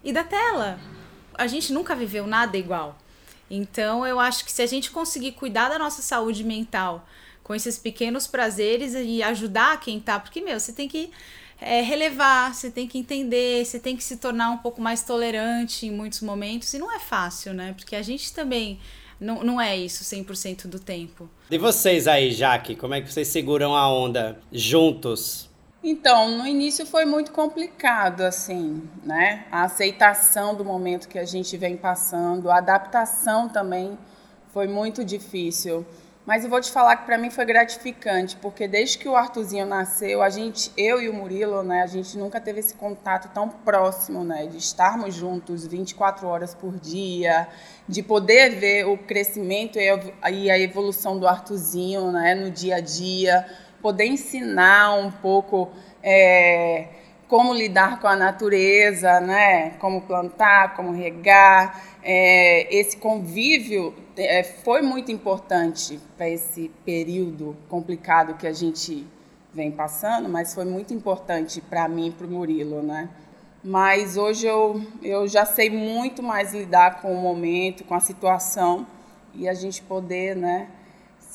e 0.08 0.12
da 0.12 0.24
tela. 0.24 0.80
A 1.34 1.46
gente 1.46 1.70
nunca 1.70 1.94
viveu 1.94 2.26
nada 2.26 2.56
igual. 2.56 2.96
Então, 3.50 4.06
eu 4.06 4.18
acho 4.18 4.42
que 4.42 4.50
se 4.50 4.62
a 4.62 4.66
gente 4.66 4.90
conseguir 4.90 5.32
cuidar 5.32 5.68
da 5.68 5.78
nossa 5.78 6.00
saúde 6.00 6.42
mental 6.42 7.06
com 7.42 7.54
esses 7.54 7.78
pequenos 7.78 8.26
prazeres 8.26 8.94
e 8.94 9.22
ajudar 9.22 9.78
quem 9.80 10.00
tá, 10.00 10.18
porque, 10.18 10.40
meu, 10.40 10.58
você 10.58 10.72
tem 10.72 10.88
que 10.88 11.10
é, 11.60 11.82
relevar, 11.82 12.54
você 12.54 12.70
tem 12.70 12.86
que 12.86 12.96
entender, 12.96 13.64
você 13.66 13.78
tem 13.78 13.96
que 13.96 14.02
se 14.02 14.16
tornar 14.16 14.50
um 14.50 14.58
pouco 14.58 14.80
mais 14.80 15.02
tolerante 15.02 15.86
em 15.86 15.90
muitos 15.90 16.22
momentos, 16.22 16.72
e 16.72 16.78
não 16.78 16.90
é 16.90 16.98
fácil, 16.98 17.52
né? 17.52 17.74
Porque 17.76 17.94
a 17.94 18.02
gente 18.02 18.32
também 18.32 18.80
não, 19.20 19.44
não 19.44 19.60
é 19.60 19.76
isso 19.76 20.04
100% 20.04 20.68
do 20.68 20.78
tempo. 20.78 21.28
E 21.50 21.58
vocês 21.58 22.08
aí, 22.08 22.30
Jaque, 22.32 22.74
como 22.74 22.94
é 22.94 23.02
que 23.02 23.12
vocês 23.12 23.28
seguram 23.28 23.74
a 23.74 23.86
onda 23.92 24.40
juntos? 24.50 25.48
Então, 25.82 26.28
no 26.38 26.46
início 26.46 26.84
foi 26.84 27.04
muito 27.04 27.30
complicado, 27.30 28.22
assim, 28.22 28.82
né? 29.04 29.46
A 29.50 29.62
aceitação 29.62 30.54
do 30.54 30.64
momento 30.64 31.08
que 31.08 31.18
a 31.18 31.24
gente 31.24 31.56
vem 31.56 31.76
passando, 31.76 32.50
a 32.50 32.58
adaptação 32.58 33.48
também 33.48 33.96
foi 34.52 34.66
muito 34.66 35.04
difícil. 35.04 35.86
Mas 36.26 36.44
eu 36.44 36.50
vou 36.50 36.60
te 36.60 36.70
falar 36.70 36.96
que 36.96 37.06
para 37.06 37.16
mim 37.16 37.30
foi 37.30 37.46
gratificante, 37.46 38.36
porque 38.36 38.68
desde 38.68 38.98
que 38.98 39.08
o 39.08 39.16
Arthurzinho 39.16 39.64
nasceu, 39.64 40.20
a 40.20 40.28
gente, 40.28 40.70
eu 40.76 41.00
e 41.00 41.08
o 41.08 41.14
Murilo, 41.14 41.62
né, 41.62 41.80
a 41.80 41.86
gente 41.86 42.18
nunca 42.18 42.38
teve 42.38 42.60
esse 42.60 42.74
contato 42.74 43.32
tão 43.32 43.48
próximo, 43.48 44.22
né, 44.24 44.46
de 44.46 44.58
estarmos 44.58 45.14
juntos 45.14 45.66
24 45.66 46.26
horas 46.26 46.54
por 46.54 46.76
dia, 46.76 47.48
de 47.88 48.02
poder 48.02 48.56
ver 48.56 48.84
o 48.84 48.98
crescimento 48.98 49.78
e 49.78 50.50
a 50.50 50.58
evolução 50.58 51.18
do 51.18 51.26
Arthurzinho, 51.26 52.12
né, 52.12 52.34
no 52.34 52.50
dia 52.50 52.76
a 52.76 52.80
dia, 52.80 53.46
poder 53.82 54.06
ensinar 54.06 54.94
um 54.94 55.10
pouco 55.10 55.70
é, 56.02 56.88
como 57.28 57.52
lidar 57.52 58.00
com 58.00 58.06
a 58.06 58.16
natureza, 58.16 59.20
né? 59.20 59.70
Como 59.78 60.00
plantar, 60.02 60.74
como 60.74 60.92
regar. 60.92 61.98
É, 62.02 62.74
esse 62.74 62.96
convívio 62.96 63.94
é, 64.16 64.42
foi 64.42 64.80
muito 64.80 65.12
importante 65.12 66.00
para 66.16 66.28
esse 66.28 66.70
período 66.84 67.56
complicado 67.68 68.34
que 68.34 68.46
a 68.46 68.52
gente 68.52 69.06
vem 69.52 69.70
passando, 69.70 70.28
mas 70.28 70.54
foi 70.54 70.64
muito 70.64 70.94
importante 70.94 71.60
para 71.60 71.88
mim 71.88 72.08
e 72.08 72.10
para 72.10 72.26
o 72.26 72.30
Murilo, 72.30 72.82
né? 72.82 73.08
Mas 73.62 74.16
hoje 74.16 74.46
eu, 74.46 74.80
eu 75.02 75.26
já 75.26 75.44
sei 75.44 75.68
muito 75.68 76.22
mais 76.22 76.54
lidar 76.54 77.02
com 77.02 77.12
o 77.12 77.20
momento, 77.20 77.84
com 77.84 77.94
a 77.94 78.00
situação 78.00 78.86
e 79.34 79.48
a 79.48 79.54
gente 79.54 79.82
poder, 79.82 80.36
né? 80.36 80.68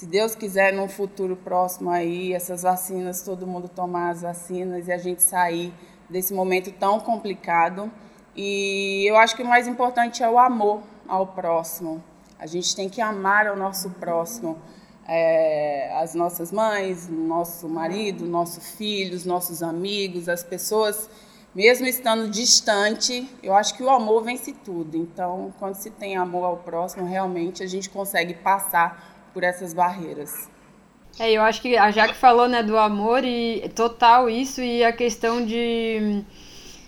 Se 0.04 0.10
Deus 0.10 0.36
quiser, 0.36 0.74
num 0.74 0.90
futuro 0.90 1.38
próximo 1.38 1.90
aí, 1.90 2.34
essas 2.34 2.64
vacinas, 2.64 3.22
todo 3.22 3.48
mundo 3.48 3.70
tomar 3.70 4.10
as 4.10 4.22
vacinas 4.22 4.90
e 4.90 4.92
a 4.92 4.98
gente 4.98 5.24
sair 5.24 5.74
desse 6.10 6.34
momento 6.34 6.74
tão 6.74 7.00
complicado. 7.00 7.90
E 8.36 9.10
eu 9.10 9.16
acho 9.16 9.34
que 9.34 9.42
o 9.42 9.48
mais 9.48 9.66
importante 9.66 10.22
é 10.22 10.30
o 10.30 10.38
amor 10.38 10.82
ao 11.08 11.28
próximo. 11.28 12.04
A 12.38 12.46
gente 12.46 12.76
tem 12.76 12.90
que 12.90 13.00
amar 13.00 13.48
o 13.48 13.56
nosso 13.56 13.92
próximo, 13.92 14.58
é, 15.08 15.90
as 15.96 16.14
nossas 16.14 16.52
mães, 16.52 17.08
nosso 17.08 17.70
marido, 17.70 18.26
nosso 18.26 18.60
filho, 18.60 19.16
os 19.16 19.24
nossos 19.24 19.64
amigos, 19.64 20.28
as 20.28 20.44
pessoas, 20.44 21.10
mesmo 21.56 21.88
estando 21.88 22.30
distante, 22.30 23.26
eu 23.42 23.56
acho 23.56 23.74
que 23.74 23.82
o 23.82 23.90
amor 23.90 24.22
vence 24.22 24.52
tudo. 24.52 24.98
Então, 24.98 25.54
quando 25.60 25.76
se 25.76 25.90
tem 25.90 26.18
amor 26.18 26.44
ao 26.44 26.58
próximo, 26.58 27.08
realmente 27.08 27.64
a 27.64 27.68
gente 27.68 27.90
consegue 27.90 28.34
passar 28.34 29.13
por 29.34 29.44
essas 29.44 29.74
barreiras. 29.74 30.50
É, 31.20 31.32
eu 31.32 31.42
acho 31.42 31.62
que 31.62 31.78
a 31.78 31.92
Jaque 31.92 32.16
falou, 32.16 32.48
né, 32.48 32.64
do 32.64 32.78
amor 32.78 33.24
e 33.24 33.70
total 33.76 34.30
isso 34.30 34.62
e 34.62 34.84
a 34.84 34.92
questão 34.92 35.46
de 35.46 36.24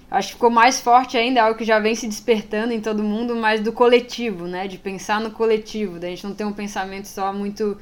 acho 0.09 0.29
que 0.29 0.33
ficou 0.35 0.49
mais 0.49 0.79
forte 0.79 1.17
ainda, 1.17 1.39
é 1.39 1.43
algo 1.43 1.57
que 1.57 1.65
já 1.65 1.79
vem 1.79 1.93
se 1.93 2.07
despertando 2.07 2.71
em 2.71 2.79
todo 2.79 3.03
mundo, 3.03 3.35
mas 3.35 3.61
do 3.61 3.71
coletivo, 3.73 4.45
né, 4.47 4.67
de 4.67 4.77
pensar 4.77 5.19
no 5.19 5.31
coletivo, 5.31 5.99
da 5.99 6.07
gente 6.07 6.23
não 6.23 6.33
ter 6.33 6.45
um 6.45 6.53
pensamento 6.53 7.07
só 7.07 7.33
muito 7.33 7.77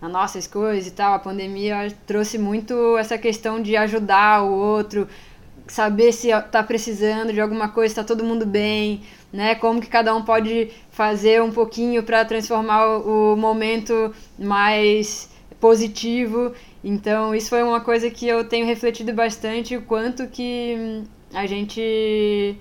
na 0.00 0.08
nossas 0.08 0.46
coisas 0.46 0.86
e 0.86 0.90
tal. 0.90 1.14
A 1.14 1.18
pandemia 1.18 1.88
trouxe 2.06 2.38
muito 2.38 2.96
essa 2.98 3.16
questão 3.16 3.60
de 3.62 3.76
ajudar 3.76 4.42
o 4.42 4.52
outro, 4.52 5.08
saber 5.66 6.12
se 6.12 6.30
está 6.30 6.62
precisando 6.62 7.32
de 7.32 7.40
alguma 7.40 7.68
coisa, 7.68 7.92
está 7.92 8.04
todo 8.04 8.24
mundo 8.24 8.46
bem, 8.46 9.02
né? 9.36 9.54
Como 9.54 9.80
que 9.80 9.86
cada 9.86 10.14
um 10.16 10.22
pode 10.22 10.70
fazer 10.90 11.42
um 11.42 11.52
pouquinho 11.52 12.02
para 12.02 12.24
transformar 12.24 12.86
o 12.86 13.36
momento 13.36 14.14
mais 14.38 15.30
positivo. 15.60 16.52
Então, 16.82 17.34
isso 17.34 17.50
foi 17.50 17.62
uma 17.62 17.80
coisa 17.80 18.10
que 18.10 18.26
eu 18.26 18.48
tenho 18.48 18.66
refletido 18.66 19.12
bastante, 19.12 19.76
o 19.76 19.82
quanto 19.82 20.26
que 20.28 21.04
a 21.34 21.46
gente 21.46 22.56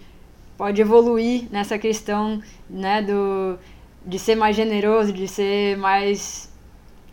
pode 0.58 0.82
evoluir 0.82 1.48
nessa 1.50 1.78
questão, 1.78 2.42
né, 2.70 3.02
do, 3.02 3.58
de 4.06 4.20
ser 4.20 4.36
mais 4.36 4.56
generoso, 4.56 5.14
de 5.14 5.28
ser 5.28 5.78
mais, 5.78 6.52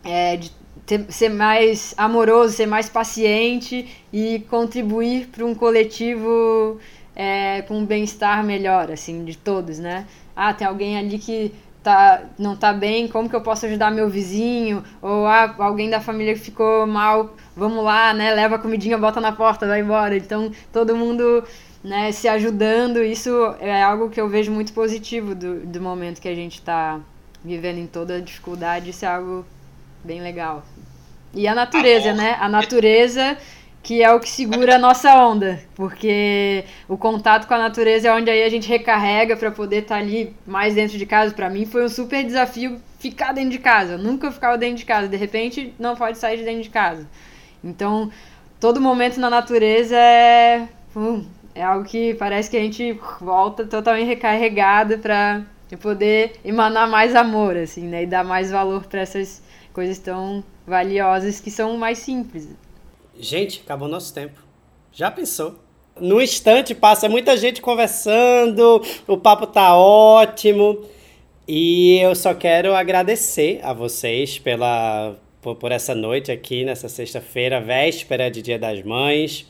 é, 0.03 0.35
de 0.35 0.51
ter, 0.85 1.05
ser 1.09 1.29
mais 1.29 1.93
amoroso, 1.97 2.53
ser 2.53 2.65
mais 2.65 2.89
paciente 2.89 3.87
e 4.11 4.39
contribuir 4.49 5.27
para 5.27 5.45
um 5.45 5.55
coletivo 5.55 6.79
é, 7.15 7.61
com 7.63 7.79
um 7.79 7.85
bem-estar 7.85 8.43
melhor, 8.43 8.91
assim, 8.91 9.23
de 9.23 9.37
todos, 9.37 9.79
né? 9.79 10.05
Ah, 10.35 10.53
tem 10.53 10.65
alguém 10.65 10.97
ali 10.97 11.19
que 11.19 11.53
tá, 11.83 12.23
não 12.39 12.55
tá 12.55 12.73
bem, 12.73 13.07
como 13.07 13.29
que 13.29 13.35
eu 13.35 13.41
posso 13.41 13.65
ajudar 13.65 13.91
meu 13.91 14.09
vizinho? 14.09 14.83
Ou 15.01 15.27
ah, 15.27 15.53
alguém 15.59 15.89
da 15.89 15.99
família 15.99 16.33
que 16.33 16.39
ficou 16.39 16.87
mal, 16.87 17.35
vamos 17.55 17.83
lá, 17.83 18.13
né? 18.13 18.33
Leva 18.33 18.55
a 18.55 18.59
comidinha, 18.59 18.97
bota 18.97 19.21
na 19.21 19.31
porta, 19.31 19.67
vai 19.67 19.81
embora. 19.81 20.15
Então, 20.15 20.51
todo 20.71 20.95
mundo 20.95 21.43
né, 21.83 22.11
se 22.11 22.27
ajudando, 22.27 23.03
isso 23.03 23.29
é 23.59 23.83
algo 23.83 24.09
que 24.09 24.19
eu 24.19 24.29
vejo 24.29 24.51
muito 24.51 24.73
positivo 24.73 25.35
do, 25.35 25.59
do 25.59 25.81
momento 25.81 26.21
que 26.21 26.29
a 26.29 26.35
gente 26.35 26.55
está 26.55 26.99
vivendo 27.43 27.77
em 27.77 27.87
toda 27.87 28.15
a 28.15 28.21
dificuldade, 28.21 28.91
isso 28.91 29.03
é 29.03 29.09
algo 29.09 29.45
bem 30.03 30.21
legal. 30.21 30.63
E 31.33 31.47
a 31.47 31.53
natureza, 31.53 32.13
né? 32.13 32.37
A 32.39 32.47
natureza 32.47 33.37
que 33.83 34.01
é 34.01 34.11
o 34.13 34.19
que 34.19 34.29
segura 34.29 34.75
a 34.75 34.79
nossa 34.79 35.13
onda, 35.13 35.59
porque 35.75 36.63
o 36.87 36.97
contato 36.97 37.47
com 37.47 37.53
a 37.53 37.57
natureza 37.57 38.07
é 38.07 38.13
onde 38.13 38.31
aí 38.31 38.41
a 38.43 38.49
gente 38.49 38.67
recarrega 38.69 39.35
para 39.35 39.51
poder 39.51 39.83
estar 39.83 39.95
tá 39.95 40.01
ali 40.01 40.33
mais 40.47 40.73
dentro 40.73 40.97
de 40.97 41.05
casa. 41.05 41.33
Para 41.33 41.49
mim 41.49 41.65
foi 41.65 41.83
um 41.83 41.89
super 41.89 42.23
desafio 42.23 42.79
ficar 42.97 43.33
dentro 43.33 43.51
de 43.51 43.59
casa. 43.59 43.93
Eu 43.93 43.97
nunca 43.97 44.31
ficava 44.31 44.57
dentro 44.57 44.77
de 44.77 44.85
casa, 44.85 45.09
de 45.09 45.17
repente 45.17 45.73
não 45.77 45.97
pode 45.97 46.17
sair 46.17 46.37
de 46.37 46.45
dentro 46.45 46.63
de 46.63 46.69
casa. 46.69 47.05
Então, 47.61 48.09
todo 48.57 48.79
momento 48.79 49.19
na 49.19 49.29
natureza 49.29 49.97
é 49.97 50.65
hum, 50.95 51.25
é 51.53 51.61
algo 51.61 51.83
que 51.85 52.13
parece 52.13 52.49
que 52.49 52.57
a 52.57 52.61
gente 52.61 52.97
volta 53.19 53.65
totalmente 53.65 54.07
recarregado 54.07 54.97
para 54.99 55.43
poder 55.81 56.39
emanar 56.45 56.87
mais 56.87 57.15
amor 57.15 57.57
assim, 57.57 57.87
né, 57.87 58.03
e 58.03 58.05
dar 58.05 58.23
mais 58.23 58.49
valor 58.51 58.85
para 58.85 59.01
essas 59.01 59.41
coisas 59.73 59.97
tão 59.97 60.43
valiosas 60.65 61.39
que 61.39 61.51
são 61.51 61.77
mais 61.77 61.97
simples. 61.97 62.47
Gente, 63.19 63.61
acabou 63.63 63.87
nosso 63.87 64.13
tempo. 64.13 64.41
Já 64.91 65.09
pensou? 65.09 65.55
No 65.99 66.21
instante 66.21 66.73
passa 66.73 67.07
muita 67.07 67.37
gente 67.37 67.61
conversando, 67.61 68.81
o 69.07 69.17
papo 69.17 69.45
tá 69.45 69.75
ótimo. 69.75 70.83
E 71.47 71.99
eu 71.99 72.15
só 72.15 72.33
quero 72.33 72.73
agradecer 72.73 73.59
a 73.63 73.73
vocês 73.73 74.39
pela 74.39 75.15
por, 75.41 75.55
por 75.55 75.71
essa 75.71 75.93
noite 75.93 76.31
aqui 76.31 76.63
nessa 76.63 76.87
sexta-feira, 76.87 77.59
véspera 77.59 78.31
de 78.31 78.41
Dia 78.41 78.57
das 78.57 78.81
Mães. 78.81 79.45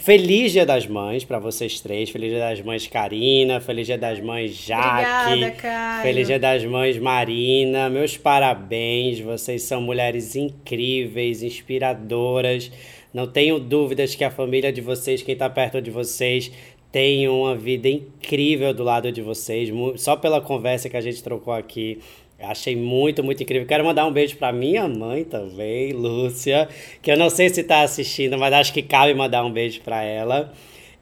Feliz 0.00 0.52
Dia 0.52 0.64
das 0.64 0.86
Mães 0.86 1.24
para 1.24 1.38
vocês 1.38 1.78
três. 1.80 2.08
Feliz 2.08 2.30
Dia 2.30 2.40
das 2.40 2.60
Mães, 2.62 2.86
Karina. 2.86 3.60
Feliz 3.60 3.86
Dia 3.86 3.98
das 3.98 4.18
Mães, 4.18 4.52
Jaque. 4.52 5.32
Obrigada, 5.32 5.50
Caio. 5.56 6.02
Feliz 6.02 6.26
Dia 6.26 6.38
das 6.38 6.64
Mães, 6.64 6.98
Marina. 6.98 7.90
Meus 7.90 8.16
parabéns. 8.16 9.20
Vocês 9.20 9.62
são 9.62 9.82
mulheres 9.82 10.34
incríveis, 10.36 11.42
inspiradoras. 11.42 12.72
Não 13.12 13.26
tenho 13.26 13.60
dúvidas 13.60 14.14
que 14.14 14.24
a 14.24 14.30
família 14.30 14.72
de 14.72 14.80
vocês, 14.80 15.22
quem 15.22 15.34
está 15.34 15.50
perto 15.50 15.82
de 15.82 15.90
vocês, 15.90 16.50
tem 16.90 17.28
uma 17.28 17.54
vida 17.54 17.88
incrível 17.88 18.72
do 18.72 18.82
lado 18.82 19.12
de 19.12 19.20
vocês. 19.20 19.68
Só 19.96 20.16
pela 20.16 20.40
conversa 20.40 20.88
que 20.88 20.96
a 20.96 21.00
gente 21.00 21.22
trocou 21.22 21.52
aqui. 21.52 21.98
Achei 22.44 22.76
muito, 22.76 23.22
muito 23.22 23.42
incrível. 23.42 23.66
Quero 23.66 23.84
mandar 23.84 24.06
um 24.06 24.12
beijo 24.12 24.36
para 24.36 24.52
minha 24.52 24.86
mãe 24.88 25.24
também, 25.24 25.92
Lúcia, 25.92 26.68
que 27.02 27.10
eu 27.10 27.16
não 27.16 27.30
sei 27.30 27.48
se 27.48 27.60
está 27.60 27.82
assistindo, 27.82 28.38
mas 28.38 28.52
acho 28.52 28.72
que 28.72 28.82
cabe 28.82 29.14
mandar 29.14 29.44
um 29.44 29.50
beijo 29.50 29.80
para 29.82 30.02
ela. 30.02 30.52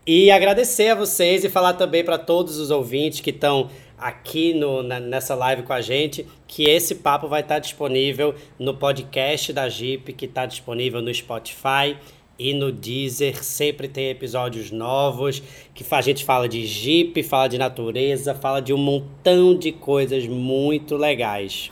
E 0.07 0.31
agradecer 0.31 0.89
a 0.89 0.95
vocês 0.95 1.45
e 1.45 1.49
falar 1.49 1.75
também 1.75 2.05
para 2.05 2.19
todos 2.19 2.59
os 2.59 2.71
ouvintes 2.71 3.21
que 3.21 3.31
estão 3.31 3.71
aqui 3.97 4.53
no, 4.53 4.83
na, 4.83 4.99
nessa 4.99 5.35
live 5.35 5.63
com 5.63 5.73
a 5.73 5.81
gente 5.81 6.27
que 6.49 6.65
esse 6.65 6.97
papo 6.97 7.29
vai 7.29 7.41
estar 7.41 7.61
disponível 7.61 8.35
no 8.59 8.75
podcast 8.75 9.53
da 9.53 9.69
Jeep, 9.69 10.13
que 10.13 10.25
está 10.25 10.45
disponível 10.45 11.01
no 11.01 11.15
Spotify 11.15 11.97
e 12.43 12.53
no 12.53 12.73
Deezer. 12.73 13.45
Sempre 13.45 13.87
tem 13.87 14.11
episódios 14.11 14.71
novos 14.71 15.43
que 15.73 15.85
a 15.91 16.01
gente 16.01 16.25
fala 16.25 16.49
de 16.49 16.67
Jeep, 16.67 17.23
fala 17.23 17.49
de 17.49 17.57
natureza, 17.57 18.35
fala 18.35 18.61
de 18.61 18.73
um 18.73 18.79
montão 18.79 19.57
de 19.57 19.71
coisas 19.71 20.27
muito 20.27 20.97
legais. 20.97 21.71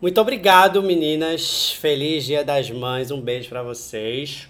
Muito 0.00 0.20
obrigado, 0.20 0.82
meninas. 0.82 1.70
Feliz 1.72 2.24
Dia 2.24 2.42
das 2.42 2.70
Mães. 2.70 3.10
Um 3.10 3.20
beijo 3.20 3.48
para 3.48 3.62
vocês. 3.62 4.48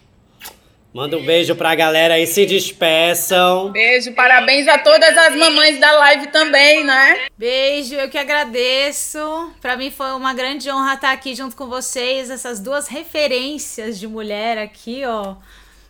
Manda 0.97 1.19
um 1.19 1.23
beijo 1.23 1.55
pra 1.55 1.75
galera 1.75 2.15
aí, 2.15 2.27
se 2.27 2.47
despeçam. 2.47 3.71
Beijo, 3.71 4.15
parabéns 4.15 4.67
a 4.67 4.79
todas 4.79 5.15
as 5.15 5.37
mamães 5.37 5.79
da 5.79 5.93
live 5.93 6.29
também, 6.29 6.85
né? 6.85 7.27
Beijo, 7.37 7.95
eu 7.97 8.09
que 8.09 8.17
agradeço. 8.17 9.53
Para 9.61 9.77
mim 9.77 9.91
foi 9.91 10.13
uma 10.13 10.33
grande 10.33 10.71
honra 10.71 10.95
estar 10.95 11.13
aqui 11.13 11.35
junto 11.35 11.55
com 11.55 11.67
vocês, 11.67 12.31
essas 12.31 12.61
duas 12.61 12.89
referências 12.89 14.01
de 14.01 14.09
mulher 14.09 14.57
aqui, 14.57 15.03
ó. 15.05 15.37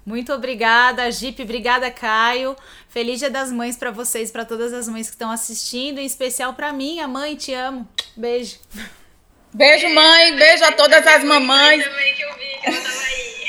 Muito 0.05 0.33
obrigada, 0.33 1.09
Jeep, 1.09 1.41
obrigada, 1.41 1.89
Caio. 1.89 2.57
Feliz 2.89 3.21
Dia 3.21 3.31
das 3.31 3.53
Mães 3.53 3.77
para 3.77 3.93
vocês, 3.93 4.33
para 4.33 4.45
todas 4.45 4.73
as 4.73 4.89
mães 4.89 5.07
que 5.07 5.15
estão 5.15 5.31
assistindo, 5.31 6.01
em 6.01 6.05
especial 6.05 6.53
para 6.53 6.73
mim, 6.73 6.99
a 6.99 7.07
mãe, 7.07 7.37
te 7.37 7.55
amo. 7.55 7.87
Beijo. 8.17 8.57
Beijo, 9.55 9.89
mãe. 9.89 10.35
Beijo 10.35 10.65
a 10.65 10.73
todas 10.73 11.07
as 11.07 11.23
mamães. 11.23 11.85
também 11.85 12.13
que 12.13 12.23
eu 12.23 12.35
vi 12.35 12.61
que 12.61 12.67
ela 12.67 12.81
tava 12.81 13.03
aí. 13.05 13.46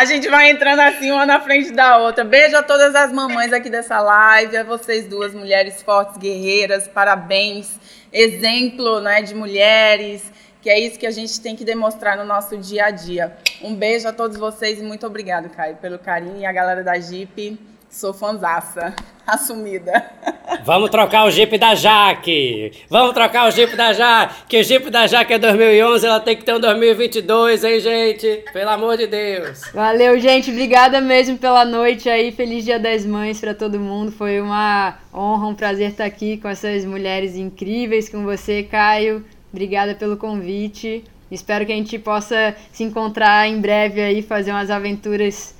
A 0.00 0.06
gente 0.06 0.30
vai 0.30 0.50
entrando 0.50 0.80
assim 0.80 1.10
uma 1.10 1.26
na 1.26 1.38
frente 1.40 1.72
da 1.72 1.98
outra. 1.98 2.24
Beijo 2.24 2.56
a 2.56 2.62
todas 2.62 2.94
as 2.94 3.12
mamães 3.12 3.52
aqui 3.52 3.68
dessa 3.68 4.00
live, 4.00 4.56
a 4.56 4.64
vocês 4.64 5.06
duas 5.06 5.34
mulheres 5.34 5.82
fortes, 5.82 6.16
guerreiras, 6.16 6.88
parabéns. 6.88 7.78
Exemplo 8.10 9.02
né, 9.02 9.20
de 9.20 9.34
mulheres, 9.34 10.32
que 10.62 10.70
é 10.70 10.80
isso 10.80 10.98
que 10.98 11.06
a 11.06 11.10
gente 11.10 11.38
tem 11.42 11.54
que 11.54 11.66
demonstrar 11.66 12.16
no 12.16 12.24
nosso 12.24 12.56
dia 12.56 12.86
a 12.86 12.90
dia. 12.90 13.36
Um 13.60 13.74
beijo 13.74 14.08
a 14.08 14.12
todos 14.14 14.38
vocês 14.38 14.78
e 14.78 14.82
muito 14.82 15.06
obrigado, 15.06 15.50
Caio, 15.50 15.76
pelo 15.76 15.98
carinho 15.98 16.38
e 16.38 16.46
a 16.46 16.52
galera 16.52 16.82
da 16.82 16.98
Jeep. 16.98 17.69
Sou 17.90 18.14
fanzaça, 18.14 18.94
assumida. 19.26 20.04
Vamos 20.64 20.90
trocar 20.90 21.24
o 21.24 21.30
Jeep 21.30 21.58
da 21.58 21.74
Jaque. 21.74 22.70
Vamos 22.88 23.12
trocar 23.12 23.48
o 23.48 23.50
Jeep 23.50 23.74
da 23.74 23.92
Jaque. 23.92 24.34
Que 24.48 24.60
o 24.60 24.64
Jeep 24.64 24.88
da 24.90 25.08
Jaque 25.08 25.32
é 25.32 25.38
2011, 25.38 26.06
ela 26.06 26.20
tem 26.20 26.36
que 26.36 26.44
ter 26.44 26.54
um 26.54 26.60
2022, 26.60 27.64
hein, 27.64 27.80
gente? 27.80 28.44
Pelo 28.52 28.70
amor 28.70 28.96
de 28.96 29.08
Deus. 29.08 29.62
Valeu, 29.74 30.20
gente. 30.20 30.52
Obrigada 30.52 31.00
mesmo 31.00 31.36
pela 31.36 31.64
noite 31.64 32.08
aí. 32.08 32.30
Feliz 32.30 32.64
Dia 32.64 32.78
das 32.78 33.04
Mães 33.04 33.40
para 33.40 33.54
todo 33.54 33.80
mundo. 33.80 34.12
Foi 34.12 34.40
uma 34.40 34.96
honra, 35.12 35.48
um 35.48 35.54
prazer 35.54 35.90
estar 35.90 36.04
aqui 36.04 36.36
com 36.36 36.48
essas 36.48 36.84
mulheres 36.84 37.34
incríveis, 37.34 38.08
com 38.08 38.22
você, 38.22 38.62
Caio. 38.62 39.24
Obrigada 39.52 39.96
pelo 39.96 40.16
convite. 40.16 41.02
Espero 41.28 41.66
que 41.66 41.72
a 41.72 41.76
gente 41.76 41.98
possa 41.98 42.54
se 42.72 42.84
encontrar 42.84 43.48
em 43.48 43.60
breve 43.60 44.00
aí, 44.00 44.22
fazer 44.22 44.52
umas 44.52 44.70
aventuras 44.70 45.58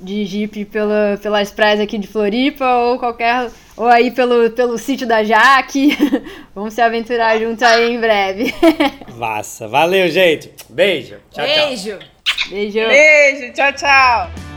de 0.00 0.24
Jeep 0.24 0.64
pela, 0.66 1.18
pelas 1.22 1.50
praias 1.50 1.80
aqui 1.80 1.98
de 1.98 2.06
Floripa 2.06 2.64
ou 2.64 2.98
qualquer 2.98 3.50
ou 3.76 3.86
aí 3.86 4.10
pelo, 4.10 4.50
pelo 4.50 4.76
sítio 4.78 5.06
da 5.06 5.22
Jaque. 5.22 5.96
Vamos 6.54 6.74
se 6.74 6.80
aventurar 6.80 7.38
junto 7.38 7.64
aí 7.64 7.94
em 7.94 8.00
breve. 8.00 8.54
Massa. 9.16 9.68
Valeu, 9.68 10.08
gente. 10.08 10.50
Beijo. 10.68 11.16
Tchau, 11.30 11.44
Beijo. 11.44 11.98
tchau. 11.98 12.08
Beijo. 12.50 12.78
Beijo, 12.78 13.52
tchau, 13.52 13.72
tchau. 13.72 14.49